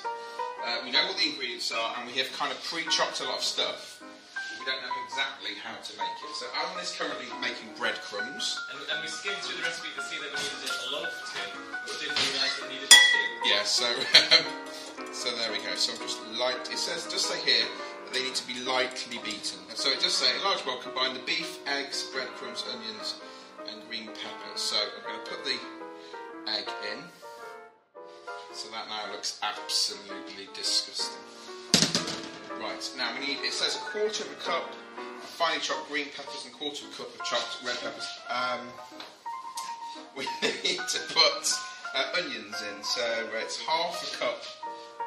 Uh, 0.61 0.85
we 0.85 0.93
know 0.93 1.07
what 1.09 1.17
the 1.17 1.31
ingredients 1.31 1.73
are, 1.73 1.97
and 1.97 2.05
we 2.07 2.13
have 2.21 2.29
kind 2.37 2.53
of 2.53 2.59
pre-chopped 2.65 3.21
a 3.21 3.25
lot 3.25 3.39
of 3.39 3.45
stuff. 3.45 4.03
but 4.03 4.61
We 4.61 4.67
don't 4.69 4.83
know 4.85 4.97
exactly 5.09 5.57
how 5.65 5.73
to 5.73 5.93
make 5.97 6.17
it. 6.21 6.33
So 6.37 6.45
Alan 6.53 6.77
is 6.83 6.93
currently 6.93 7.33
making 7.41 7.73
breadcrumbs. 7.81 8.61
And, 8.69 8.79
and 8.93 8.99
we 9.01 9.09
skimmed 9.09 9.41
through 9.41 9.57
the 9.57 9.65
recipe 9.65 9.89
to 9.97 10.03
see 10.05 10.21
that 10.21 10.29
we 10.29 10.37
needed 10.37 10.69
a 10.69 10.89
loaf 10.93 11.15
tin, 11.33 11.49
but 11.81 11.97
didn't 11.97 12.19
realise 12.19 12.55
it 12.61 12.69
needed 12.69 12.91
two. 12.93 13.27
Yeah, 13.49 13.65
so 13.65 13.89
so 15.17 15.33
there 15.39 15.49
we 15.55 15.63
go. 15.65 15.73
So 15.81 15.97
I'm 15.97 16.03
just 16.05 16.21
light. 16.37 16.61
It 16.69 16.77
says 16.77 17.07
just 17.09 17.31
say 17.31 17.41
here 17.41 17.65
that 18.05 18.13
they 18.13 18.27
need 18.27 18.37
to 18.37 18.47
be 18.51 18.61
lightly 18.67 19.23
beaten. 19.25 19.65
So 19.73 19.89
it 19.95 20.03
does 20.03 20.13
say 20.13 20.29
a 20.29 20.43
large 20.45 20.67
bowl 20.67 20.83
combine 20.83 21.15
the 21.15 21.25
beef, 21.25 21.63
eggs, 21.65 22.11
breadcrumbs, 22.13 22.67
onions, 22.69 23.23
and 23.71 23.81
green 23.89 24.11
peppers. 24.13 24.61
So 24.61 24.77
I'm 24.77 25.15
going 25.15 25.25
to 25.25 25.31
put 25.31 25.45
the 25.47 25.57
egg 26.49 26.69
in. 26.93 27.03
So 28.53 28.71
that 28.71 28.89
now 28.89 29.13
looks 29.13 29.39
absolutely 29.43 30.49
disgusting. 30.55 31.21
Right 32.61 32.81
now 32.97 33.13
we 33.19 33.27
need. 33.27 33.39
It 33.45 33.53
says 33.53 33.77
a 33.77 33.85
quarter 33.91 34.25
of 34.25 34.33
a 34.33 34.41
cup 34.41 34.65
of 34.97 35.25
finely 35.25 35.61
chopped 35.61 35.89
green 35.89 36.07
peppers 36.17 36.47
and 36.47 36.55
a 36.55 36.57
quarter 36.57 36.87
of 36.87 36.93
a 36.93 36.97
cup 36.97 37.15
of 37.15 37.23
chopped 37.25 37.59
red 37.65 37.77
peppers. 37.81 38.09
Um, 38.31 38.61
we 40.17 40.25
need 40.65 40.81
to 40.81 41.01
put 41.13 41.53
uh, 41.95 42.17
onions 42.17 42.57
in. 42.65 42.83
So 42.83 43.03
uh, 43.03 43.45
it's 43.45 43.61
half 43.61 44.01
a 44.01 44.17
cup 44.17 44.41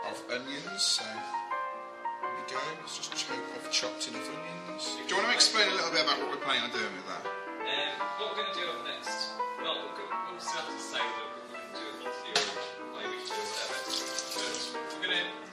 of 0.10 0.22
onions. 0.30 0.82
So 0.82 1.04
there 1.04 2.30
we 2.38 2.54
go. 2.54 2.62
Let's 2.82 2.98
just 2.98 3.16
chop 3.16 3.38
off 3.58 3.72
chopped 3.72 4.08
enough 4.10 4.30
onions. 4.30 4.98
Do 5.08 5.10
you 5.10 5.16
want 5.16 5.30
to 5.30 5.34
explain 5.34 5.68
a 5.70 5.76
little 5.76 5.92
bit 5.92 6.04
about 6.04 6.20
what 6.20 6.30
we're 6.30 6.44
planning 6.46 6.64
on 6.64 6.72
doing 6.72 6.94
with 6.94 7.08
that? 7.10 7.26
Um, 7.26 7.98
what 8.22 8.30
we're 8.30 8.44
going 8.44 8.54
to 8.54 8.60
do 8.62 8.66
up 8.70 8.86
next, 8.86 9.34
well, 9.62 9.78
we'll 9.78 10.40
still 10.40 10.62
have 10.62 10.70
to 10.70 10.82
say 10.82 11.02
that 11.02 11.29
we're 12.00 12.06
going 12.06 13.26
to. 13.26 13.32
But 14.36 15.00
we're 15.02 15.08
going 15.08 15.49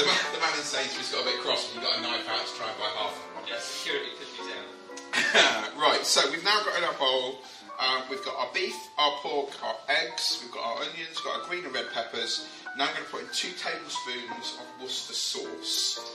The 0.00 0.06
man, 0.06 0.16
the 0.32 0.40
man 0.40 0.56
in 0.56 0.64
Sainsbury's 0.64 1.12
got 1.12 1.20
a 1.20 1.24
bit 1.28 1.40
cross 1.44 1.68
when 1.68 1.84
you 1.84 1.86
got 1.86 1.98
a 1.98 2.00
knife 2.00 2.24
out 2.24 2.40
to 2.40 2.54
try 2.56 2.64
and 2.72 2.78
buy 2.80 2.88
half. 2.96 3.12
of 3.12 3.44
them. 3.44 3.52
Yeah, 3.52 3.60
security 3.60 4.08
could 4.16 4.32
be 4.32 4.48
down. 4.48 5.76
right, 5.76 6.00
so 6.06 6.24
we've 6.30 6.42
now 6.42 6.56
got 6.64 6.78
in 6.78 6.84
our 6.84 6.94
bowl. 6.94 7.44
Um, 7.78 8.08
we've 8.08 8.24
got 8.24 8.34
our 8.36 8.48
beef, 8.54 8.72
our 8.96 9.12
pork, 9.20 9.50
our 9.62 9.76
eggs. 9.92 10.40
We've 10.40 10.52
got 10.52 10.64
our 10.64 10.88
onions, 10.88 11.20
got 11.20 11.42
our 11.42 11.46
green 11.46 11.66
and 11.66 11.74
red 11.74 11.92
peppers. 11.92 12.48
Now 12.78 12.88
I'm 12.88 12.94
going 12.94 13.04
to 13.04 13.10
put 13.10 13.20
in 13.20 13.28
two 13.34 13.52
tablespoons 13.60 14.56
of 14.56 14.80
Worcester 14.80 15.12
sauce. 15.12 16.09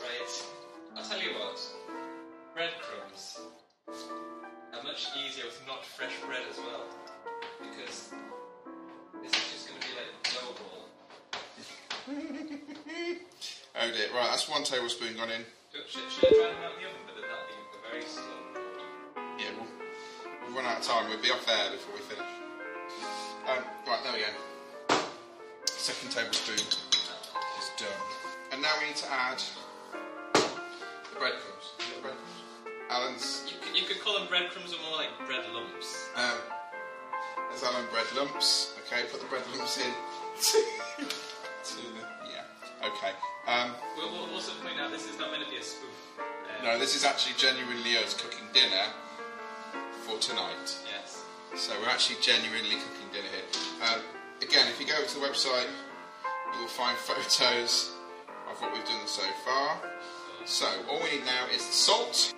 That's 14.35 14.49
one 14.49 14.65
tablespoon 14.65 15.15
gone 15.15 15.31
in. 15.31 15.47
Should, 15.71 16.11
should 16.11 16.27
I 16.27 16.35
try 16.35 16.51
them 16.51 16.59
out 16.67 16.75
in 16.75 16.83
the 16.83 16.87
oven? 16.91 16.99
But 17.07 17.15
then 17.15 17.23
that'd 17.23 17.47
be 17.55 17.79
very 17.87 18.03
slow. 18.03 18.35
Yeah, 19.39 19.55
we'll, 19.55 19.71
we've 20.43 20.51
run 20.51 20.67
out 20.67 20.79
of 20.79 20.83
time. 20.83 21.07
We'll 21.07 21.23
be 21.23 21.31
off 21.31 21.47
air 21.47 21.71
before 21.71 21.95
we 21.95 22.03
finish. 22.03 22.27
Um, 23.47 23.63
right, 23.87 24.03
there 24.03 24.11
we 24.11 24.27
go. 24.27 24.99
Second 25.71 26.11
tablespoon 26.11 26.59
is 26.59 27.71
done. 27.79 27.95
And 28.51 28.59
now 28.61 28.75
we 28.83 28.91
need 28.91 28.99
to 29.07 29.09
add 29.09 29.39
the 30.35 31.15
breadcrumbs. 31.15 31.71
You 31.79 32.03
breadcrumbs? 32.03 32.35
Alan's. 32.91 33.47
You, 33.47 33.55
could- 33.63 33.79
you 33.79 33.87
could 33.87 34.03
call 34.03 34.19
them 34.19 34.27
breadcrumbs 34.27 34.75
or 34.75 34.83
more 34.83 34.99
like 34.99 35.15
bread 35.23 35.47
lumps. 35.55 36.11
Um, 36.19 36.43
there's 37.47 37.63
Alan 37.63 37.87
bread 37.87 38.11
lumps. 38.19 38.75
Okay, 38.83 39.07
put 39.07 39.21
the 39.23 39.31
bread 39.31 39.47
lumps 39.55 39.79
in. 39.79 39.95
to 42.85 43.01
the, 43.01 43.07
yeah. 43.07 43.09
Okay. 43.09 43.13
Um, 43.47 43.71
We'll, 43.97 44.11
we'll 44.11 44.33
also 44.33 44.51
point 44.61 44.79
out 44.79 44.91
this 44.91 45.09
is 45.09 45.17
not 45.19 45.31
meant 45.31 45.43
to 45.43 45.49
be 45.49 45.57
a 45.57 45.63
spoof. 45.63 45.89
Um, 46.19 46.65
No, 46.65 46.79
this 46.79 46.95
is 46.95 47.05
actually 47.05 47.35
genuinely 47.37 47.97
us 47.97 48.13
cooking 48.13 48.45
dinner 48.53 48.89
for 50.05 50.17
tonight. 50.19 50.77
Yes. 50.85 51.23
So 51.55 51.73
we're 51.81 51.89
actually 51.89 52.17
genuinely 52.21 52.75
cooking 52.75 53.09
dinner 53.13 53.29
here. 53.31 53.47
Um, 53.87 54.01
again, 54.41 54.67
if 54.67 54.79
you 54.79 54.87
go 54.87 54.97
to 54.97 55.13
the 55.19 55.25
website, 55.25 55.69
you 56.53 56.59
will 56.61 56.67
find 56.67 56.97
photos 57.09 57.91
of 58.49 58.59
what 58.61 58.73
we've 58.73 58.85
done 58.85 59.07
so 59.07 59.23
far. 59.45 59.77
So 60.45 60.65
all 60.89 60.99
we 61.01 61.17
need 61.17 61.25
now 61.25 61.47
is 61.53 61.65
the 61.65 61.73
salt 61.73 62.33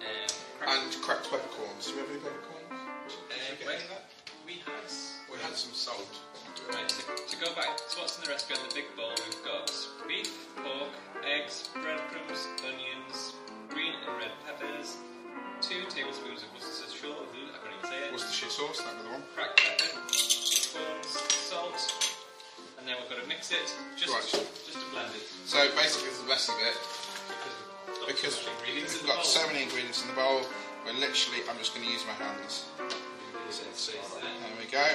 and 0.66 0.96
cracked 1.02 1.30
peppercorns. 1.30 1.88
Do 1.88 1.94
we 1.96 2.00
have 2.00 2.10
any 2.10 2.20
peppercorns? 2.20 2.72
Did 3.08 3.16
you 3.20 3.66
get 3.66 3.68
any 3.68 3.84
of 3.84 3.90
that? 3.90 4.06
We 4.46 4.54
had. 4.64 4.88
We 5.32 5.38
had 5.44 5.56
some 5.56 5.74
salt. 5.74 6.08
Right, 6.74 6.90
to, 6.90 7.02
to 7.16 7.36
go 7.40 7.54
back 7.56 7.78
to 7.78 7.94
what's 8.00 8.18
in 8.18 8.24
the 8.26 8.30
recipe 8.32 8.56
on 8.56 8.68
the 8.68 8.74
big 8.76 8.86
bowl, 8.96 9.14
we've 9.24 9.44
got 9.46 9.72
beef, 10.08 10.48
pork, 10.58 10.92
eggs, 11.24 11.70
breadcrumbs, 11.74 12.48
onions, 12.68 13.34
green 13.70 13.94
and 14.04 14.18
red 14.20 14.32
peppers, 14.46 14.98
two 15.62 15.84
tablespoons 15.90 16.44
of 16.44 16.50
Worcestershire, 16.54 17.14
I 17.14 17.58
can't 17.64 17.76
even 17.78 17.88
say 17.88 18.00
it. 18.08 18.12
Worcestershire 18.12 18.50
sauce, 18.52 18.80
that 18.84 18.96
the 19.00 19.10
one. 19.10 19.24
Cracked 19.36 19.62
pepper, 19.64 19.96
corns, 20.76 21.12
salt, 21.48 21.80
and 22.80 22.88
then 22.88 22.96
we've 23.00 23.10
got 23.10 23.22
to 23.22 23.28
mix 23.28 23.52
it 23.52 23.68
just 23.96 24.14
Right. 24.14 24.22
just 24.22 24.80
to 24.80 24.88
blend 24.92 25.12
it. 25.16 25.24
So 25.46 25.58
basically, 25.76 26.10
this 26.12 26.20
is 26.20 26.24
the 26.24 26.32
best 26.32 26.50
of 26.50 26.56
it 26.62 26.76
because 28.08 28.40
we've 28.68 29.08
got 29.08 29.26
so 29.26 29.46
many 29.48 29.64
ingredients 29.64 30.02
in 30.02 30.08
the 30.08 30.16
bowl. 30.16 30.42
We're 30.86 30.94
literally, 30.94 31.44
I'm 31.50 31.58
just 31.58 31.76
going 31.76 31.86
to 31.86 31.92
use 31.92 32.04
my 32.08 32.14
hands. 32.14 32.66
There 32.78 34.56
we 34.60 34.72
go. 34.72 34.88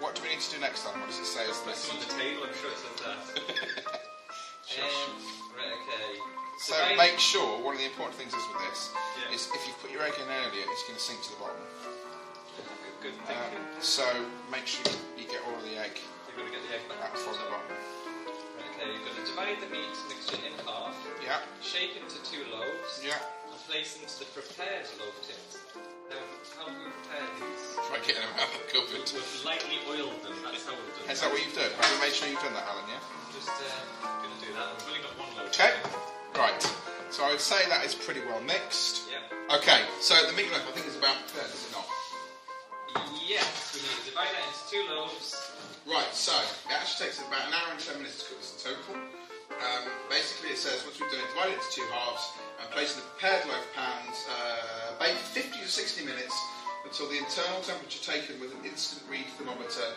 What 0.00 0.14
do 0.14 0.22
we 0.22 0.30
need 0.30 0.40
to 0.40 0.50
do 0.54 0.60
next 0.62 0.84
time? 0.86 0.94
What 1.00 1.10
does 1.10 1.18
it 1.18 1.26
say 1.26 1.42
as 1.50 1.58
this? 1.66 1.90
on 1.90 1.98
the 1.98 2.10
table, 2.14 2.46
I'm 2.46 2.54
sure 2.54 2.70
it 2.70 2.78
says 2.78 2.96
that. 3.02 3.18
um, 4.78 5.10
right, 5.58 5.74
okay. 5.74 6.10
So 6.62 6.74
make 6.98 7.18
sure 7.18 7.58
one 7.62 7.74
of 7.74 7.80
the 7.82 7.86
important 7.86 8.14
things 8.18 8.34
is 8.34 8.42
with 8.50 8.62
this 8.70 8.90
Yeah. 9.18 9.34
is 9.34 9.46
if 9.54 9.62
you 9.66 9.72
put 9.82 9.90
your 9.90 10.02
egg 10.06 10.14
in 10.18 10.26
earlier, 10.30 10.66
it's 10.70 10.84
going 10.86 10.98
to 10.98 11.02
sink 11.02 11.22
to 11.26 11.30
the 11.34 11.40
bottom. 11.42 11.62
Good 13.02 13.14
Um, 13.14 13.30
thinking. 13.30 13.62
so 13.78 14.02
make 14.50 14.66
sure 14.66 14.82
you 15.14 15.22
get 15.30 15.38
all 15.46 15.54
of 15.54 15.62
the 15.62 15.78
egg 15.78 15.94
You've 16.26 16.34
got 16.34 16.46
to 16.46 16.52
get 16.54 16.62
the 16.66 16.74
egg 16.74 16.84
back. 16.90 17.10
out 17.10 17.18
from 17.18 17.34
the 17.38 17.46
bottom. 17.46 17.70
Right, 17.70 18.66
okay, 18.74 18.90
you're 18.90 19.06
going 19.06 19.18
to 19.22 19.26
divide 19.26 19.58
the 19.62 19.70
meat 19.70 19.94
mixture 20.10 20.42
in 20.42 20.54
half. 20.66 20.94
Yeah. 21.22 21.38
Shape 21.62 21.94
into 21.94 22.18
two 22.26 22.42
loaves. 22.50 22.98
Yeah. 23.02 23.18
And 23.50 23.58
place 23.70 23.94
into 24.02 24.18
the 24.18 24.26
prepared 24.34 24.86
loaf 24.98 25.14
tins. 25.22 25.62
Now, 26.10 26.18
how 26.58 26.66
do 26.66 26.74
we 26.74 26.90
prepare 26.90 27.26
these? 27.38 27.57
Try 27.88 28.04
getting 28.04 28.20
them 28.20 28.36
out 28.36 28.52
of 28.52 28.60
the 28.60 28.68
cupboard. 28.76 29.00
We've 29.08 29.40
lightly 29.48 29.80
oiled 29.88 30.20
them. 30.20 30.36
That's 30.44 30.68
how 30.68 30.76
we've 30.76 30.92
done 30.92 31.08
Is 31.08 31.24
that 31.24 31.32
what 31.32 31.40
you've 31.40 31.56
done? 31.56 31.72
Have 31.72 31.88
you 31.88 31.98
made 32.04 32.12
sure 32.12 32.28
you've 32.28 32.44
done 32.44 32.52
that, 32.52 32.68
Alan? 32.68 32.84
Yeah. 32.84 33.00
Just 33.32 33.48
uh, 33.48 33.64
going 34.20 34.28
to 34.28 34.40
do 34.44 34.52
that. 34.60 34.76
We've 34.76 34.92
only 34.92 35.02
got 35.08 35.16
one 35.16 35.32
loaf. 35.40 35.48
Okay. 35.56 35.72
Right. 36.36 36.60
So 37.08 37.24
I 37.24 37.32
would 37.32 37.40
say 37.40 37.64
that 37.72 37.88
is 37.88 37.96
pretty 37.96 38.20
well 38.28 38.44
mixed. 38.44 39.08
Yeah. 39.08 39.24
Okay. 39.56 39.88
So 40.04 40.12
the 40.28 40.36
meatloaf, 40.36 40.68
I 40.68 40.72
think, 40.76 40.84
is 40.84 41.00
about 41.00 41.16
a 41.16 41.24
third, 41.32 41.48
is 41.48 41.64
it 41.64 41.72
not? 41.72 41.88
Yes, 43.24 43.72
we 43.72 43.80
need 43.80 43.96
to 44.04 44.12
divide 44.12 44.36
that 44.36 44.44
into 44.44 44.62
two 44.68 44.84
loaves. 44.92 45.32
Right, 45.88 46.12
so 46.12 46.36
it 46.68 46.76
actually 46.76 47.08
takes 47.08 47.24
about 47.24 47.48
an 47.48 47.56
hour 47.56 47.72
and 47.72 47.80
ten 47.80 47.96
minutes 47.96 48.20
to 48.20 48.28
cook 48.28 48.40
this 48.44 48.52
in 48.52 48.76
total. 48.76 49.00
Um, 49.56 49.84
basically, 50.12 50.52
it 50.52 50.60
says 50.60 50.84
once 50.84 51.00
we've 51.00 51.08
done 51.08 51.24
it, 51.24 51.28
divide 51.32 51.52
it 51.52 51.60
into 51.60 51.72
two 51.72 51.88
halves 51.88 52.36
and 52.60 52.68
place 52.68 52.96
in 52.96 53.00
the 53.00 53.08
prepared 53.16 53.48
loaf 53.48 53.64
pans, 53.72 54.28
uh, 54.28 54.96
bake 55.00 55.16
for 55.16 55.40
50 55.40 55.64
to 55.64 55.68
60 55.68 56.04
minutes 56.04 56.36
until 56.88 57.08
the 57.12 57.18
internal 57.20 57.60
temperature 57.60 58.00
taken 58.00 58.40
with 58.40 58.48
an 58.56 58.64
instant 58.64 59.04
read 59.12 59.28
thermometer 59.36 59.92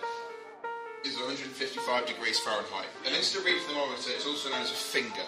is 1.08 1.16
155 1.16 1.48
degrees 2.06 2.38
Fahrenheit. 2.40 2.92
An 3.08 3.16
instant 3.16 3.46
read 3.46 3.62
thermometer 3.64 4.12
is 4.12 4.28
also 4.28 4.52
known 4.52 4.60
as 4.60 4.72
a 4.72 4.76
finger. 4.76 5.24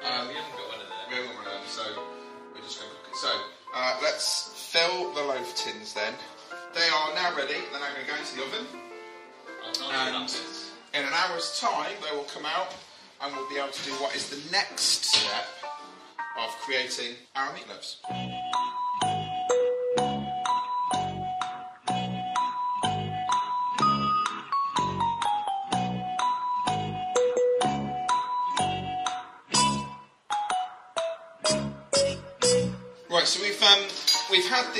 Yeah, 0.00 0.26
we 0.26 0.32
haven't 0.32 0.56
got 0.56 0.64
one 0.72 0.80
of 0.80 0.88
them. 0.88 0.96
We 1.08 1.14
haven't 1.20 1.36
got 1.36 1.44
one 1.44 1.52
of 1.52 1.60
them, 1.60 1.68
so 1.68 1.84
we're 2.56 2.64
just 2.64 2.80
going 2.80 2.88
to 2.88 2.96
cook 3.04 3.12
it. 3.12 3.20
So 3.20 3.32
uh, 3.76 4.00
let's 4.00 4.56
fill 4.56 5.12
the 5.12 5.20
loaf 5.20 5.54
tins 5.54 5.92
then. 5.92 6.14
They 6.72 6.88
are 6.88 7.14
now 7.14 7.36
ready. 7.36 7.60
They're 7.68 7.84
now 7.84 7.92
going 7.92 8.08
to 8.08 8.10
go 8.10 8.16
into 8.16 8.34
the 8.40 8.42
oven. 8.48 8.64
And 9.92 10.24
in 10.96 11.04
an 11.04 11.12
hour's 11.12 11.60
time, 11.60 12.00
they 12.00 12.16
will 12.16 12.28
come 12.32 12.46
out 12.48 12.72
and 13.20 13.34
we'll 13.36 13.48
be 13.50 13.60
able 13.60 13.76
to 13.76 13.84
do 13.84 13.92
what 14.00 14.16
is 14.16 14.32
the 14.32 14.40
next 14.50 15.04
step 15.04 15.46
of 16.40 16.48
creating 16.64 17.14
our 17.36 17.52
meatloaves. 17.52 18.00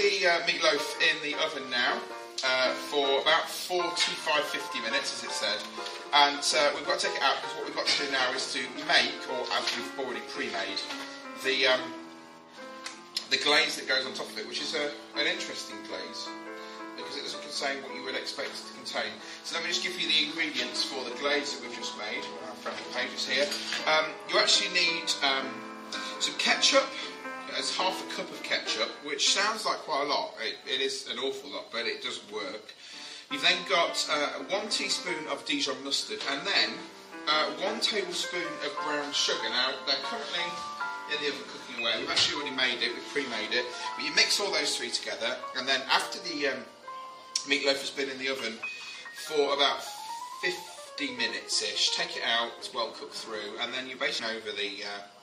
The 0.05 0.29
uh, 0.29 0.41
meatloaf 0.45 1.01
in 1.01 1.17
the 1.25 1.33
oven 1.41 1.65
now 1.71 1.97
uh, 2.45 2.75
for 2.93 3.23
about 3.23 3.49
45, 3.49 4.45
50 4.45 4.81
minutes, 4.81 5.17
as 5.17 5.25
it 5.25 5.33
said, 5.33 5.57
and 6.13 6.45
uh, 6.61 6.77
we've 6.77 6.85
got 6.85 6.99
to 6.99 7.07
take 7.09 7.17
it 7.17 7.23
out 7.23 7.41
because 7.41 7.57
what 7.57 7.65
we've 7.65 7.77
got 7.77 7.87
to 7.87 8.05
do 8.05 8.13
now 8.13 8.29
is 8.37 8.53
to 8.53 8.61
make, 8.85 9.17
or 9.33 9.49
as 9.57 9.65
we've 9.73 10.05
already 10.05 10.21
pre-made, 10.29 10.77
the 11.43 11.73
um, 11.73 11.81
the 13.31 13.39
glaze 13.39 13.81
that 13.81 13.89
goes 13.89 14.05
on 14.05 14.13
top 14.13 14.29
of 14.29 14.39
it, 14.39 14.47
which 14.47 14.61
is 14.61 14.75
a, 14.75 14.93
an 15.17 15.27
interesting 15.27 15.77
glaze 15.89 16.29
because 17.01 17.17
it 17.17 17.25
doesn't 17.25 17.41
contain 17.41 17.83
what 17.83 17.97
you 17.97 18.05
would 18.05 18.15
expect 18.15 18.53
it 18.53 18.61
to 18.61 18.75
contain. 18.77 19.11
So 19.43 19.57
let 19.57 19.65
me 19.65 19.73
just 19.73 19.83
give 19.83 19.99
you 19.99 20.07
the 20.07 20.29
ingredients 20.29 20.85
for 20.85 21.03
the 21.03 21.17
glaze 21.17 21.57
that 21.57 21.65
we've 21.65 21.75
just 21.75 21.97
made. 21.97 22.23
Our 22.45 22.55
friendly 22.61 22.85
pages 22.93 23.25
here. 23.27 23.49
Um, 23.89 24.13
you 24.29 24.39
actually 24.39 24.71
need 24.77 25.09
um, 25.25 25.49
some 26.21 26.37
ketchup. 26.37 26.85
There's 27.55 27.77
half 27.77 28.03
a 28.03 28.17
cup 28.17 28.29
of 28.31 28.43
ketchup, 28.43 28.91
which 29.05 29.33
sounds 29.33 29.65
like 29.65 29.79
quite 29.87 30.03
a 30.03 30.09
lot. 30.09 30.35
It, 30.43 30.57
it 30.67 30.81
is 30.81 31.07
an 31.09 31.19
awful 31.19 31.51
lot, 31.51 31.71
but 31.71 31.87
it 31.87 32.03
does 32.03 32.21
work. 32.33 32.75
You've 33.31 33.43
then 33.43 33.59
got 33.69 33.95
uh, 34.11 34.43
one 34.51 34.69
teaspoon 34.69 35.27
of 35.31 35.45
Dijon 35.47 35.77
mustard, 35.85 36.19
and 36.31 36.45
then 36.45 36.71
uh, 37.29 37.47
one 37.63 37.81
tablespoon 37.81 38.51
of 38.67 38.75
brown 38.85 39.13
sugar. 39.13 39.49
Now 39.49 39.71
they're 39.87 40.03
currently 40.03 40.43
in 41.15 41.23
the 41.23 41.29
oven 41.31 41.47
cooking 41.47 41.83
away. 41.83 41.95
We've 42.01 42.11
actually 42.11 42.43
already 42.43 42.57
made 42.57 42.83
it. 42.83 42.93
We've 42.93 43.09
pre-made 43.13 43.55
it, 43.55 43.65
but 43.97 44.05
you 44.05 44.13
mix 44.17 44.41
all 44.41 44.51
those 44.51 44.77
three 44.77 44.91
together, 44.91 45.37
and 45.57 45.67
then 45.67 45.81
after 45.91 46.19
the 46.27 46.49
um, 46.49 46.59
meatloaf 47.47 47.79
has 47.79 47.91
been 47.91 48.11
in 48.11 48.19
the 48.19 48.31
oven 48.31 48.59
for 49.15 49.55
about 49.55 49.79
50 50.43 51.15
minutes 51.17 51.63
ish. 51.63 51.91
Take 51.91 52.17
it 52.17 52.25
out, 52.27 52.51
it's 52.59 52.75
well 52.75 52.91
cooked 52.91 53.15
through, 53.15 53.59
and 53.61 53.73
then 53.73 53.87
you 53.87 53.97
basically 53.97 54.37
over 54.37 54.51
the 54.51 54.83
uh, 54.83 55.14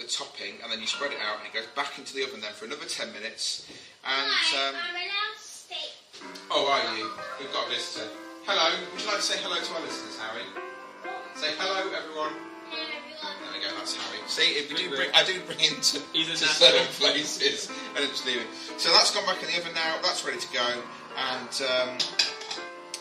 the 0.00 0.08
topping, 0.08 0.56
and 0.62 0.72
then 0.72 0.80
you 0.80 0.86
spread 0.86 1.12
it 1.12 1.20
out, 1.20 1.38
and 1.38 1.46
it 1.46 1.52
goes 1.54 1.68
back 1.76 1.98
into 1.98 2.14
the 2.14 2.24
oven 2.24 2.40
then 2.40 2.52
for 2.52 2.64
another 2.64 2.86
10 2.88 3.12
minutes. 3.12 3.68
And 4.04 4.32
um, 4.56 4.74
oh, 6.50 6.66
are 6.66 6.96
you? 6.96 7.04
We've 7.38 7.52
got 7.52 7.66
a 7.66 7.70
visitor. 7.70 8.08
Hello. 8.48 8.72
Would 8.92 9.00
you 9.00 9.06
like 9.06 9.20
to 9.20 9.22
say 9.22 9.36
hello 9.44 9.56
to 9.60 9.70
our 9.76 9.82
listeners, 9.84 10.16
Harry? 10.18 10.44
Say 11.36 11.52
hello, 11.60 11.84
everyone. 11.92 12.32
There 12.72 13.52
we 13.52 13.60
go. 13.60 13.68
That's 13.76 13.94
Harry. 13.96 14.18
See, 14.26 14.56
if 14.56 14.72
we 14.72 14.76
do 14.76 14.88
bring, 14.96 15.10
I 15.14 15.24
do 15.24 15.36
bring 15.44 15.58
him 15.60 15.76
to, 15.80 16.00
He's 16.12 16.32
a 16.32 16.36
to 16.40 16.44
natural. 16.48 16.70
certain 16.72 16.86
places, 16.96 17.68
and 17.96 18.04
it's 18.04 18.24
leaving. 18.24 18.48
So 18.78 18.90
that's 18.92 19.12
gone 19.14 19.26
back 19.26 19.42
in 19.44 19.48
the 19.52 19.58
oven 19.60 19.74
now. 19.74 20.00
That's 20.02 20.24
ready 20.24 20.40
to 20.40 20.50
go, 20.52 20.64
and 20.64 21.52
um, 21.68 21.90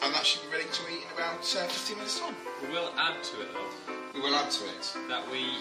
and 0.03 0.09
that 0.15 0.25
should 0.25 0.43
be 0.43 0.51
ready 0.51 0.67
to 0.67 0.81
eat 0.91 1.03
in 1.07 1.11
about 1.15 1.39
uh, 1.43 1.67
15 1.67 1.97
minutes 1.97 2.19
time. 2.19 2.35
We 2.63 2.69
will 2.75 2.91
add 2.97 3.23
to 3.23 3.41
it 3.41 3.49
though. 3.53 3.71
We 4.13 4.21
will 4.21 4.35
add 4.35 4.51
to 4.51 4.63
it. 4.65 4.83
That 5.07 5.23
we 5.31 5.55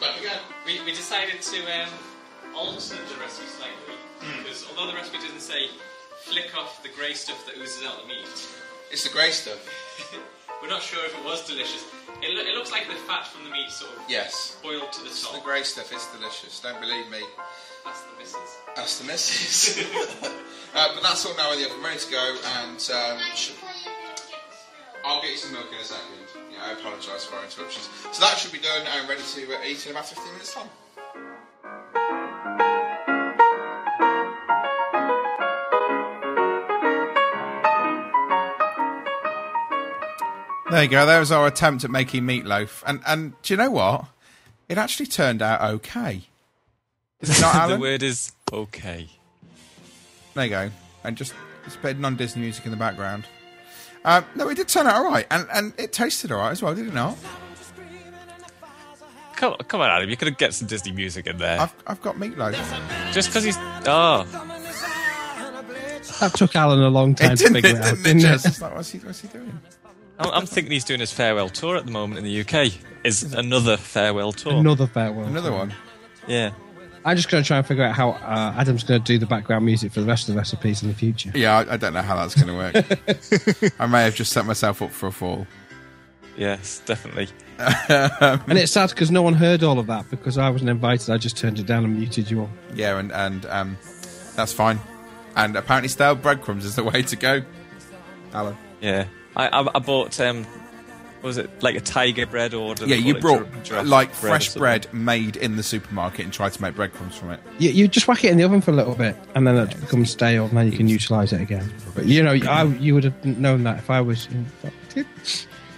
Back 0.00 0.18
again. 0.20 0.40
we, 0.66 0.80
we 0.84 0.92
decided 0.92 1.40
to 1.40 1.58
um, 1.82 1.88
alter 2.54 2.96
the 2.96 3.16
recipe 3.20 3.46
slightly 3.48 3.94
Hmm. 4.20 4.42
because 4.42 4.64
although 4.70 4.90
the 4.90 4.96
recipe 4.96 5.18
doesn't 5.18 5.40
say 5.40 5.68
flick 6.24 6.56
off 6.56 6.82
the 6.82 6.88
grey 6.88 7.12
stuff 7.12 7.44
that 7.46 7.56
oozes 7.60 7.84
out 7.86 8.00
the 8.02 8.08
meat, 8.08 8.24
It's 8.90 9.04
the 9.04 9.10
grey 9.12 9.30
stuff. 9.30 9.60
we're 10.62 10.68
not 10.70 10.80
sure 10.82 11.04
if 11.04 11.12
it 11.18 11.24
was 11.24 11.46
delicious. 11.46 11.84
It, 12.22 12.30
loo- 12.32 12.40
it 12.48 12.54
looks 12.56 12.72
like 12.72 12.88
the 12.88 12.94
fat 13.04 13.26
from 13.26 13.44
the 13.44 13.50
meat 13.50 13.70
sort 13.70 13.92
of 13.92 14.00
Yes. 14.08 14.56
boiled 14.62 14.90
to 14.92 15.00
the 15.02 15.06
It's 15.08 15.20
the 15.20 15.36
top. 15.36 15.44
grey 15.44 15.62
stuff. 15.64 15.92
It's 15.92 16.08
delicious. 16.16 16.60
Don't 16.60 16.80
believe 16.80 17.10
me. 17.10 17.20
That's 17.84 18.00
the 18.02 18.16
missus. 18.18 18.56
That's 18.74 18.98
the 19.00 19.04
missus. 19.06 19.78
uh, 20.74 20.88
but 20.94 21.02
that's 21.02 21.24
all 21.26 21.36
now 21.36 21.52
in 21.52 21.60
the 21.60 21.66
oven, 21.68 21.82
ready 21.84 21.98
to 22.00 22.10
go, 22.10 22.36
and 22.56 22.80
um, 22.94 23.18
should- 23.34 23.54
I'll 25.04 25.20
get 25.22 25.30
you 25.32 25.36
some 25.36 25.52
milk 25.52 25.66
in 25.72 25.78
a 25.78 25.84
second. 25.84 26.15
Yeah, 26.66 26.72
I 26.72 26.78
apologise 26.78 27.24
for 27.24 27.36
our 27.36 27.44
interruptions. 27.44 27.88
So 28.12 28.20
that 28.22 28.38
should 28.38 28.52
be 28.52 28.58
done 28.58 28.82
and 28.86 29.08
ready 29.08 29.22
to 29.22 29.68
eat 29.68 29.84
in 29.86 29.92
about 29.92 30.06
15 30.06 30.32
minutes 30.32 30.54
time. 30.54 30.68
There 40.70 40.82
you 40.82 40.88
go. 40.88 41.06
That 41.06 41.20
was 41.20 41.30
our 41.30 41.46
attempt 41.46 41.84
at 41.84 41.90
making 41.90 42.24
meatloaf, 42.24 42.82
and 42.86 43.00
and 43.06 43.40
do 43.42 43.54
you 43.54 43.58
know 43.58 43.70
what? 43.70 44.06
It 44.68 44.78
actually 44.78 45.06
turned 45.06 45.40
out 45.40 45.62
okay. 45.62 46.22
Is 47.20 47.38
it 47.38 47.40
not, 47.40 47.68
the 47.68 47.78
word 47.78 48.02
is 48.02 48.32
okay. 48.52 49.08
There 50.34 50.44
you 50.44 50.50
go. 50.50 50.70
And 51.04 51.16
just 51.16 51.32
just 51.64 51.80
played 51.80 52.00
non-Disney 52.00 52.42
music 52.42 52.64
in 52.64 52.72
the 52.72 52.76
background. 52.76 53.26
Um, 54.06 54.24
no, 54.36 54.48
it 54.48 54.54
did 54.54 54.68
turn 54.68 54.86
out 54.86 54.94
all 54.96 55.04
right, 55.10 55.26
and 55.30 55.46
and 55.52 55.72
it 55.78 55.92
tasted 55.92 56.30
all 56.32 56.38
right 56.38 56.52
as 56.52 56.62
well, 56.62 56.74
did 56.74 56.86
it 56.86 56.94
not? 56.94 57.18
come, 59.36 59.54
come 59.68 59.80
on, 59.82 59.90
Adam. 59.90 60.08
You 60.08 60.16
could 60.16 60.38
get 60.38 60.54
some 60.54 60.66
Disney 60.68 60.92
music 60.92 61.26
in 61.26 61.36
there. 61.38 61.60
I've, 61.60 61.74
I've 61.86 62.00
got 62.00 62.14
meatloaf. 62.16 62.54
Just 63.12 63.28
because 63.28 63.44
he's. 63.44 63.56
Oh. 63.84 64.24
That 66.20 66.32
took 66.34 66.56
Alan 66.56 66.80
a 66.80 66.88
long 66.88 67.14
time 67.14 67.32
It 67.32 67.36
to 67.36 67.42
didn't, 67.44 67.54
figure 67.62 67.70
it 67.70 67.76
it 67.76 67.82
out. 67.82 67.84
didn't 67.96 68.00
it, 68.00 68.04
Didn't 68.04 68.20
Jess? 68.22 68.44
it? 68.44 68.48
It's 68.48 68.62
like, 68.62 68.74
what's 68.74 68.90
he, 68.90 68.98
what's 69.00 69.20
he 69.20 69.28
doing? 69.28 69.60
I'm, 70.18 70.30
I'm 70.30 70.46
thinking 70.46 70.72
he's 70.72 70.84
doing 70.84 71.00
his 71.00 71.12
farewell 71.12 71.50
tour 71.50 71.76
at 71.76 71.84
the 71.84 71.90
moment 71.92 72.18
in 72.18 72.24
the 72.24 72.40
UK. 72.40 72.72
Is 73.04 73.34
another 73.34 73.76
farewell 73.76 74.32
tour. 74.32 74.54
Another 74.54 74.86
farewell. 74.86 75.26
Another 75.26 75.52
one. 75.52 75.74
Yeah. 76.26 76.52
I'm 77.06 77.16
just 77.16 77.30
going 77.30 77.40
to 77.40 77.46
try 77.46 77.58
and 77.58 77.66
figure 77.66 77.84
out 77.84 77.94
how 77.94 78.10
uh, 78.10 78.54
Adam's 78.58 78.82
going 78.82 79.00
to 79.00 79.04
do 79.04 79.16
the 79.16 79.26
background 79.26 79.64
music 79.64 79.92
for 79.92 80.00
the 80.00 80.06
rest 80.06 80.28
of 80.28 80.34
the 80.34 80.38
recipes 80.38 80.82
in 80.82 80.88
the 80.88 80.94
future. 80.94 81.30
Yeah, 81.36 81.58
I, 81.58 81.74
I 81.74 81.76
don't 81.76 81.94
know 81.94 82.02
how 82.02 82.16
that's 82.16 82.34
going 82.34 82.48
to 82.48 82.54
work. 82.56 83.74
I 83.80 83.86
may 83.86 84.02
have 84.02 84.16
just 84.16 84.32
set 84.32 84.44
myself 84.44 84.82
up 84.82 84.90
for 84.90 85.06
a 85.06 85.12
fall. 85.12 85.46
Yes, 86.36 86.82
definitely. 86.84 87.28
and 87.58 88.58
it's 88.58 88.72
sad 88.72 88.90
because 88.90 89.12
no 89.12 89.22
one 89.22 89.34
heard 89.34 89.62
all 89.62 89.78
of 89.78 89.86
that 89.86 90.10
because 90.10 90.36
I 90.36 90.50
wasn't 90.50 90.68
invited. 90.68 91.08
I 91.10 91.16
just 91.16 91.36
turned 91.36 91.60
it 91.60 91.66
down 91.66 91.84
and 91.84 91.96
muted 91.96 92.28
you 92.28 92.40
all. 92.40 92.50
Yeah, 92.74 92.98
and 92.98 93.12
and 93.12 93.46
um, 93.46 93.78
that's 94.34 94.52
fine. 94.52 94.80
And 95.36 95.54
apparently, 95.54 95.88
stale 95.88 96.16
breadcrumbs 96.16 96.64
is 96.64 96.74
the 96.74 96.84
way 96.84 97.02
to 97.02 97.16
go. 97.16 97.42
Alan. 98.34 98.56
Yeah. 98.80 99.06
I, 99.36 99.48
I, 99.48 99.68
I 99.76 99.78
bought, 99.78 100.18
um, 100.20 100.44
what 100.44 100.65
was 101.26 101.36
it, 101.36 101.50
like 101.62 101.74
a 101.74 101.80
tiger 101.80 102.24
bread 102.24 102.54
or. 102.54 102.74
do 102.74 102.86
Yeah, 102.86 102.96
you 102.96 103.18
brought 103.18 103.46
giraffe 103.64 103.86
like 103.86 104.08
bread 104.20 104.30
fresh 104.30 104.54
bread 104.54 104.86
made 104.94 105.36
in 105.36 105.56
the 105.56 105.62
supermarket 105.62 106.24
and 106.24 106.32
tried 106.32 106.52
to 106.52 106.62
make 106.62 106.74
breadcrumbs 106.74 107.16
from 107.16 107.32
it. 107.32 107.40
You, 107.58 107.70
you 107.70 107.88
just 107.88 108.08
whack 108.08 108.24
it 108.24 108.30
in 108.30 108.38
the 108.38 108.44
oven 108.44 108.60
for 108.60 108.70
a 108.70 108.74
little 108.74 108.94
bit 108.94 109.16
and 109.34 109.46
then 109.46 109.56
it 109.56 109.78
becomes 109.80 110.10
stale 110.10 110.46
and 110.46 110.56
then 110.56 110.70
you 110.70 110.76
can 110.76 110.88
utilise 110.88 111.32
it 111.32 111.40
again. 111.40 111.70
But 111.94 112.06
you 112.06 112.22
know, 112.22 112.32
I, 112.32 112.64
you 112.64 112.94
would 112.94 113.04
have 113.04 113.24
known 113.24 113.64
that 113.64 113.78
if 113.78 113.90
I 113.90 114.00
was. 114.00 114.28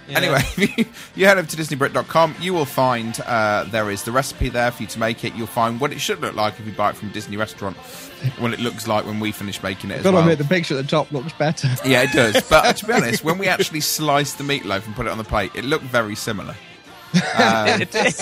Anyway, 0.09 0.41
you 1.15 1.25
head 1.25 1.37
over 1.37 1.47
to 1.47 1.55
DisneyBrit.com. 1.57 2.35
You 2.41 2.53
will 2.53 2.65
find 2.65 3.19
uh, 3.25 3.65
there 3.65 3.89
is 3.91 4.03
the 4.03 4.11
recipe 4.11 4.49
there 4.49 4.71
for 4.71 4.83
you 4.83 4.87
to 4.89 4.99
make 4.99 5.23
it. 5.23 5.35
You'll 5.35 5.47
find 5.47 5.79
what 5.79 5.91
it 5.91 5.99
should 6.01 6.19
look 6.21 6.35
like 6.35 6.59
if 6.59 6.65
you 6.65 6.71
buy 6.73 6.89
it 6.91 6.95
from 6.97 7.09
a 7.09 7.11
Disney 7.13 7.37
restaurant. 7.37 7.77
What 8.39 8.51
it 8.51 8.59
looks 8.59 8.85
like 8.85 9.05
when 9.05 9.21
we 9.21 9.31
finish 9.31 9.63
making 9.63 9.91
it 9.91 9.99
as 9.99 10.03
Gotta 10.03 10.15
well. 10.15 10.23
admit, 10.23 10.39
the 10.39 10.43
picture 10.43 10.77
at 10.77 10.81
the 10.83 10.89
top 10.89 11.09
looks 11.13 11.31
better. 11.31 11.69
Yeah, 11.85 12.03
it 12.03 12.11
does. 12.11 12.33
But 12.49 12.65
uh, 12.65 12.73
to 12.73 12.85
be 12.85 12.91
honest, 12.91 13.23
when 13.23 13.37
we 13.37 13.47
actually 13.47 13.79
sliced 13.79 14.37
the 14.37 14.43
meatloaf 14.43 14.85
and 14.85 14.93
put 14.93 15.05
it 15.05 15.09
on 15.09 15.17
the 15.17 15.23
plate, 15.23 15.51
it 15.55 15.63
looked 15.63 15.85
very 15.85 16.15
similar. 16.15 16.53
Um, 17.13 17.81
It 17.81 17.91
did. 17.91 18.13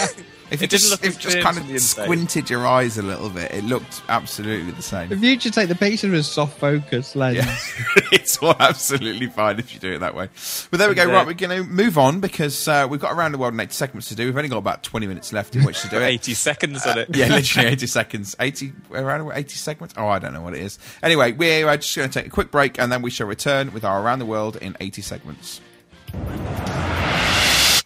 If 0.49 0.61
you 0.61 0.65
It 0.65 0.69
just, 0.69 1.03
if 1.03 1.19
just 1.19 1.39
kind 1.39 1.57
of 1.57 1.79
squinted 1.81 2.49
your 2.49 2.65
eyes 2.65 2.97
a 2.97 3.01
little 3.01 3.29
bit, 3.29 3.51
it 3.51 3.63
looked 3.63 4.01
absolutely 4.07 4.71
the 4.71 4.81
same. 4.81 5.11
If 5.11 5.21
you 5.21 5.39
should 5.39 5.53
take 5.53 5.67
the 5.67 5.75
picture 5.75 6.09
with 6.09 6.25
soft 6.25 6.57
focus 6.57 7.15
lens. 7.15 7.37
Yeah. 7.37 7.57
it's 8.11 8.37
all 8.37 8.55
absolutely 8.59 9.27
fine 9.27 9.59
if 9.59 9.73
you 9.73 9.79
do 9.79 9.93
it 9.93 9.99
that 9.99 10.15
way. 10.15 10.29
But 10.71 10.77
there 10.79 10.89
we 10.89 10.95
go. 10.95 11.03
And, 11.03 11.11
uh, 11.11 11.13
Right, 11.15 11.27
we're 11.27 11.33
going 11.33 11.63
to 11.63 11.69
move 11.69 11.97
on 11.97 12.19
because 12.19 12.67
uh, 12.67 12.87
we've 12.89 12.99
got 12.99 13.13
around 13.13 13.33
the 13.33 13.37
world 13.37 13.53
in 13.53 13.59
80 13.59 13.73
segments 13.73 14.09
to 14.09 14.15
do. 14.15 14.25
We've 14.25 14.37
only 14.37 14.49
got 14.49 14.59
about 14.59 14.83
20 14.83 15.07
minutes 15.07 15.33
left 15.33 15.55
in 15.55 15.63
which 15.63 15.81
to 15.81 15.89
do 15.89 15.97
it. 16.01 16.03
80 16.03 16.33
seconds 16.33 16.85
on 16.85 16.97
it. 16.97 17.15
yeah, 17.15 17.27
literally 17.27 17.69
80 17.69 17.87
seconds. 17.87 18.35
80, 18.39 18.73
around 18.93 19.31
80 19.33 19.49
segments? 19.55 19.95
Oh, 19.97 20.07
I 20.07 20.19
don't 20.19 20.33
know 20.33 20.41
what 20.41 20.53
it 20.53 20.61
is. 20.61 20.79
Anyway, 21.03 21.33
we're 21.33 21.67
uh, 21.67 21.75
just 21.77 21.95
going 21.95 22.09
to 22.09 22.19
take 22.19 22.27
a 22.27 22.31
quick 22.31 22.51
break 22.51 22.79
and 22.79 22.91
then 22.91 23.01
we 23.01 23.09
shall 23.09 23.27
return 23.27 23.73
with 23.73 23.83
our 23.83 24.01
Around 24.01 24.19
the 24.19 24.25
World 24.25 24.55
in 24.57 24.77
80 24.79 25.01
segments. 25.01 25.61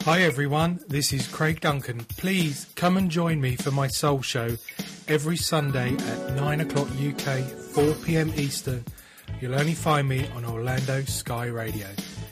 Hi 0.06 0.24
everyone, 0.24 0.80
this 0.88 1.14
is 1.14 1.28
Craig 1.28 1.62
Duncan. 1.62 2.00
Please 2.18 2.66
come 2.76 2.98
and 2.98 3.12
join 3.12 3.40
me 3.40 3.56
for 3.56 3.70
my 3.70 3.88
soul 3.88 4.24
show 4.24 4.58
every 5.08 5.38
Sunday 5.38 5.94
at 5.94 6.36
9 6.36 6.62
o'clock 6.62 6.88
UK, 7.00 7.44
4 7.44 7.94
pm 8.04 8.34
Eastern. 8.36 8.84
You'll 9.40 9.54
only 9.54 9.76
find 9.76 10.10
me 10.10 10.28
on 10.36 10.44
Orlando 10.44 11.04
Sky 11.04 11.46
Radio. 11.46 11.86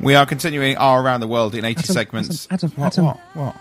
We 0.00 0.14
are 0.14 0.24
continuing 0.24 0.76
our 0.78 1.02
Around 1.02 1.20
the 1.20 1.28
World 1.28 1.54
in 1.54 1.64
80 1.64 1.78
Adam, 1.78 1.94
segments. 1.94 2.48
Adam, 2.50 2.72
Adam, 2.72 2.82
what, 2.82 2.92
Adam. 2.92 3.04
what? 3.04 3.16
What? 3.34 3.56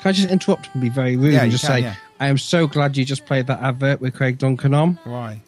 Can 0.00 0.08
I 0.08 0.12
just 0.12 0.30
interrupt 0.30 0.70
and 0.72 0.82
be 0.82 0.88
very 0.88 1.16
rude 1.16 1.34
Yeah, 1.34 1.42
and 1.42 1.52
just 1.52 1.64
can, 1.64 1.74
say, 1.74 1.80
yeah. 1.82 1.94
I 2.24 2.28
am 2.28 2.38
so 2.38 2.66
glad 2.66 2.96
you 2.96 3.04
just 3.04 3.26
played 3.26 3.48
that 3.48 3.60
advert 3.60 4.00
with 4.00 4.14
Craig 4.14 4.38
Duncan 4.38 4.72
on. 4.72 4.98
Why? 5.04 5.42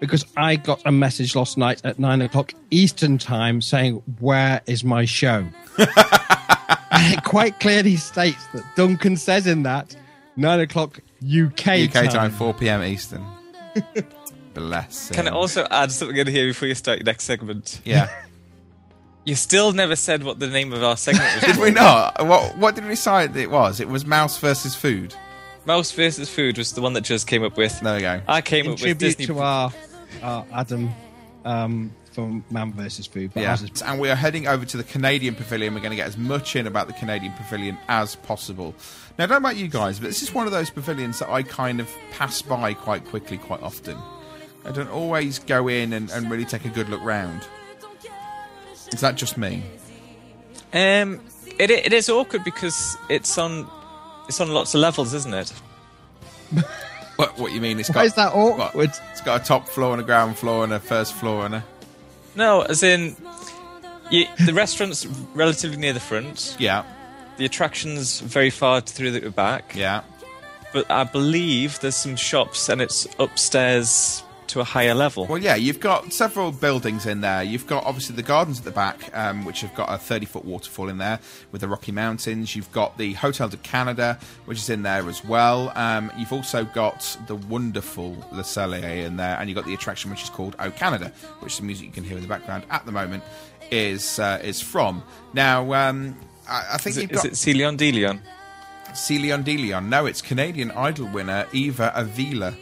Because 0.00 0.26
I 0.36 0.56
got 0.56 0.82
a 0.84 0.92
message 0.92 1.34
last 1.34 1.56
night 1.56 1.80
at 1.82 1.98
nine 1.98 2.20
o'clock 2.20 2.52
Eastern 2.70 3.16
time 3.16 3.62
saying, 3.62 4.02
Where 4.18 4.60
is 4.66 4.84
my 4.84 5.06
show? 5.06 5.48
and 5.78 7.14
it 7.14 7.24
quite 7.24 7.58
clearly 7.58 7.96
states 7.96 8.46
that 8.52 8.62
Duncan 8.76 9.16
says 9.16 9.46
in 9.46 9.62
that 9.62 9.96
nine 10.36 10.60
o'clock 10.60 11.00
UK, 11.24 11.88
UK 11.88 11.92
time, 11.92 12.08
time. 12.10 12.30
4 12.32 12.52
p.m. 12.52 12.82
Eastern. 12.82 13.24
Bless. 14.52 15.08
Can 15.08 15.26
I 15.26 15.30
also 15.30 15.66
add 15.70 15.90
something 15.90 16.18
in 16.18 16.26
here 16.26 16.48
before 16.48 16.68
you 16.68 16.74
start 16.74 16.98
your 16.98 17.06
next 17.06 17.24
segment? 17.24 17.80
Yeah. 17.86 18.10
You 19.26 19.34
still 19.34 19.72
never 19.72 19.96
said 19.96 20.24
what 20.24 20.38
the 20.38 20.46
name 20.46 20.72
of 20.72 20.82
our 20.82 20.96
segment 20.96 21.28
was. 21.34 21.44
Did 21.44 21.58
we 21.58 21.70
not? 21.70 22.26
What 22.26 22.56
What 22.56 22.74
did 22.74 22.84
we 22.84 22.90
decide 22.90 23.36
it 23.36 23.50
was? 23.50 23.78
It 23.78 23.86
was 23.88 24.06
mouse 24.06 24.38
versus 24.38 24.74
food. 24.74 25.14
Mouse 25.66 25.92
versus 25.92 26.28
Food 26.28 26.58
was 26.58 26.72
the 26.72 26.80
one 26.80 26.94
that 26.94 27.02
just 27.02 27.26
came 27.26 27.44
up 27.44 27.56
with. 27.56 27.78
There 27.80 27.94
we 27.94 28.00
go. 28.00 28.20
I 28.26 28.40
came 28.40 28.64
In 28.66 28.72
up 28.72 28.74
with 28.76 28.80
tribute 28.80 28.98
Disney. 28.98 29.26
to 29.26 29.38
our, 29.40 29.72
our 30.22 30.46
Adam 30.52 30.90
um, 31.44 31.92
from 32.12 32.44
Man 32.50 32.72
versus 32.72 33.06
Food. 33.06 33.32
But 33.34 33.42
Yeah, 33.42 33.50
ours 33.50 33.62
is- 33.62 33.82
and 33.82 34.00
we 34.00 34.08
are 34.10 34.14
heading 34.16 34.46
over 34.48 34.64
to 34.64 34.76
the 34.76 34.84
Canadian 34.84 35.34
Pavilion. 35.34 35.74
We're 35.74 35.80
going 35.80 35.90
to 35.90 35.96
get 35.96 36.08
as 36.08 36.16
much 36.16 36.56
in 36.56 36.66
about 36.66 36.86
the 36.86 36.92
Canadian 36.94 37.32
Pavilion 37.34 37.78
as 37.88 38.16
possible. 38.16 38.74
Now, 39.18 39.24
I 39.24 39.26
don't 39.26 39.42
know 39.42 39.48
about 39.48 39.56
you 39.56 39.68
guys, 39.68 39.98
but 40.00 40.08
this 40.08 40.22
is 40.22 40.32
one 40.34 40.46
of 40.46 40.52
those 40.52 40.70
pavilions 40.70 41.18
that 41.18 41.28
I 41.30 41.42
kind 41.42 41.78
of 41.80 41.88
pass 42.10 42.40
by 42.42 42.74
quite 42.74 43.04
quickly, 43.04 43.36
quite 43.38 43.62
often. 43.62 43.96
I 44.64 44.72
don't 44.72 44.90
always 44.90 45.38
go 45.38 45.68
in 45.68 45.92
and, 45.92 46.10
and 46.10 46.30
really 46.30 46.44
take 46.44 46.64
a 46.64 46.68
good 46.70 46.88
look 46.88 47.02
round. 47.02 47.42
Is 48.92 49.00
that 49.00 49.14
just 49.14 49.38
me? 49.38 49.62
Um, 50.72 51.20
it 51.58 51.70
it 51.70 51.92
is 51.92 52.08
awkward 52.08 52.44
because 52.44 52.96
it's 53.08 53.36
on 53.38 53.68
it's 54.30 54.40
on 54.40 54.48
lots 54.54 54.74
of 54.74 54.80
levels, 54.80 55.12
isn't 55.12 55.34
it? 55.34 55.52
What 57.16 57.36
What 57.38 57.52
you 57.52 57.60
mean? 57.60 57.78
It's 57.78 57.90
Why 57.90 57.94
got 57.94 58.00
Why 58.00 58.04
is 58.06 58.14
that 58.14 58.32
awkward? 58.32 58.74
what? 58.74 59.00
It's 59.10 59.20
got 59.20 59.42
a 59.42 59.44
top 59.44 59.68
floor 59.68 59.92
and 59.92 60.00
a 60.00 60.04
ground 60.04 60.38
floor 60.38 60.64
and 60.64 60.72
a 60.72 60.80
first 60.80 61.12
floor 61.14 61.44
and 61.44 61.56
a 61.56 61.64
No, 62.34 62.62
as 62.62 62.82
in 62.82 63.14
you, 64.10 64.24
the 64.46 64.54
restaurant's 64.54 65.04
relatively 65.34 65.76
near 65.76 65.92
the 65.92 66.00
front. 66.00 66.56
yeah, 66.58 66.84
The 67.36 67.44
attraction's 67.44 68.20
very 68.20 68.48
far 68.50 68.80
through 68.80 69.10
the 69.10 69.30
back. 69.30 69.74
yeah. 69.76 70.00
But 70.72 70.90
I 70.90 71.04
believe 71.04 71.80
there's 71.80 71.96
some 71.96 72.16
shops 72.16 72.68
and 72.70 72.80
it's 72.80 73.06
upstairs 73.18 74.22
to 74.50 74.60
a 74.60 74.64
higher 74.64 74.94
level. 74.94 75.26
Well, 75.26 75.38
yeah, 75.38 75.54
you've 75.54 75.80
got 75.80 76.12
several 76.12 76.50
buildings 76.52 77.06
in 77.06 77.20
there. 77.20 77.42
You've 77.42 77.66
got 77.66 77.84
obviously 77.84 78.16
the 78.16 78.22
gardens 78.22 78.58
at 78.58 78.64
the 78.64 78.70
back, 78.70 79.14
um, 79.16 79.44
which 79.44 79.60
have 79.60 79.74
got 79.74 79.92
a 79.92 79.98
30 79.98 80.26
foot 80.26 80.44
waterfall 80.44 80.88
in 80.88 80.98
there 80.98 81.20
with 81.52 81.60
the 81.60 81.68
Rocky 81.68 81.92
Mountains. 81.92 82.56
You've 82.56 82.70
got 82.72 82.98
the 82.98 83.12
Hotel 83.14 83.48
de 83.48 83.56
Canada, 83.58 84.18
which 84.46 84.58
is 84.58 84.68
in 84.68 84.82
there 84.82 85.08
as 85.08 85.24
well. 85.24 85.72
Um, 85.76 86.10
you've 86.18 86.32
also 86.32 86.64
got 86.64 87.16
the 87.26 87.36
wonderful 87.36 88.16
Le 88.32 88.42
Cellier 88.42 89.06
in 89.06 89.16
there, 89.16 89.36
and 89.38 89.48
you've 89.48 89.56
got 89.56 89.66
the 89.66 89.74
attraction 89.74 90.10
which 90.10 90.22
is 90.22 90.30
called 90.30 90.56
O 90.58 90.70
Canada, 90.70 91.12
which 91.40 91.56
the 91.56 91.62
music 91.62 91.86
you 91.86 91.92
can 91.92 92.04
hear 92.04 92.16
in 92.16 92.22
the 92.22 92.28
background 92.28 92.64
at 92.70 92.84
the 92.86 92.92
moment 92.92 93.22
is 93.70 94.18
uh, 94.18 94.40
is 94.42 94.60
from. 94.60 95.02
Now, 95.32 95.72
um, 95.74 96.16
I, 96.48 96.74
I 96.74 96.76
think 96.78 96.96
Is 96.96 96.96
it, 96.96 97.02
you've 97.02 97.10
is 97.12 97.22
got 97.22 97.26
it 97.26 97.36
Celine 97.36 97.76
Dion? 97.76 98.20
Celine 98.94 99.42
Dion. 99.44 99.88
No, 99.88 100.06
it's 100.06 100.20
Canadian 100.20 100.72
Idol 100.72 101.06
winner 101.08 101.46
Eva 101.52 101.92
Avila. 101.94 102.54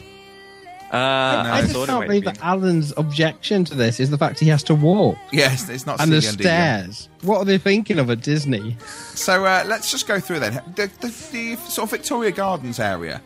Ah, 0.90 1.52
I 1.54 1.62
just 1.62 1.86
can't 1.86 2.06
believe 2.06 2.24
that 2.24 2.42
Alan's 2.42 2.94
objection 2.96 3.64
to 3.66 3.74
this 3.74 4.00
is 4.00 4.10
the 4.10 4.16
fact 4.18 4.40
he 4.40 4.48
has 4.48 4.62
to 4.64 4.74
walk. 4.74 5.18
Yes, 5.32 5.68
it's 5.68 5.86
not 5.86 6.00
and 6.00 6.10
the 6.10 6.16
CND, 6.18 6.40
stairs. 6.40 7.08
What 7.22 7.38
are 7.38 7.44
they 7.44 7.58
thinking 7.58 7.98
of 7.98 8.08
at 8.10 8.22
Disney? 8.22 8.76
So 9.14 9.44
uh, 9.44 9.64
let's 9.66 9.90
just 9.90 10.06
go 10.08 10.18
through 10.18 10.40
then. 10.40 10.62
The, 10.76 10.90
the, 11.00 11.08
the 11.32 11.56
sort 11.56 11.84
of 11.84 11.90
Victoria 11.90 12.30
Gardens 12.30 12.80
area. 12.80 13.20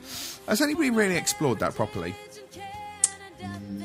Has 0.49 0.61
anybody 0.61 0.91
really 0.91 1.17
explored 1.17 1.61
that 1.61 1.75
properly? 1.75 2.15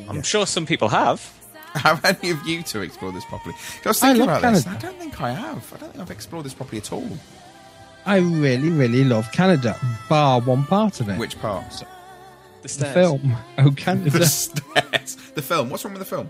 I'm 0.09 0.23
sure 0.23 0.47
some 0.47 0.65
people 0.65 0.89
have. 0.89 1.33
Have 1.77 2.03
any 2.05 2.31
of 2.31 2.47
you 2.47 2.63
two 2.63 2.81
explored 2.81 3.13
this 3.13 3.25
properly? 3.25 3.53
I 3.85 3.87
was 3.89 4.01
I 4.01 4.07
thinking 4.07 4.25
love 4.25 4.39
about 4.39 4.53
this. 4.53 4.65
I 4.65 4.77
don't 4.77 4.97
think 4.97 5.21
I 5.21 5.31
have. 5.31 5.71
I 5.73 5.77
don't 5.77 5.91
think 5.91 6.01
I've 6.01 6.09
explored 6.09 6.45
this 6.45 6.53
properly 6.55 6.79
at 6.79 6.91
all. 6.91 7.07
I 8.05 8.17
really, 8.17 8.69
really 8.69 9.03
love 9.03 9.31
Canada, 9.31 9.77
bar 10.09 10.41
one 10.41 10.65
part 10.65 11.01
of 11.01 11.09
it. 11.09 11.19
Which 11.19 11.37
part? 11.39 11.83
The 12.61 12.67
The 12.67 12.85
film. 12.85 13.35
Oh, 13.57 13.71
Canada. 13.75 14.19
The 14.19 14.25
stairs. 14.25 15.15
The 15.35 15.41
film. 15.41 15.69
What's 15.69 15.83
wrong 15.85 15.93
with 15.93 15.99
the 16.01 16.05
film? 16.05 16.29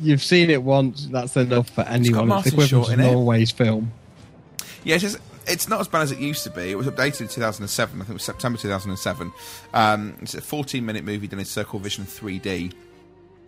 You've 0.00 0.22
seen 0.22 0.50
it 0.50 0.62
once, 0.62 1.06
that's 1.06 1.36
enough 1.36 1.70
for 1.70 1.82
anyone. 1.82 2.20
It's, 2.24 2.28
Martin 2.28 2.50
the 2.50 2.62
equivalent 2.62 2.68
Short 2.70 2.86
of 2.98 3.00
in 3.00 3.40
it. 3.40 3.50
Film. 3.52 3.92
Yeah, 4.84 4.94
it's, 4.94 5.02
just, 5.02 5.18
it's 5.48 5.68
not 5.68 5.80
as 5.80 5.88
bad 5.88 6.02
as 6.02 6.12
it 6.12 6.18
used 6.18 6.44
to 6.44 6.50
be. 6.50 6.70
It 6.70 6.76
was 6.76 6.86
updated 6.86 7.22
in 7.22 7.28
2007. 7.28 7.96
I 7.96 8.04
think 8.04 8.10
it 8.10 8.12
was 8.12 8.22
September 8.22 8.58
2007. 8.58 9.32
Um, 9.74 10.16
it's 10.22 10.34
a 10.34 10.40
14 10.40 10.86
minute 10.86 11.04
movie 11.04 11.26
done 11.26 11.40
in 11.40 11.44
Circle 11.44 11.80
Vision 11.80 12.04
3D. 12.04 12.72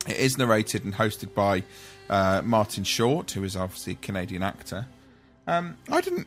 It 0.09 0.17
is 0.17 0.39
narrated 0.39 0.85
and 0.85 0.95
hosted 0.95 1.35
by 1.35 1.63
uh, 2.09 2.43
Martin 2.45 2.85
Short, 2.85 3.31
who 3.31 3.45
is 3.45 3.55
obviously 3.55 3.93
a 3.93 3.97
Canadian 3.97 4.43
actor. 4.43 4.87
Um, 5.47 5.77
I 5.89 6.01
didn't 6.01 6.27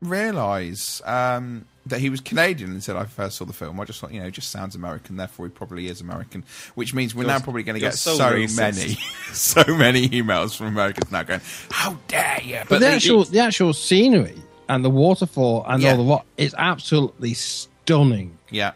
realise 0.00 1.02
um, 1.04 1.64
that 1.86 2.00
he 2.00 2.08
was 2.10 2.20
Canadian 2.20 2.72
until 2.72 2.96
I 2.96 3.06
first 3.06 3.36
saw 3.38 3.44
the 3.44 3.52
film. 3.52 3.80
I 3.80 3.84
just 3.84 3.98
thought, 4.00 4.12
you 4.12 4.20
know, 4.20 4.26
it 4.26 4.30
just 4.32 4.50
sounds 4.50 4.74
American, 4.76 5.16
therefore 5.16 5.46
he 5.46 5.50
probably 5.50 5.88
is 5.88 6.00
American. 6.00 6.44
Which 6.74 6.94
means 6.94 7.14
we're 7.14 7.22
You're- 7.24 7.32
now 7.34 7.40
probably 7.40 7.62
going 7.64 7.74
to 7.74 7.80
get 7.80 7.94
so 7.94 8.14
so, 8.14 8.30
many, 8.30 8.46
so 9.32 9.64
many 9.68 10.08
emails 10.10 10.56
from 10.56 10.66
Americans 10.68 11.10
now 11.10 11.22
going, 11.24 11.40
"How 11.70 11.98
dare 12.08 12.40
you!" 12.44 12.60
But, 12.68 12.80
the 12.80 12.86
actual 12.88 13.24
the 13.24 13.40
actual 13.40 13.72
scenery 13.72 14.40
and 14.68 14.84
the 14.84 14.90
waterfall 14.90 15.64
and 15.66 15.82
Yeah. 15.82 15.90
all 15.92 15.96
the 15.96 16.02
what 16.04 16.24
is 16.36 16.54
absolutely 16.56 17.34
stunning. 17.34 18.38
Yeah. 18.50 18.72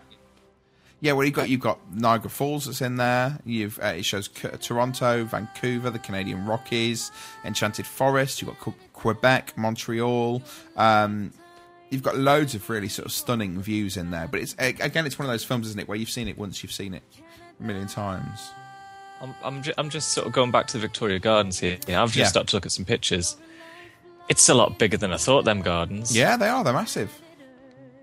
Yeah, 1.01 1.13
well, 1.13 1.25
you've 1.27 1.35
got 1.35 1.49
you've 1.51 1.61
got 1.61 1.79
Niagara 1.95 2.31
Falls 2.31 2.65
that's 2.65 2.81
in 2.81 2.97
there. 2.97 3.39
You've 3.45 3.79
uh, 3.81 3.89
it 3.99 4.05
shows 4.05 4.31
C- 4.35 4.49
Toronto, 4.61 5.25
Vancouver, 5.25 5.91
the 5.91 5.99
Canadian 5.99 6.47
Rockies, 6.47 7.13
Enchanted 7.45 7.87
Forest. 7.87 8.41
You've 8.43 8.51
got 8.51 8.61
Que- 8.61 8.75
Quebec, 8.95 9.57
Montreal. 9.59 10.43
Um, 10.77 11.33
you've 11.91 12.03
got 12.03 12.17
loads 12.17 12.55
of 12.55 12.69
really 12.69 12.89
sort 12.89 13.07
of 13.07 13.13
stunning 13.13 13.61
views 13.61 13.97
in 13.97 14.11
there. 14.11 14.29
But 14.29 14.41
it's 14.41 14.55
again, 14.59 15.07
it's 15.07 15.19
one 15.19 15.27
of 15.27 15.33
those 15.33 15.45
films, 15.45 15.67
isn't 15.69 15.81
it, 15.81 15.89
where 15.89 15.97
you've 15.99 16.11
seen 16.11 16.29
it 16.29 16.37
once, 16.39 16.63
you've 16.63 16.73
seen 16.73 16.95
it 16.95 17.03
a 17.59 17.63
million 17.63 17.87
times. 17.89 18.51
I'm, 19.21 19.35
I'm, 19.43 19.63
ju- 19.63 19.73
I'm 19.79 19.89
just 19.89 20.11
sort 20.13 20.27
of 20.27 20.33
going 20.35 20.51
back 20.51 20.67
to 20.69 20.73
the 20.75 20.79
Victoria 20.81 21.19
Gardens 21.19 21.59
here. 21.59 21.79
You 21.87 21.95
know, 21.95 22.03
I've 22.03 22.09
just 22.09 22.19
Yeah. 22.19 22.27
started 22.27 22.49
to 22.49 22.57
look 22.57 22.67
at 22.67 22.73
some 22.73 22.85
pictures. 22.85 23.37
It's 24.29 24.49
a 24.49 24.55
lot 24.55 24.79
bigger 24.79 24.97
than 24.99 25.13
I 25.13 25.17
thought. 25.17 25.45
Them 25.47 25.63
gardens. 25.63 26.15
Yeah, 26.15 26.37
they 26.37 26.49
are. 26.49 26.63
They're 26.65 26.73
massive. 26.75 27.11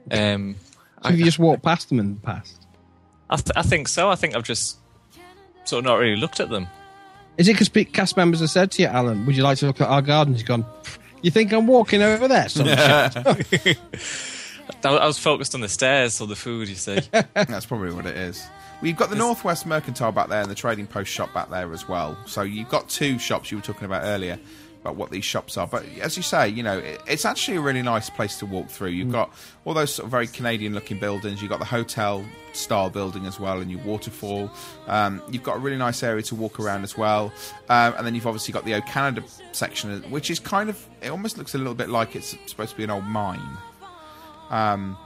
Um, 0.10 0.56
So 1.04 1.10
you 1.12 1.24
just 1.26 1.38
walked 1.40 1.64
past 1.64 1.90
them 1.90 2.00
in 2.00 2.16
the 2.16 2.22
past. 2.22 2.66
I, 3.30 3.36
th- 3.36 3.52
I 3.56 3.62
think 3.62 3.88
so. 3.90 4.10
I 4.10 4.16
think 4.16 4.36
I've 4.36 4.44
just 4.44 4.78
sort 5.66 5.80
of 5.80 5.86
not 5.86 5.96
really 5.96 6.16
looked 6.16 6.40
at 6.40 6.50
them. 6.50 6.68
Is 7.38 7.48
it 7.48 7.58
because 7.60 7.70
cast 7.92 8.16
members 8.16 8.40
have 8.42 8.50
said 8.50 8.72
to 8.72 8.82
you, 8.84 8.88
Alan, 8.88 9.26
would 9.26 9.36
you 9.36 9.44
like 9.44 9.58
to 9.60 9.66
look 9.68 9.82
at 9.82 9.88
our 9.90 10.02
gardens? 10.02 10.40
You've 10.40 10.48
gone, 10.48 10.66
you 11.24 11.32
think 11.32 11.52
I'm 11.52 11.66
walking 11.66 12.02
over 12.04 12.28
there? 12.28 12.50
Some 12.50 12.68
shit. 12.68 12.78
I, 14.86 14.90
I 14.90 15.08
was 15.08 15.18
focused 15.18 15.56
on 15.56 15.62
the 15.62 15.70
stairs 15.70 16.22
or 16.22 16.28
the 16.28 16.36
food. 16.36 16.70
You 16.70 16.76
see. 16.76 17.00
That's 17.34 17.66
probably 17.66 17.94
what 17.94 18.06
it 18.06 18.16
is. 18.16 18.46
Well, 18.82 18.90
you've 18.90 18.98
got 18.98 19.10
the 19.10 19.16
Northwest 19.16 19.66
Mercantile 19.66 20.12
back 20.12 20.28
there 20.28 20.42
and 20.42 20.52
the 20.52 20.56
Trading 20.56 20.88
Post 20.88 21.10
shop 21.12 21.34
back 21.34 21.50
there 21.50 21.72
as 21.74 21.88
well. 21.88 22.18
So 22.26 22.42
you've 22.42 22.70
got 22.70 22.90
two 22.90 23.18
shops 23.18 23.50
you 23.50 23.58
were 23.58 23.64
talking 23.64 23.86
about 23.86 24.04
earlier 24.04 24.38
about 24.84 24.98
what 24.98 25.12
these 25.12 25.24
shops 25.24 25.58
are. 25.58 25.66
But 25.66 25.86
as 26.02 26.18
you 26.18 26.24
say, 26.24 26.50
you 26.50 26.62
know, 26.62 26.78
it, 26.78 27.02
it's 27.08 27.24
actually 27.24 27.56
a 27.56 27.62
really 27.62 27.82
nice 27.82 28.10
place 28.10 28.38
to 28.40 28.46
walk 28.46 28.68
through. 28.68 28.90
You've 28.90 29.14
got 29.14 29.32
all 29.64 29.74
those 29.74 29.94
sort 29.96 30.06
of 30.06 30.12
very 30.12 30.28
Canadian 30.28 30.74
looking 30.74 31.00
buildings. 31.00 31.42
You've 31.42 31.50
got 31.50 31.60
the 31.60 31.66
hotel 31.66 32.26
style 32.52 32.90
building 32.90 33.26
as 33.26 33.40
well 33.40 33.62
and 33.62 33.72
your 33.72 33.80
waterfall. 33.84 34.52
Um, 34.88 35.22
you've 35.32 35.42
got 35.44 35.56
a 35.56 35.60
really 35.60 35.78
nice 35.78 36.04
area 36.04 36.22
to 36.24 36.36
walk 36.36 36.60
around 36.60 36.84
as 36.84 36.98
well. 36.98 37.32
Um, 37.70 37.94
and 37.98 38.06
then 38.06 38.14
you've 38.14 38.28
obviously 38.28 38.52
got 38.52 38.66
the 38.66 38.74
O 38.76 38.82
Canada 38.82 39.24
section, 39.54 40.02
which 40.12 40.30
is 40.30 40.38
kind 40.40 40.70
of, 40.70 40.86
it 41.02 41.10
almost 41.10 41.38
looks 41.38 41.56
a 41.56 41.58
little 41.58 41.76
bit 41.76 41.88
like 41.90 42.16
it's 42.18 42.36
supposed 42.48 42.72
to 42.72 42.78
be 42.78 42.84
an 42.84 42.90
old 42.92 43.06
mine. 43.06 43.40
Um, 44.50 44.98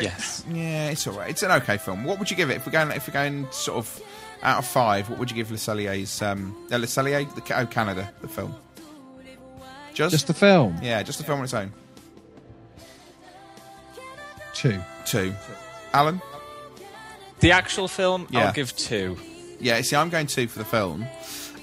Yes. 0.00 0.44
yeah, 0.52 0.90
it's 0.90 1.06
all 1.06 1.14
right. 1.14 1.30
It's 1.30 1.42
an 1.42 1.50
okay 1.52 1.78
film. 1.78 2.04
What 2.04 2.18
would 2.18 2.30
you 2.30 2.36
give 2.36 2.50
it 2.50 2.56
if 2.56 2.66
we're 2.66 2.72
going? 2.72 2.90
If 2.90 3.08
we're 3.08 3.14
going 3.14 3.46
sort 3.50 3.78
of 3.78 4.00
out 4.42 4.58
of 4.58 4.66
five, 4.66 5.08
what 5.10 5.18
would 5.18 5.30
you 5.30 5.36
give 5.36 5.50
Le 5.50 5.56
Cellier's? 5.58 6.20
Um, 6.22 6.56
uh, 6.70 6.76
Le 6.76 6.86
Cellier, 6.86 7.24
the 7.34 7.58
oh 7.58 7.66
Canada, 7.66 8.12
the 8.20 8.28
film. 8.28 8.54
Just, 9.94 10.12
Just 10.12 10.26
the 10.26 10.34
film? 10.34 10.78
Yeah, 10.82 11.02
just 11.02 11.18
the 11.18 11.24
film 11.24 11.38
on 11.38 11.44
its 11.44 11.54
own. 11.54 11.72
Two. 14.52 14.78
Two. 15.06 15.32
Alan. 15.92 16.20
The 17.40 17.52
actual 17.52 17.88
film, 17.88 18.26
Yeah. 18.30 18.46
I'll 18.46 18.52
give 18.52 18.74
two. 18.76 19.16
Yeah, 19.60 19.80
see, 19.82 19.96
I'm 19.96 20.10
going 20.10 20.26
two 20.26 20.48
for 20.48 20.58
the 20.58 20.64
film, 20.66 21.06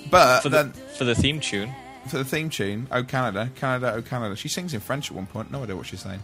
but 0.10 0.42
For 0.42 0.50
the 0.50 0.64
then 0.64 0.72
for 0.98 1.04
the 1.04 1.14
theme 1.16 1.40
tune. 1.40 1.72
for 2.08 2.18
the 2.18 2.26
theme 2.26 2.50
tune, 2.50 2.88
Oh 2.92 3.04
Canada, 3.04 3.52
Canada, 3.56 3.94
Oh 3.96 4.02
Canada. 4.02 4.36
She 4.36 4.48
sings 4.48 4.74
in 4.74 4.80
French 4.80 5.10
at 5.12 5.16
one 5.16 5.28
point. 5.28 5.52
No 5.52 5.62
idea 5.64 5.76
what 5.76 5.86
she's 5.86 6.02
saying. 6.02 6.20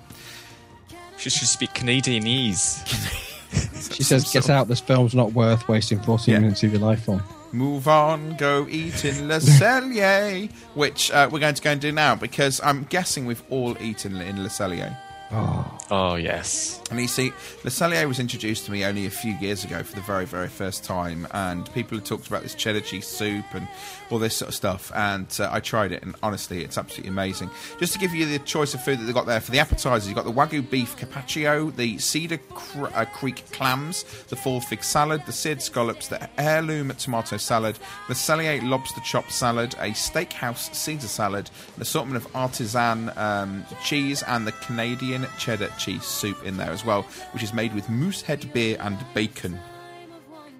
She 1.18 1.30
should 1.30 1.47
speak 1.47 1.74
Canadianese. 1.74 3.26
She 3.93 4.04
says, 4.04 4.32
get 4.32 4.50
out, 4.50 4.68
this 4.68 4.80
film's 4.80 5.16
not 5.16 5.34
worth 5.34 5.68
wasting 5.68 6.00
14 6.02 6.34
Yeah. 6.34 6.39
minutes 6.39 6.64
of 6.64 6.72
your 6.72 6.82
life 6.82 7.08
on. 7.10 7.22
Move 7.52 7.88
on, 7.88 8.36
go 8.38 8.68
eat 8.70 9.04
in 9.06 9.28
Le 9.28 9.39
Cellier, 9.39 10.52
which 10.76 11.10
uh, 11.12 11.28
we're 11.32 11.39
going 11.39 11.56
to 11.56 11.62
go 11.62 11.72
and 11.72 11.82
do 11.82 11.91
now 11.91 12.16
because 12.16 12.62
I'm 12.64 12.84
guessing 12.89 13.26
we've 13.26 13.41
all 13.50 13.76
eaten 13.82 14.22
in 14.22 14.43
Le 14.43 14.50
Cellier. 14.50 14.95
Oh. 15.32 15.80
Oh 15.91 16.15
yes. 16.15 16.82
And 16.91 16.99
you 16.99 17.07
see, 17.07 17.32
Le 17.63 17.71
Cellier 17.71 18.07
was 18.07 18.19
introduced 18.19 18.65
to 18.65 18.71
me 18.71 18.86
only 18.86 19.07
a 19.07 19.11
few 19.11 19.34
years 19.34 19.63
ago 19.63 19.82
for 19.84 19.95
the 19.95 20.01
very, 20.01 20.25
very 20.25 20.47
first 20.47 20.84
time, 20.84 21.27
and 21.32 21.71
people 21.73 21.97
had 21.97 22.05
talked 22.05 22.27
about 22.27 22.43
this 22.43 22.53
cheddar 22.53 22.82
cheese 22.82 23.07
soup 23.07 23.45
and 23.53 23.67
all 24.11 24.19
this 24.19 24.36
sort 24.36 24.49
of 24.49 24.55
stuff, 24.55 24.91
and 24.95 25.27
uh, 25.39 25.49
I 25.51 25.59
tried 25.59 25.91
it, 25.91 26.03
and 26.03 26.15
honestly, 26.21 26.63
it's 26.63 26.77
absolutely 26.77 27.09
amazing. 27.09 27.49
Just 27.80 27.93
to 27.93 27.99
give 27.99 28.13
you 28.13 28.25
the 28.25 28.39
choice 28.39 28.73
of 28.73 28.84
food 28.84 28.99
that 28.99 29.05
they 29.05 29.13
got 29.13 29.25
there 29.25 29.39
for 29.39 29.51
the 29.51 29.59
appetizers, 29.59 30.07
you've 30.07 30.15
got 30.15 30.25
the 30.25 30.32
Wagyu 30.32 30.67
beef 30.67 30.95
carpaccio, 30.97 31.71
the 31.71 31.97
Cedar 31.97 32.38
Cr- 32.49 32.88
uh, 32.93 33.05
Creek 33.05 33.43
clams, 33.51 34.03
the 34.30 34.36
fall 34.36 34.61
fig 34.61 34.84
salad, 34.84 35.23
the 35.25 35.32
seared 35.32 35.61
scallops, 35.61 36.07
the 36.07 36.30
heirloom 36.39 36.89
tomato 36.95 37.38
salad, 37.38 37.77
the 38.07 38.13
Cellier 38.13 38.67
lobster 38.67 39.01
chop 39.01 39.32
salad, 39.32 39.73
a 39.75 39.91
steakhouse 39.91 40.73
Caesar 40.73 41.07
salad, 41.07 41.49
an 41.75 41.82
assortment 41.82 42.23
of 42.23 42.36
artisan 42.36 43.11
um, 43.15 43.65
cheese, 43.84 44.23
and 44.23 44.45
the 44.45 44.51
Canadian 44.53 45.18
cheddar 45.38 45.70
cheese 45.78 46.03
soup 46.03 46.43
in 46.45 46.57
there 46.57 46.72
as 46.72 46.86
well, 46.86 47.03
which 47.32 47.43
is 47.43 47.53
made 47.53 47.74
with 47.74 47.89
moosehead 47.89 48.51
beer 48.53 48.78
and 48.80 48.97
bacon. 49.13 49.59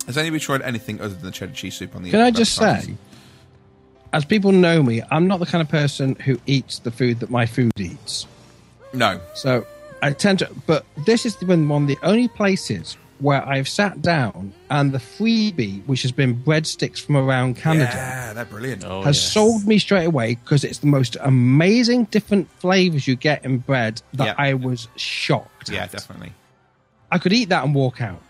Has 0.06 0.18
anybody 0.18 0.40
tried 0.40 0.62
anything 0.64 1.00
other 1.02 1.14
than 1.14 1.26
the 1.26 1.32
cheddar 1.32 1.54
cheese 1.54 1.76
soup 1.76 1.96
on 1.96 2.04
the 2.04 2.12
Can 2.12 2.22
I 2.22 2.32
just 2.32 2.56
say, 2.56 2.96
as 4.14 4.26
people 4.26 4.52
know 4.52 4.82
me, 4.82 5.02
I'm 5.12 5.28
not 5.28 5.40
the 5.40 5.46
kind 5.46 5.62
of 5.62 5.70
person 5.70 6.16
who 6.16 6.40
eats 6.46 6.80
the 6.80 6.92
food 6.92 7.20
that 7.20 7.30
my 7.30 7.46
food 7.46 7.72
eats. 7.78 8.26
No. 8.94 9.20
So 9.36 9.66
I 10.02 10.14
tend 10.14 10.40
to, 10.40 10.50
but 10.66 10.86
this 11.06 11.26
is 11.26 11.36
been 11.36 11.68
one 11.70 11.84
of 11.84 11.88
the 11.88 11.98
only 12.04 12.28
places 12.28 12.98
where 13.20 13.48
I've 13.48 13.68
sat 13.68 14.02
down 14.02 14.54
and 14.70 14.92
the 14.92 14.98
freebie, 14.98 15.86
which 15.86 16.02
has 16.04 16.12
been 16.12 16.42
breadsticks 16.42 17.00
from 17.00 17.18
around 17.18 17.56
Canada, 17.58 17.92
Yeah, 17.94 18.34
they're 18.34 18.46
brilliant. 18.46 18.84
Oh, 18.86 19.02
has 19.02 19.18
yes. 19.22 19.32
sold 19.34 19.66
me 19.68 19.78
straight 19.78 20.06
away 20.06 20.36
because 20.36 20.64
it's 20.64 20.80
the 20.80 20.88
most 20.88 21.18
amazing 21.22 22.06
different 22.06 22.50
flavors 22.60 23.08
you 23.08 23.16
get 23.16 23.44
in 23.44 23.58
bread 23.60 24.02
that 24.14 24.26
Yeah. 24.28 24.36
I 24.38 24.54
was 24.54 24.88
shocked. 24.96 25.70
Yeah, 25.70 25.84
at. 25.84 25.92
definitely. 25.92 26.34
I 27.12 27.18
could 27.18 27.34
eat 27.34 27.50
that 27.50 27.64
and 27.66 27.74
walk 27.76 28.02
out. 28.02 28.22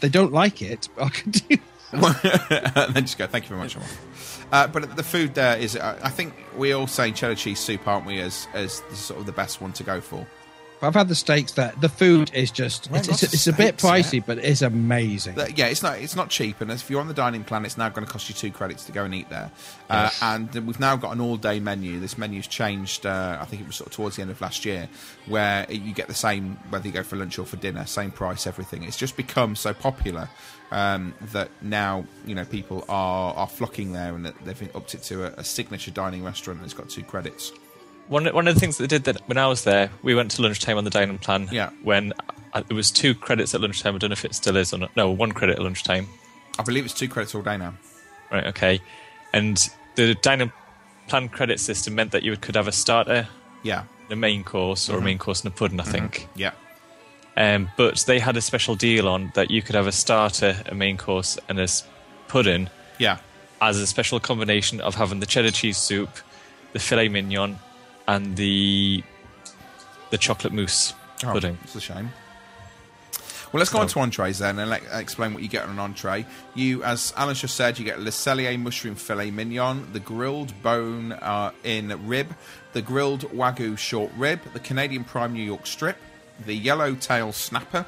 They 0.00 0.08
don't 0.08 0.32
like 0.32 0.62
it, 0.62 0.88
but 0.96 1.04
I 1.04 1.08
could 1.10 1.32
do. 1.32 1.56
and 1.92 2.02
then 2.94 3.04
just 3.04 3.18
go, 3.18 3.26
thank 3.26 3.44
you 3.44 3.48
very 3.50 3.60
much. 3.60 3.76
Omar." 3.76 3.88
Uh, 4.50 4.66
but 4.66 4.96
the 4.96 5.02
food 5.02 5.34
there 5.34 5.56
is, 5.56 5.76
uh, 5.76 5.98
I 6.02 6.10
think 6.10 6.34
we 6.56 6.72
all 6.72 6.86
say 6.86 7.10
cheddar 7.12 7.34
cheese 7.34 7.58
soup, 7.58 7.86
aren't 7.88 8.06
we, 8.06 8.18
as 8.20 8.46
as 8.54 8.80
the, 8.90 8.96
sort 8.96 9.20
of 9.20 9.26
the 9.26 9.32
best 9.32 9.60
one 9.60 9.72
to 9.74 9.82
go 9.82 10.00
for. 10.00 10.26
But 10.82 10.88
I've 10.88 10.94
had 10.94 11.06
the 11.08 11.14
steaks 11.14 11.52
there. 11.52 11.72
The 11.80 11.88
food 11.88 12.32
is 12.34 12.50
just 12.50 12.90
Well, 12.90 12.98
it's, 12.98 13.08
it's, 13.22 13.34
it's 13.34 13.46
a 13.46 13.52
bit 13.52 13.78
steaks, 13.78 13.84
pricey, 14.10 14.26
but 14.26 14.38
it's 14.38 14.62
amazing. 14.62 15.36
That- 15.36 15.56
yeah, 15.56 15.66
it's 15.66 15.80
not 15.80 15.98
it's 15.98 16.16
not 16.16 16.28
cheap, 16.28 16.60
and 16.60 16.72
if 16.72 16.90
you're 16.90 17.00
on 17.00 17.06
the 17.06 17.14
dining 17.14 17.44
plan, 17.44 17.64
it's 17.64 17.78
now 17.78 17.88
going 17.88 18.04
to 18.04 18.12
cost 18.12 18.28
you 18.28 18.34
two 18.34 18.50
credits 18.50 18.84
to 18.86 18.92
go 18.92 19.04
and 19.04 19.14
eat 19.14 19.30
there. 19.30 19.52
Uh, 19.88 20.08
Yes. 20.10 20.18
and 20.22 20.52
we've 20.66 20.80
now 20.80 20.96
got 20.96 21.12
an 21.12 21.20
all 21.20 21.36
day 21.36 21.60
menu. 21.60 22.00
This 22.00 22.18
menu's 22.18 22.48
changed. 22.48 23.06
Uh, 23.06 23.38
I 23.40 23.44
think 23.44 23.62
it 23.62 23.68
was 23.68 23.76
sort 23.76 23.90
of 23.90 23.94
towards 23.94 24.16
the 24.16 24.22
end 24.22 24.32
of 24.32 24.40
last 24.40 24.64
year, 24.64 24.88
where 25.26 25.70
you 25.70 25.92
get 25.94 26.08
the 26.08 26.14
same 26.14 26.56
whether 26.70 26.84
you 26.88 26.92
go 26.92 27.04
for 27.04 27.14
lunch 27.14 27.38
or 27.38 27.46
for 27.46 27.58
dinner, 27.58 27.86
same 27.86 28.10
price, 28.10 28.48
everything. 28.48 28.82
It's 28.82 28.96
just 28.96 29.16
become 29.16 29.54
so 29.54 29.72
popular 29.72 30.28
um, 30.72 31.14
that 31.30 31.48
now 31.62 32.04
you 32.26 32.34
know 32.34 32.44
people 32.44 32.84
are 32.88 33.34
are 33.34 33.46
flocking 33.46 33.92
there, 33.92 34.16
and 34.16 34.26
that 34.26 34.34
they've 34.44 34.74
upped 34.74 34.94
it 34.96 35.04
to 35.04 35.26
a, 35.26 35.40
a 35.42 35.44
signature 35.44 35.92
dining 35.92 36.24
restaurant, 36.24 36.58
and 36.58 36.64
it's 36.64 36.74
got 36.74 36.88
two 36.90 37.04
credits. 37.04 37.52
One 38.12 38.26
one 38.26 38.46
of 38.46 38.54
the 38.54 38.60
things 38.60 38.76
that 38.76 38.84
they 38.84 38.98
did 38.98 39.04
that 39.04 39.26
when 39.26 39.38
I 39.38 39.46
was 39.46 39.64
there, 39.64 39.90
we 40.02 40.14
went 40.14 40.30
to 40.32 40.42
lunchtime 40.42 40.76
on 40.76 40.84
the 40.84 40.90
dining 40.90 41.18
plan. 41.18 41.48
Yeah. 41.50 41.70
When 41.82 42.12
uh, 42.52 42.62
it 42.68 42.74
was 42.74 42.90
two 42.90 43.14
credits 43.14 43.54
at 43.54 43.60
lunchtime. 43.62 43.94
I 43.94 43.98
don't 43.98 44.10
know 44.10 44.12
if 44.20 44.24
it 44.26 44.34
still 44.34 44.56
is 44.56 44.74
or 44.74 44.78
not. 44.78 44.94
No, 44.96 45.10
one 45.10 45.32
credit 45.32 45.56
at 45.58 45.62
lunchtime. 45.62 46.06
I 46.58 46.62
believe 46.62 46.84
it's 46.84 46.92
two 46.92 47.08
credits 47.08 47.34
all 47.34 47.40
day 47.42 47.56
now. 47.56 47.72
Right. 48.30 48.46
Okay. 48.48 48.80
And 49.32 49.66
the 49.94 50.14
diner 50.16 50.52
plan 51.08 51.30
credit 51.30 51.58
system 51.58 51.94
meant 51.94 52.12
that 52.12 52.22
you 52.22 52.36
could 52.36 52.54
have 52.54 52.68
a 52.68 52.72
starter, 52.72 53.28
Yeah. 53.62 53.84
a 54.10 54.16
main 54.16 54.44
course, 54.44 54.90
or 54.90 54.98
a 54.98 55.00
Mhm. 55.00 55.04
main 55.04 55.18
course 55.18 55.42
and 55.42 55.52
a 55.52 55.56
pudding. 55.56 55.80
I 55.80 55.84
think. 55.84 56.28
Yeah. 56.34 56.52
Um, 57.34 57.70
but 57.78 58.04
they 58.06 58.18
had 58.18 58.36
a 58.36 58.42
special 58.42 58.74
deal 58.74 59.08
on 59.08 59.32
that 59.34 59.50
you 59.50 59.62
could 59.62 59.74
have 59.74 59.86
a 59.86 59.92
starter, 59.92 60.62
a 60.66 60.74
main 60.74 60.98
course, 60.98 61.38
and 61.48 61.58
a 61.58 61.66
pudding. 62.28 62.68
Yeah. 62.98 63.16
As 63.62 63.78
a 63.78 63.86
special 63.86 64.20
combination 64.20 64.82
of 64.82 64.96
having 64.96 65.20
the 65.20 65.26
cheddar 65.26 65.50
cheese 65.50 65.78
soup, 65.78 66.10
the 66.74 66.78
filet 66.78 67.08
mignon, 67.08 67.58
and 68.08 68.36
the 68.36 69.02
the 70.10 70.18
chocolate 70.18 70.52
mousse 70.52 70.94
Oh, 71.24 71.32
pudding. 71.32 71.58
It's 71.62 71.76
a 71.76 71.80
shame. 71.80 72.10
Well, 73.52 73.58
let's 73.58 73.70
go 73.70 73.80
on 73.80 73.86
to 73.88 74.00
entrees 74.00 74.38
then 74.38 74.58
and 74.58 74.70
let, 74.70 74.82
explain 74.92 75.34
what 75.34 75.42
you 75.42 75.48
get 75.48 75.64
on 75.64 75.70
an 75.70 75.78
entree. 75.78 76.24
You, 76.54 76.82
as 76.84 77.12
Alan 77.18 77.34
just 77.34 77.54
said, 77.54 77.78
you 77.78 77.84
get 77.84 78.00
Le 78.00 78.10
Cellier 78.10 78.58
mushroom 78.58 78.94
filet 78.94 79.30
mignon, 79.30 79.92
the 79.92 80.00
grilled 80.00 80.54
bone 80.62 81.12
uh, 81.12 81.52
in 81.62 81.94
rib, 82.08 82.34
the 82.72 82.80
grilled 82.80 83.22
wagyu 83.30 83.76
short 83.76 84.10
rib, 84.16 84.40
the 84.54 84.58
Canadian 84.58 85.04
prime 85.04 85.34
New 85.34 85.42
York 85.42 85.66
strip, 85.66 85.98
the 86.46 86.54
yellow 86.54 86.94
tail 86.94 87.30
snapper, 87.32 87.84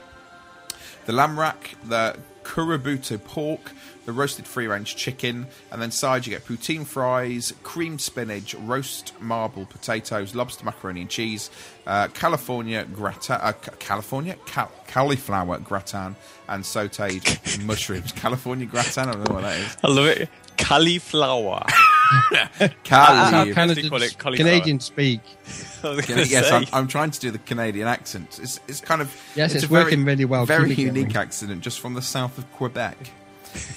the 1.06 1.12
lamb 1.12 1.40
rack, 1.40 1.76
the 1.82 2.18
Kurobuta 2.42 3.22
pork, 3.24 3.72
the 4.06 4.12
roasted 4.12 4.46
free 4.46 4.66
range 4.66 4.96
chicken, 4.96 5.46
and 5.72 5.80
then 5.80 5.90
sides 5.90 6.26
you 6.26 6.30
get 6.30 6.44
poutine 6.46 6.84
fries, 6.84 7.52
creamed 7.62 8.00
spinach, 8.00 8.54
roast 8.54 9.12
marble 9.20 9.66
potatoes, 9.66 10.34
lobster 10.34 10.64
macaroni 10.64 11.00
and 11.02 11.10
cheese, 11.10 11.50
uh, 11.86 12.08
California 12.08 12.84
gratin, 12.92 13.36
uh, 13.40 13.52
California 13.78 14.36
Cal- 14.46 14.70
cauliflower 14.88 15.58
gratin, 15.58 16.16
and 16.48 16.64
sautéed 16.64 17.64
mushrooms. 17.64 18.12
California 18.12 18.66
gratin, 18.66 19.08
I 19.08 19.12
don't 19.12 19.28
know 19.28 19.34
what 19.34 19.42
that 19.42 19.58
is. 19.58 19.76
I 19.82 19.88
love 19.88 20.06
it. 20.06 20.28
Cauliflower. 20.58 21.64
Cali- 22.84 23.30
How 23.32 23.44
Canada, 23.52 23.82
They 23.82 23.88
call 23.88 24.02
it 24.02 24.16
cauliflower. 24.18 24.36
Canadian 24.48 24.80
speak. 24.80 25.20
I 25.82 25.88
was 25.90 26.06
gonna 26.06 26.22
yes. 26.22 26.50
I'm, 26.50 26.66
I'm 26.72 26.86
trying 26.88 27.10
to 27.10 27.20
do 27.20 27.30
the 27.30 27.38
Canadian 27.38 27.88
accent. 27.88 28.38
It's, 28.42 28.60
it's 28.68 28.80
kind 28.80 29.00
of 29.00 29.14
Yes, 29.34 29.54
it's 29.54 29.64
a 29.64 29.66
very- 29.66 29.84
working 29.84 30.04
really 30.04 30.24
well. 30.24 30.46
Very 30.46 30.74
unique 30.74 31.16
accent, 31.16 31.58
just 31.60 31.80
from 31.80 31.94
the 31.94 32.02
south 32.02 32.38
of 32.38 32.50
Quebec. 32.52 32.96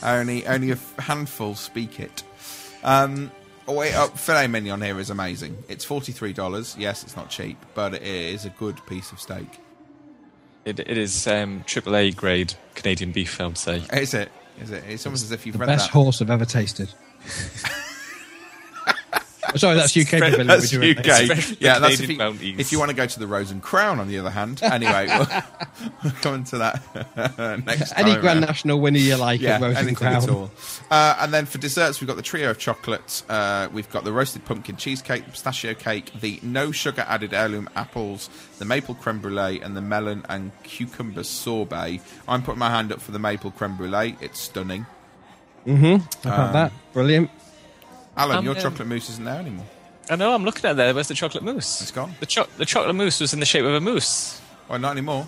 Only 0.03 0.45
only 0.47 0.69
a 0.71 0.73
f- 0.73 0.95
handful 0.99 1.55
speak 1.55 1.99
it. 1.99 2.23
Um, 2.83 3.31
oh 3.67 3.73
wait, 3.73 3.93
oh, 3.95 4.07
filet 4.07 4.47
mignon 4.47 4.81
here 4.81 4.99
is 4.99 5.09
amazing. 5.09 5.57
It's 5.69 5.83
forty 5.85 6.11
three 6.11 6.33
dollars. 6.33 6.75
Yes, 6.77 7.03
it's 7.03 7.15
not 7.15 7.29
cheap, 7.29 7.57
but 7.73 7.93
it 7.93 8.01
is 8.03 8.45
a 8.45 8.49
good 8.51 8.83
piece 8.87 9.11
of 9.11 9.19
steak. 9.19 9.59
It, 10.65 10.79
it 10.79 10.97
is 10.97 11.27
um, 11.27 11.63
AAA 11.65 12.15
grade 12.15 12.53
Canadian 12.75 13.11
beef, 13.13 13.39
I 13.39 13.47
would 13.47 13.57
say. 13.57 13.83
Is 13.93 14.13
it? 14.13 14.29
Is 14.61 14.71
it? 14.71 14.83
It's 14.87 15.05
almost 15.05 15.23
as 15.23 15.31
if 15.31 15.45
you've 15.45 15.53
The 15.53 15.59
read 15.59 15.67
best 15.67 15.85
that. 15.87 15.93
horse 15.93 16.21
I've 16.21 16.29
ever 16.29 16.43
tasted. 16.45 16.89
Sorry, 19.55 19.75
that's 19.75 19.95
UK. 19.95 20.09
Pavilion 20.19 20.47
That's 20.47 20.71
we're 20.73 20.93
doing. 20.93 20.97
UK. 20.99 21.57
Yeah, 21.59 21.79
that's 21.79 21.99
if 21.99 22.09
you, 22.09 22.19
if 22.59 22.71
you 22.71 22.79
want 22.79 22.89
to 22.91 22.95
go 22.95 23.05
to 23.05 23.19
the 23.19 23.27
Rose 23.27 23.49
and 23.51 23.61
Crown, 23.61 23.99
on 23.99 24.07
the 24.07 24.19
other 24.19 24.29
hand. 24.29 24.59
Anyway, 24.77 25.07
we'll, 25.07 25.27
we'll 26.03 26.13
come 26.21 26.35
into 26.35 26.57
that 26.59 26.81
next 27.65 27.93
Any 27.97 28.11
time 28.11 28.21
Grand 28.21 28.23
round. 28.23 28.41
National 28.41 28.79
winner 28.79 28.99
you 28.99 29.15
like 29.15 29.41
yeah, 29.41 29.55
at 29.55 29.61
Rose 29.61 29.77
and 29.77 29.95
Crown. 29.97 30.15
at 30.23 30.29
all. 30.29 30.51
Uh, 30.91 31.17
and 31.21 31.33
then 31.33 31.45
for 31.45 31.57
desserts, 31.57 31.99
we've 32.01 32.07
got 32.07 32.17
the 32.17 32.21
trio 32.21 32.49
of 32.51 32.57
chocolate. 32.59 33.23
Uh, 33.29 33.69
we've 33.71 33.89
got 33.91 34.03
the 34.03 34.11
roasted 34.11 34.43
pumpkin 34.45 34.75
cheesecake, 34.75 35.25
the 35.25 35.31
pistachio 35.31 35.73
cake, 35.73 36.11
the 36.19 36.39
no 36.43 36.71
sugar 36.71 37.05
added 37.07 37.33
heirloom 37.33 37.69
apples, 37.75 38.29
the 38.59 38.65
maple 38.65 38.93
creme 38.95 39.19
brulee, 39.19 39.59
and 39.61 39.75
the 39.75 39.81
melon 39.81 40.25
and 40.29 40.51
cucumber 40.63 41.23
sorbet. 41.23 42.01
I'm 42.27 42.43
putting 42.43 42.59
my 42.59 42.69
hand 42.69 42.91
up 42.91 43.01
for 43.01 43.11
the 43.11 43.19
maple 43.19 43.51
creme 43.51 43.77
brulee. 43.77 44.17
It's 44.21 44.39
stunning. 44.39 44.85
Mm-hmm. 45.65 46.27
How 46.27 46.35
about 46.35 46.47
Um, 46.47 46.53
that? 46.53 46.71
Brilliant. 46.93 47.29
Alan, 48.17 48.43
your 48.43 48.55
chocolate 48.55 48.87
mousse 48.87 49.09
isn't 49.11 49.23
there 49.23 49.39
anymore. 49.39 49.65
I 50.09 50.15
know, 50.15 50.33
I'm 50.33 50.43
looking 50.43 50.65
at 50.69 50.75
there. 50.77 50.93
Where's 50.93 51.07
the 51.09 51.13
chocolate 51.13 51.43
mousse? 51.43 51.81
It's 51.81 51.91
gone. 51.91 52.15
The, 52.19 52.25
cho- 52.25 52.47
the 52.57 52.65
chocolate 52.65 52.95
mousse 52.95 53.19
was 53.19 53.33
in 53.33 53.39
the 53.39 53.45
shape 53.45 53.65
of 53.65 53.73
a 53.73 53.81
moose. 53.81 54.41
Well, 54.69 54.79
not 54.79 54.91
anymore. 54.91 55.27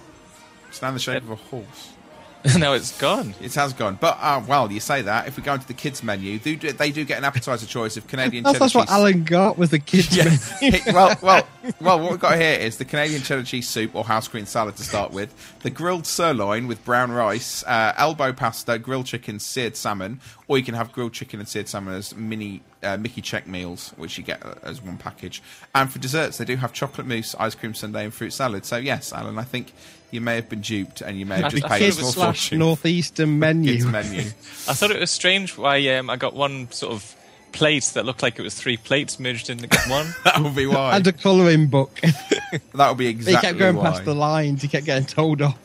It's 0.70 0.82
now 0.82 0.88
in 0.90 0.94
the 0.96 1.00
shape 1.00 1.24
of 1.24 1.32
a 1.32 1.36
horse. 1.36 1.92
now 2.58 2.74
it's 2.74 2.98
gone. 3.00 3.34
It 3.42 3.54
has 3.56 3.74
gone. 3.74 3.98
But, 4.00 4.18
uh, 4.22 4.42
well, 4.48 4.72
you 4.72 4.80
say 4.80 5.02
that. 5.02 5.28
If 5.28 5.36
we 5.36 5.44
go 5.44 5.56
into 5.56 5.68
the 5.68 5.74
kids' 5.74 6.02
menu, 6.02 6.40
they 6.40 6.56
do, 6.56 6.72
they 6.72 6.92
do 6.92 7.04
get 7.04 7.18
an 7.18 7.26
appetizer 7.26 7.66
choice 7.66 7.98
of 7.98 8.08
Canadian 8.08 8.44
That's, 8.44 8.54
cheddar 8.56 8.66
that's 8.66 8.76
what. 8.76 8.90
Alan 8.90 9.26
got 9.26 9.58
with 9.58 9.72
the 9.72 9.80
kids. 9.80 10.16
Yeah. 10.16 10.38
menu. 10.62 10.80
Well, 10.94 11.18
well, 11.22 11.48
well. 11.82 12.00
What 12.00 12.12
we've 12.12 12.20
got 12.20 12.40
here 12.40 12.58
is 12.58 12.78
the 12.78 12.86
Canadian 12.86 13.22
cheddar 13.22 13.44
cheese 13.44 13.68
soup 13.68 13.94
or 13.94 14.04
house 14.04 14.28
green 14.28 14.46
salad 14.46 14.76
to 14.78 14.84
start 14.84 15.12
with, 15.12 15.34
the 15.62 15.70
grilled 15.70 16.08
sirloin 16.08 16.68
with 16.68 16.84
brown 16.86 17.12
rice, 17.12 17.64
uh, 17.64 17.94
elbow 17.98 18.32
pasta, 18.34 18.80
grilled 18.80 19.06
chicken, 19.06 19.40
seared 19.40 19.76
salmon, 19.76 20.22
or 20.48 20.58
you 20.58 20.64
can 20.64 20.76
have 20.76 20.92
grilled 20.92 21.14
chicken 21.14 21.40
and 21.40 21.48
seared 21.48 21.68
salmon 21.68 21.94
as 21.94 22.16
mini 22.16 22.62
uh, 22.84 22.98
Mickey 22.98 23.22
check 23.22 23.48
meals, 23.48 23.94
which 23.98 24.18
you 24.18 24.24
get 24.24 24.44
uh, 24.46 24.56
as 24.64 24.82
one 24.82 24.98
package. 24.98 25.42
And 25.76 25.92
for 25.92 26.00
desserts, 26.00 26.38
they 26.38 26.46
do 26.46 26.56
have 26.56 26.74
chocolate 26.74 27.06
mousse, 27.06 27.36
ice 27.38 27.56
cream 27.56 27.74
sundae, 27.74 28.06
and 28.06 28.14
fruit 28.14 28.32
salad. 28.32 28.66
So 28.66 28.78
yes, 28.78 29.12
Alan, 29.14 29.38
I 29.38 29.44
think 29.44 29.74
you 30.12 30.22
may 30.22 30.36
have 30.36 30.50
been 30.50 30.62
duped, 30.62 31.02
and 31.02 31.18
you 31.18 31.26
may 31.26 31.38
have 31.42 31.52
just 31.52 31.66
paid 31.66 31.76
a 31.76 31.80
kids 31.86 31.98
small 31.98 32.12
slash 32.12 32.50
fortune. 32.50 32.60
northeastern 32.60 33.40
menu. 33.40 33.74
Kids 33.74 33.86
menu. 33.86 34.22
I 34.68 34.74
thought 34.74 34.92
it 34.92 35.00
was 35.00 35.12
strange 35.12 35.58
why 35.58 35.86
um, 35.96 36.10
I 36.10 36.16
got 36.16 36.34
one 36.34 36.72
sort 36.72 36.94
of 36.94 37.16
plate 37.52 37.84
that 37.94 38.06
looked 38.06 38.22
like 38.22 38.38
it 38.38 38.42
was 38.42 38.56
three 38.56 38.78
plates 38.78 39.20
merged 39.20 39.50
into 39.50 39.68
one. 39.90 40.14
that 40.24 40.40
would 40.40 40.56
be 40.56 40.66
why. 40.66 40.96
and 40.96 41.06
a 41.08 41.14
colouring 41.14 41.68
book. 41.68 42.00
that 42.74 42.90
would 42.90 42.98
be 42.98 43.08
exactly. 43.08 43.36
he 43.36 43.42
kept 43.42 43.60
going 43.60 43.76
why. 43.76 43.92
past 43.92 44.06
the 44.06 44.16
lines. 44.16 44.62
He 44.62 44.68
kept 44.68 44.86
getting 44.86 45.06
told 45.06 45.42
off. 45.42 45.58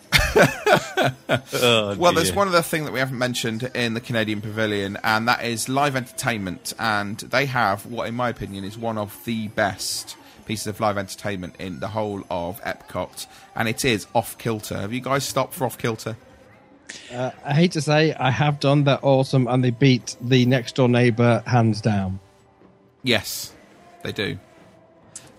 Oh, 1.52 1.96
Well, 1.96 2.12
there's 2.12 2.32
one 2.32 2.48
other 2.48 2.62
thing 2.62 2.84
that 2.84 2.92
we 2.92 2.98
haven't 2.98 3.18
mentioned 3.18 3.70
in 3.74 3.94
the 3.94 4.00
Canadian 4.00 4.40
Pavilion, 4.40 4.98
and 5.02 5.28
that 5.28 5.44
is 5.44 5.68
live 5.68 5.96
entertainment. 5.96 6.72
And 6.78 7.18
they 7.18 7.46
have 7.46 7.86
what, 7.86 8.08
in 8.08 8.14
my 8.14 8.28
opinion, 8.28 8.64
is 8.64 8.76
one 8.76 8.98
of 8.98 9.16
the 9.24 9.48
best 9.48 10.16
pieces 10.46 10.66
of 10.66 10.80
live 10.80 10.98
entertainment 10.98 11.56
in 11.58 11.80
the 11.80 11.88
whole 11.88 12.24
of 12.30 12.60
Epcot, 12.62 13.26
and 13.54 13.68
it 13.68 13.84
is 13.84 14.06
Off 14.14 14.36
Kilter. 14.38 14.78
Have 14.78 14.92
you 14.92 15.00
guys 15.00 15.24
stopped 15.24 15.54
for 15.54 15.64
Off 15.64 15.78
Kilter? 15.78 16.16
Uh, 17.12 17.30
I 17.44 17.54
hate 17.54 17.72
to 17.72 17.80
say, 17.80 18.14
I 18.14 18.30
have 18.30 18.60
done. 18.60 18.84
They're 18.84 18.98
awesome, 19.02 19.48
and 19.48 19.64
they 19.64 19.70
beat 19.70 20.16
the 20.20 20.46
next 20.46 20.76
door 20.76 20.88
neighbour 20.88 21.42
hands 21.46 21.80
down. 21.80 22.20
Yes, 23.02 23.52
they 24.02 24.12
do. 24.12 24.38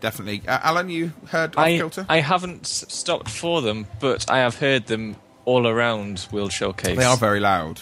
Definitely. 0.01 0.43
Uh, 0.47 0.60
Alan, 0.62 0.89
you 0.89 1.14
heard 1.28 1.56
Off 1.56 1.66
I, 1.66 1.78
Kilter? 1.78 2.06
I 2.10 2.20
haven't 2.20 2.66
stopped 2.66 3.30
for 3.30 3.62
them, 3.62 3.88
but 3.99 4.30
I 4.30 4.39
have 4.39 4.58
heard 4.58 4.88
them 4.88 5.16
all 5.45 5.68
around 5.68 6.28
World 6.32 6.51
Showcase. 6.51 6.97
They 6.97 7.03
are 7.03 7.18
very 7.18 7.39
loud. 7.39 7.82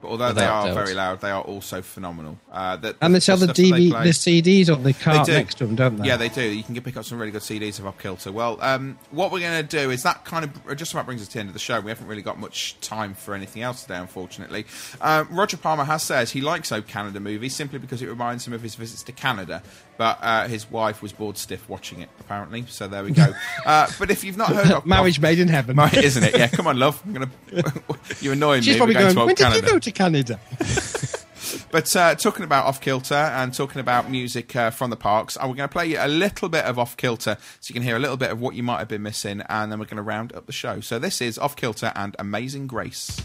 But 0.00 0.08
although 0.10 0.28
they 0.28 0.42
Without 0.42 0.60
are 0.62 0.66
doubt. 0.68 0.74
very 0.84 0.94
loud, 0.94 1.20
they 1.20 1.30
are 1.32 1.42
also 1.42 1.82
phenomenal. 1.82 2.38
Uh, 2.52 2.76
the, 2.76 2.96
And 3.00 3.12
they 3.14 3.18
sell 3.18 3.36
the, 3.36 3.46
stuff 3.46 3.56
that 3.56 3.62
they 3.62 3.90
play- 3.90 4.04
the 4.04 4.10
CDs 4.10 4.72
on 4.72 4.84
the 4.84 4.92
cart 4.94 5.26
do. 5.26 5.32
next 5.32 5.56
to 5.58 5.66
them, 5.66 5.74
don't 5.74 5.96
they? 5.96 6.06
Yeah, 6.06 6.16
they 6.16 6.28
do. 6.28 6.42
You 6.42 6.62
can 6.62 6.74
get 6.74 6.84
pick 6.84 6.96
up 6.96 7.04
some 7.04 7.18
really 7.18 7.32
good 7.32 7.40
CDs 7.42 7.80
of 7.80 7.86
Off 7.86 7.98
Kilter. 7.98 8.30
Well, 8.30 8.58
um, 8.60 8.96
what 9.10 9.32
we're 9.32 9.40
going 9.40 9.60
to 9.60 9.68
do 9.68 9.90
is 9.90 10.04
that 10.04 10.24
kind 10.24 10.44
of 10.44 10.76
just 10.76 10.92
about 10.92 11.04
brings 11.06 11.20
us 11.20 11.26
to 11.28 11.34
the 11.34 11.40
end 11.40 11.48
of 11.48 11.52
the 11.52 11.58
show. 11.58 11.80
We 11.80 11.90
haven't 11.90 12.06
really 12.06 12.22
got 12.22 12.38
much 12.38 12.78
time 12.80 13.14
for 13.14 13.34
anything 13.34 13.62
else 13.62 13.82
today, 13.82 13.96
unfortunately. 13.98 14.66
Um, 15.00 15.26
Roger 15.32 15.56
Palmer 15.56 15.82
has 15.82 16.04
said 16.04 16.28
he 16.28 16.42
likes 16.42 16.70
O 16.70 16.80
Canada 16.80 17.18
movies 17.18 17.56
simply 17.56 17.80
because 17.80 18.00
it 18.00 18.08
reminds 18.08 18.46
him 18.46 18.52
of 18.52 18.62
his 18.62 18.76
visits 18.76 19.02
to 19.02 19.10
Canada. 19.12 19.64
But 19.96 20.18
uh, 20.22 20.46
his 20.46 20.70
wife 20.70 21.02
was 21.02 21.12
bored 21.12 21.36
stiff 21.36 21.68
watching 21.68 22.00
it, 22.02 22.08
apparently. 22.20 22.64
So 22.68 22.86
there 22.86 23.02
we 23.02 23.10
go. 23.10 23.32
uh, 23.66 23.88
but 23.98 24.12
if 24.12 24.22
you've 24.22 24.36
not 24.36 24.50
heard 24.52 24.70
of 24.70 24.86
Marriage 24.86 25.18
made 25.18 25.40
in 25.40 25.48
heaven. 25.48 25.74
Mar- 25.76 25.90
isn't 25.92 26.22
it? 26.22 26.38
Yeah, 26.38 26.46
come 26.46 26.68
on, 26.68 26.78
love. 26.78 27.02
I'm 27.04 27.14
gonna. 27.14 27.30
You're 28.20 28.34
annoying 28.34 28.62
She's 28.62 28.74
me. 28.74 28.78
probably 28.78 28.94
We're 28.94 29.00
going, 29.00 29.14
going, 29.16 29.26
when 29.26 29.34
to 29.36 29.44
Old 29.44 29.52
did 29.54 29.56
Canada. 29.60 29.66
you 29.66 29.72
go 29.72 29.78
to 29.92 29.98
Canada? 29.98 30.40
But 31.70 31.94
uh, 31.96 32.14
talking 32.14 32.44
about 32.44 32.66
Off 32.66 32.80
Kilter 32.80 33.14
and 33.14 33.52
talking 33.52 33.80
about 33.80 34.10
music 34.10 34.54
uh, 34.56 34.70
from 34.70 34.90
the 34.90 34.96
parks, 34.96 35.36
we're 35.36 35.48
going 35.48 35.56
to 35.56 35.68
play 35.68 35.86
you 35.86 35.98
a 36.00 36.08
little 36.08 36.48
bit 36.48 36.64
of 36.64 36.78
Off 36.78 36.96
Kilter 36.96 37.36
so 37.60 37.70
you 37.70 37.74
can 37.74 37.82
hear 37.82 37.96
a 37.96 37.98
little 37.98 38.16
bit 38.16 38.30
of 38.30 38.40
what 38.40 38.54
you 38.54 38.62
might 38.62 38.78
have 38.78 38.88
been 38.88 39.02
missing, 39.02 39.42
and 39.48 39.70
then 39.70 39.78
we're 39.78 39.84
going 39.84 39.96
to 39.96 40.02
round 40.02 40.34
up 40.34 40.46
the 40.46 40.52
show. 40.52 40.80
So 40.80 40.98
this 40.98 41.20
is 41.20 41.38
Off 41.38 41.56
Kilter 41.56 41.92
and 41.94 42.16
Amazing 42.18 42.66
Grace. 42.68 43.20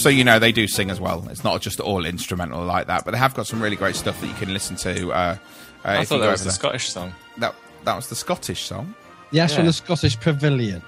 Just 0.00 0.04
so 0.04 0.08
you 0.08 0.24
know, 0.24 0.38
they 0.38 0.50
do 0.52 0.66
sing 0.66 0.90
as 0.90 0.98
well. 0.98 1.28
It's 1.28 1.44
not 1.44 1.60
just 1.60 1.78
all 1.78 2.06
instrumental 2.06 2.64
like 2.64 2.86
that, 2.86 3.04
but 3.04 3.10
they 3.10 3.18
have 3.18 3.34
got 3.34 3.46
some 3.46 3.62
really 3.62 3.76
great 3.76 3.96
stuff 3.96 4.18
that 4.22 4.26
you 4.26 4.34
can 4.34 4.52
listen 4.52 4.76
to. 4.76 5.12
Uh, 5.12 5.14
uh, 5.14 5.36
I 5.84 6.00
if 6.02 6.08
thought 6.08 6.14
you 6.16 6.20
that 6.22 6.30
was 6.30 6.40
over 6.40 6.44
the 6.44 6.44
there. 6.44 6.52
Scottish 6.52 6.88
song. 6.88 7.14
That 7.38 7.54
that 7.84 7.96
was 7.96 8.08
the 8.08 8.14
Scottish 8.14 8.62
song. 8.64 8.94
Yes, 9.30 9.54
from 9.54 9.66
the 9.66 9.72
Scottish 9.74 10.18
Pavilion. 10.18 10.82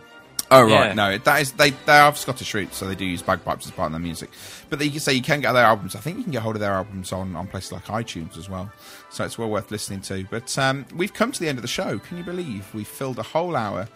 Oh 0.50 0.62
right, 0.62 0.88
Yeah. 0.88 0.92
no, 0.94 1.18
that 1.18 1.40
is 1.42 1.52
they 1.52 1.70
they 1.70 1.92
have 1.92 2.18
Scottish 2.18 2.52
roots, 2.54 2.76
so 2.76 2.86
they 2.86 2.94
do 2.94 3.04
use 3.06 3.22
bagpipes 3.22 3.66
as 3.66 3.72
part 3.72 3.86
of 3.86 3.92
their 3.92 4.00
music. 4.00 4.30
But 4.70 4.78
they, 4.78 4.86
you 4.86 4.90
can 4.92 5.00
say 5.00 5.12
you 5.14 5.22
can 5.22 5.40
get 5.40 5.52
their 5.52 5.64
albums. 5.64 5.94
I 5.94 6.00
think 6.00 6.16
you 6.18 6.22
can 6.24 6.32
get 6.32 6.42
hold 6.42 6.56
of 6.56 6.60
their 6.60 6.72
albums 6.72 7.12
on, 7.12 7.36
on 7.36 7.46
places 7.46 7.72
like 7.72 7.84
iTunes 7.86 8.36
as 8.36 8.48
well. 8.50 8.70
So 9.10 9.24
it's 9.24 9.38
well 9.38 9.48
worth 9.50 9.70
listening 9.70 10.00
to. 10.02 10.26
But 10.30 10.56
um, 10.58 10.84
we've 10.94 11.12
come 11.14 11.32
to 11.32 11.40
the 11.40 11.48
end 11.48 11.58
of 11.58 11.62
the 11.62 11.68
show. 11.68 11.98
Can 11.98 12.18
you 12.18 12.24
believe 12.24 12.66
we 12.74 12.84
filled 12.84 13.18
a 13.18 13.22
whole 13.22 13.56
hour 13.56 13.88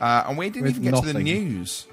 uh, 0.00 0.24
and 0.28 0.38
we 0.38 0.50
didn't 0.50 0.62
With 0.64 0.78
even 0.78 0.92
get 0.92 1.02
to 1.04 1.12
the 1.12 1.18
news. 1.20 1.86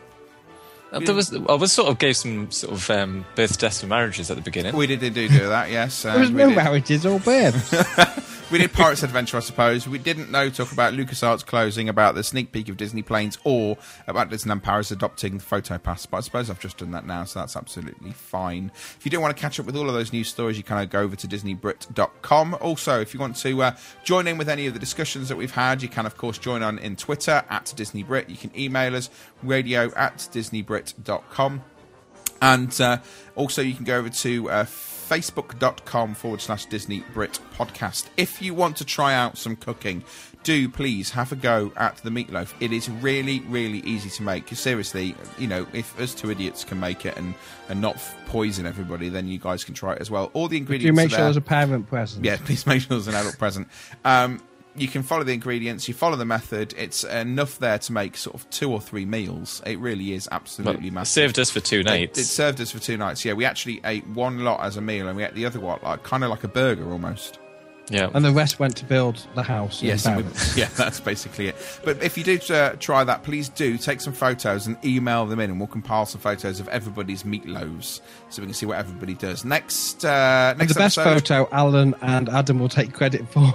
Uh, 0.91 0.99
There 0.99 1.15
was, 1.15 1.33
I 1.33 1.53
was 1.53 1.71
sort 1.71 1.89
of 1.89 1.99
gave 1.99 2.17
some 2.17 2.51
sort 2.51 2.73
of 2.73 2.89
um, 2.89 3.25
birth, 3.35 3.57
deaths, 3.57 3.81
and 3.81 3.89
marriages 3.89 4.29
at 4.29 4.35
the 4.35 4.43
beginning. 4.43 4.75
We 4.75 4.87
did, 4.87 4.99
did 4.99 5.13
do 5.13 5.29
do 5.29 5.47
that, 5.47 5.71
yes. 5.71 6.03
There 6.03 6.19
was 6.19 6.29
no 6.31 6.47
did- 6.49 6.55
marriages 6.57 7.05
or 7.05 7.19
births. 7.19 7.73
we 8.51 8.57
did 8.57 8.73
Pirates 8.73 9.01
Adventure, 9.01 9.37
I 9.37 9.39
suppose. 9.39 9.87
We 9.87 9.97
didn't 9.97 10.29
know 10.29 10.49
talk 10.49 10.73
about 10.73 10.93
LucasArts 10.93 11.45
closing, 11.45 11.87
about 11.87 12.15
the 12.15 12.23
sneak 12.23 12.51
peek 12.51 12.67
of 12.67 12.75
Disney 12.75 13.01
planes, 13.01 13.37
or 13.45 13.77
about 14.07 14.29
Disneyland 14.29 14.61
Paris 14.61 14.91
adopting 14.91 15.37
the 15.37 15.43
Photo 15.43 15.77
Pass. 15.77 16.05
But 16.05 16.17
I 16.17 16.19
suppose 16.21 16.49
I've 16.49 16.59
just 16.59 16.77
done 16.77 16.91
that 16.91 17.05
now, 17.05 17.23
so 17.23 17.39
that's 17.39 17.55
absolutely 17.55 18.11
fine. 18.11 18.71
If 18.97 19.05
you 19.05 19.11
don't 19.11 19.21
want 19.21 19.35
to 19.35 19.41
catch 19.41 19.59
up 19.59 19.65
with 19.65 19.77
all 19.77 19.87
of 19.87 19.93
those 19.93 20.11
news 20.11 20.27
stories, 20.27 20.57
you 20.57 20.63
kind 20.63 20.83
of 20.83 20.89
go 20.89 20.99
over 20.99 21.15
to 21.15 21.27
DisneyBrit.com. 21.27 22.57
Also, 22.59 22.99
if 22.99 23.13
you 23.13 23.21
want 23.21 23.37
to 23.37 23.63
uh, 23.63 23.75
join 24.03 24.27
in 24.27 24.37
with 24.37 24.49
any 24.49 24.67
of 24.67 24.73
the 24.73 24.79
discussions 24.79 25.29
that 25.29 25.37
we've 25.37 25.51
had, 25.51 25.81
you 25.81 25.87
can, 25.87 26.05
of 26.05 26.17
course, 26.17 26.37
join 26.37 26.61
on 26.61 26.77
in 26.79 26.97
Twitter 26.97 27.43
at 27.49 27.65
DisneyBrit. 27.65 28.29
You 28.29 28.37
can 28.37 28.51
email 28.57 28.95
us 28.97 29.09
radio 29.43 29.91
at 29.95 30.17
DisneyBrit.com. 30.33 31.63
And 32.41 32.81
uh, 32.81 32.97
also, 33.35 33.61
you 33.61 33.75
can 33.75 33.85
go 33.85 33.97
over 33.97 34.09
to 34.09 34.49
uh, 34.49 34.65
facebook.com 35.11 36.13
forward 36.13 36.39
slash 36.39 36.65
Disney 36.67 37.03
Brit 37.13 37.37
podcast. 37.53 38.05
If 38.15 38.41
you 38.41 38.53
want 38.53 38.77
to 38.77 38.85
try 38.85 39.13
out 39.13 39.37
some 39.37 39.57
cooking, 39.57 40.05
do 40.43 40.69
please 40.69 41.09
have 41.11 41.33
a 41.33 41.35
go 41.35 41.73
at 41.75 41.97
the 41.97 42.09
meatloaf. 42.09 42.53
It 42.61 42.71
is 42.71 42.89
really, 42.89 43.41
really 43.41 43.79
easy 43.79 44.09
to 44.09 44.23
make. 44.23 44.47
Seriously, 44.47 45.13
you 45.37 45.47
know, 45.47 45.67
if 45.73 45.99
us 45.99 46.15
two 46.15 46.31
idiots 46.31 46.63
can 46.63 46.79
make 46.79 47.05
it 47.05 47.17
and, 47.17 47.35
and 47.67 47.81
not 47.81 47.95
f- 47.95 48.15
poison 48.27 48.65
everybody, 48.65 49.09
then 49.09 49.27
you 49.27 49.37
guys 49.37 49.65
can 49.65 49.73
try 49.75 49.93
it 49.93 49.99
as 50.01 50.09
well. 50.09 50.31
All 50.33 50.47
the 50.47 50.55
ingredients 50.55 50.95
Do 50.95 50.95
make 50.95 51.07
are 51.07 51.09
sure 51.09 51.17
there. 51.17 51.25
there's 51.25 51.37
a 51.37 51.41
parent 51.41 51.87
present? 51.87 52.23
Yeah, 52.23 52.37
please 52.37 52.65
make 52.65 52.79
sure 52.81 52.89
there's 52.91 53.09
an 53.09 53.15
adult 53.15 53.37
present. 53.37 53.67
Um, 54.05 54.41
you 54.75 54.87
can 54.87 55.03
follow 55.03 55.23
the 55.23 55.33
ingredients, 55.33 55.87
you 55.87 55.93
follow 55.93 56.15
the 56.15 56.25
method. 56.25 56.73
It's 56.77 57.03
enough 57.03 57.59
there 57.59 57.77
to 57.79 57.91
make 57.93 58.15
sort 58.17 58.35
of 58.35 58.49
two 58.49 58.71
or 58.71 58.79
three 58.79 59.05
meals. 59.05 59.61
It 59.65 59.79
really 59.79 60.13
is 60.13 60.29
absolutely 60.31 60.77
Well, 60.81 60.87
it 60.87 60.93
massive. 60.93 61.13
served 61.13 61.39
us 61.39 61.49
for 61.51 61.59
two 61.59 61.83
nights. 61.83 62.17
It, 62.19 62.23
served 62.25 62.61
us 62.61 62.71
for 62.71 62.79
two 62.79 62.97
nights. 62.97 63.25
Yeah, 63.25 63.33
we 63.33 63.45
actually 63.45 63.81
ate 63.83 64.07
one 64.07 64.43
lot 64.43 64.63
as 64.63 64.77
a 64.77 64.81
meal, 64.81 65.07
and 65.07 65.17
we 65.17 65.23
ate 65.23 65.33
the 65.35 65.45
other 65.45 65.59
lot 65.59 65.83
like 65.83 66.03
kind 66.03 66.23
of 66.23 66.29
like 66.29 66.43
a 66.43 66.47
burger 66.47 66.89
almost. 66.91 67.37
Yeah. 67.89 68.09
And 68.13 68.23
the 68.23 68.31
rest 68.31 68.57
went 68.57 68.77
to 68.77 68.85
build 68.85 69.27
the 69.35 69.43
house. 69.43 69.83
Yes, 69.83 70.05
Barrow. 70.05 70.21
we- 70.21 70.29
yeah, 70.61 70.69
that's 70.77 71.01
basically 71.01 71.47
it. 71.49 71.55
But 71.83 72.01
if 72.01 72.17
you 72.17 72.23
do 72.23 72.39
uh, 72.53 72.75
try 72.79 73.03
that, 73.03 73.23
please 73.23 73.49
do 73.49 73.77
take 73.77 73.99
some 73.99 74.13
photos 74.13 74.65
and 74.65 74.77
email 74.85 75.25
them 75.25 75.41
in, 75.41 75.49
and 75.49 75.59
we'll 75.59 75.67
compile 75.67 76.05
some 76.05 76.21
photos 76.21 76.61
of 76.61 76.69
everybody's 76.69 77.23
meatloaves 77.23 77.99
so 78.31 78.41
we 78.41 78.47
can 78.47 78.53
see 78.53 78.65
what 78.65 78.77
everybody 78.77 79.13
does. 79.13 79.45
Next, 79.45 80.03
uh, 80.03 80.55
next 80.57 80.73
the 80.73 80.79
best 80.79 80.97
episode, 80.97 81.27
photo, 81.27 81.49
Alan 81.51 81.93
and 82.01 82.29
Adam 82.29 82.59
will 82.59 82.69
take 82.69 82.93
credit 82.93 83.27
for. 83.29 83.41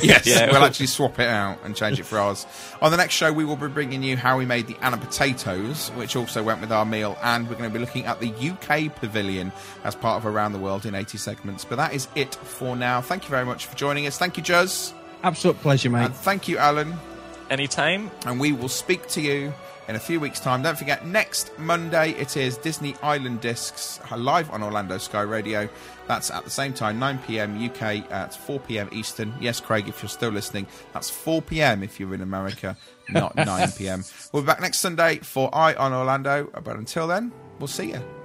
yes, 0.00 0.26
Yeah. 0.26 0.46
we'll 0.52 0.62
actually 0.62 0.86
swap 0.86 1.18
it 1.18 1.28
out 1.28 1.58
and 1.64 1.74
change 1.74 1.98
it 1.98 2.04
for 2.06 2.18
ours. 2.18 2.46
On 2.80 2.90
the 2.92 2.96
next 2.96 3.14
show, 3.14 3.32
we 3.32 3.44
will 3.44 3.56
be 3.56 3.66
bringing 3.66 4.02
you 4.02 4.16
how 4.16 4.38
we 4.38 4.46
made 4.46 4.68
the 4.68 4.76
Anna 4.80 4.96
potatoes, 4.96 5.88
which 5.96 6.14
also 6.14 6.42
went 6.42 6.60
with 6.60 6.70
our 6.70 6.84
meal, 6.84 7.18
and 7.22 7.48
we're 7.48 7.56
going 7.56 7.68
to 7.68 7.74
be 7.74 7.80
looking 7.84 8.04
at 8.06 8.20
the 8.20 8.30
UK 8.32 8.94
pavilion 8.94 9.50
as 9.82 9.94
part 9.96 10.16
of 10.18 10.26
Around 10.26 10.52
the 10.52 10.58
World 10.60 10.86
in 10.86 10.94
80 10.94 11.18
segments. 11.18 11.64
But 11.64 11.76
that 11.76 11.92
is 11.92 12.06
it 12.14 12.36
for 12.36 12.76
now. 12.76 13.00
Thank 13.00 13.24
you 13.24 13.30
very 13.30 13.44
much 13.44 13.66
for 13.66 13.76
joining 13.76 14.06
us. 14.06 14.16
Thank 14.18 14.36
you, 14.36 14.42
Juz. 14.44 14.94
Absolute 15.24 15.60
pleasure, 15.60 15.90
mate. 15.90 16.04
And 16.04 16.14
thank 16.14 16.46
you, 16.46 16.56
Alan. 16.58 16.94
Anytime. 17.50 18.10
And 18.26 18.38
we 18.38 18.52
will 18.52 18.68
speak 18.68 19.08
to 19.08 19.20
you 19.20 19.52
in 19.88 19.96
a 19.96 19.98
few 19.98 20.20
weeks' 20.20 20.40
time. 20.40 20.62
Don't 20.62 20.78
forget, 20.78 21.06
next 21.06 21.56
Monday 21.58 22.10
it 22.12 22.36
is 22.36 22.56
Disney 22.56 22.94
Island 23.02 23.40
Discs 23.40 24.00
uh, 24.10 24.16
live 24.16 24.50
on 24.50 24.62
Orlando 24.62 24.98
Sky 24.98 25.22
Radio. 25.22 25.68
That's 26.06 26.30
at 26.30 26.44
the 26.44 26.50
same 26.50 26.72
time, 26.72 26.98
9 26.98 27.18
pm 27.26 27.64
UK 27.64 28.10
at 28.10 28.34
4 28.34 28.60
pm 28.60 28.88
Eastern. 28.92 29.34
Yes, 29.40 29.60
Craig, 29.60 29.88
if 29.88 30.02
you're 30.02 30.08
still 30.08 30.30
listening, 30.30 30.66
that's 30.92 31.10
4 31.10 31.42
pm 31.42 31.82
if 31.82 31.98
you're 32.00 32.14
in 32.14 32.22
America, 32.22 32.76
not 33.10 33.34
9 33.36 33.70
pm. 33.72 34.04
We'll 34.32 34.42
be 34.42 34.46
back 34.46 34.60
next 34.60 34.78
Sunday 34.78 35.18
for 35.18 35.54
Eye 35.54 35.74
on 35.74 35.92
Orlando. 35.92 36.50
But 36.64 36.76
until 36.76 37.06
then, 37.06 37.32
we'll 37.58 37.68
see 37.68 37.90
you. 37.90 38.19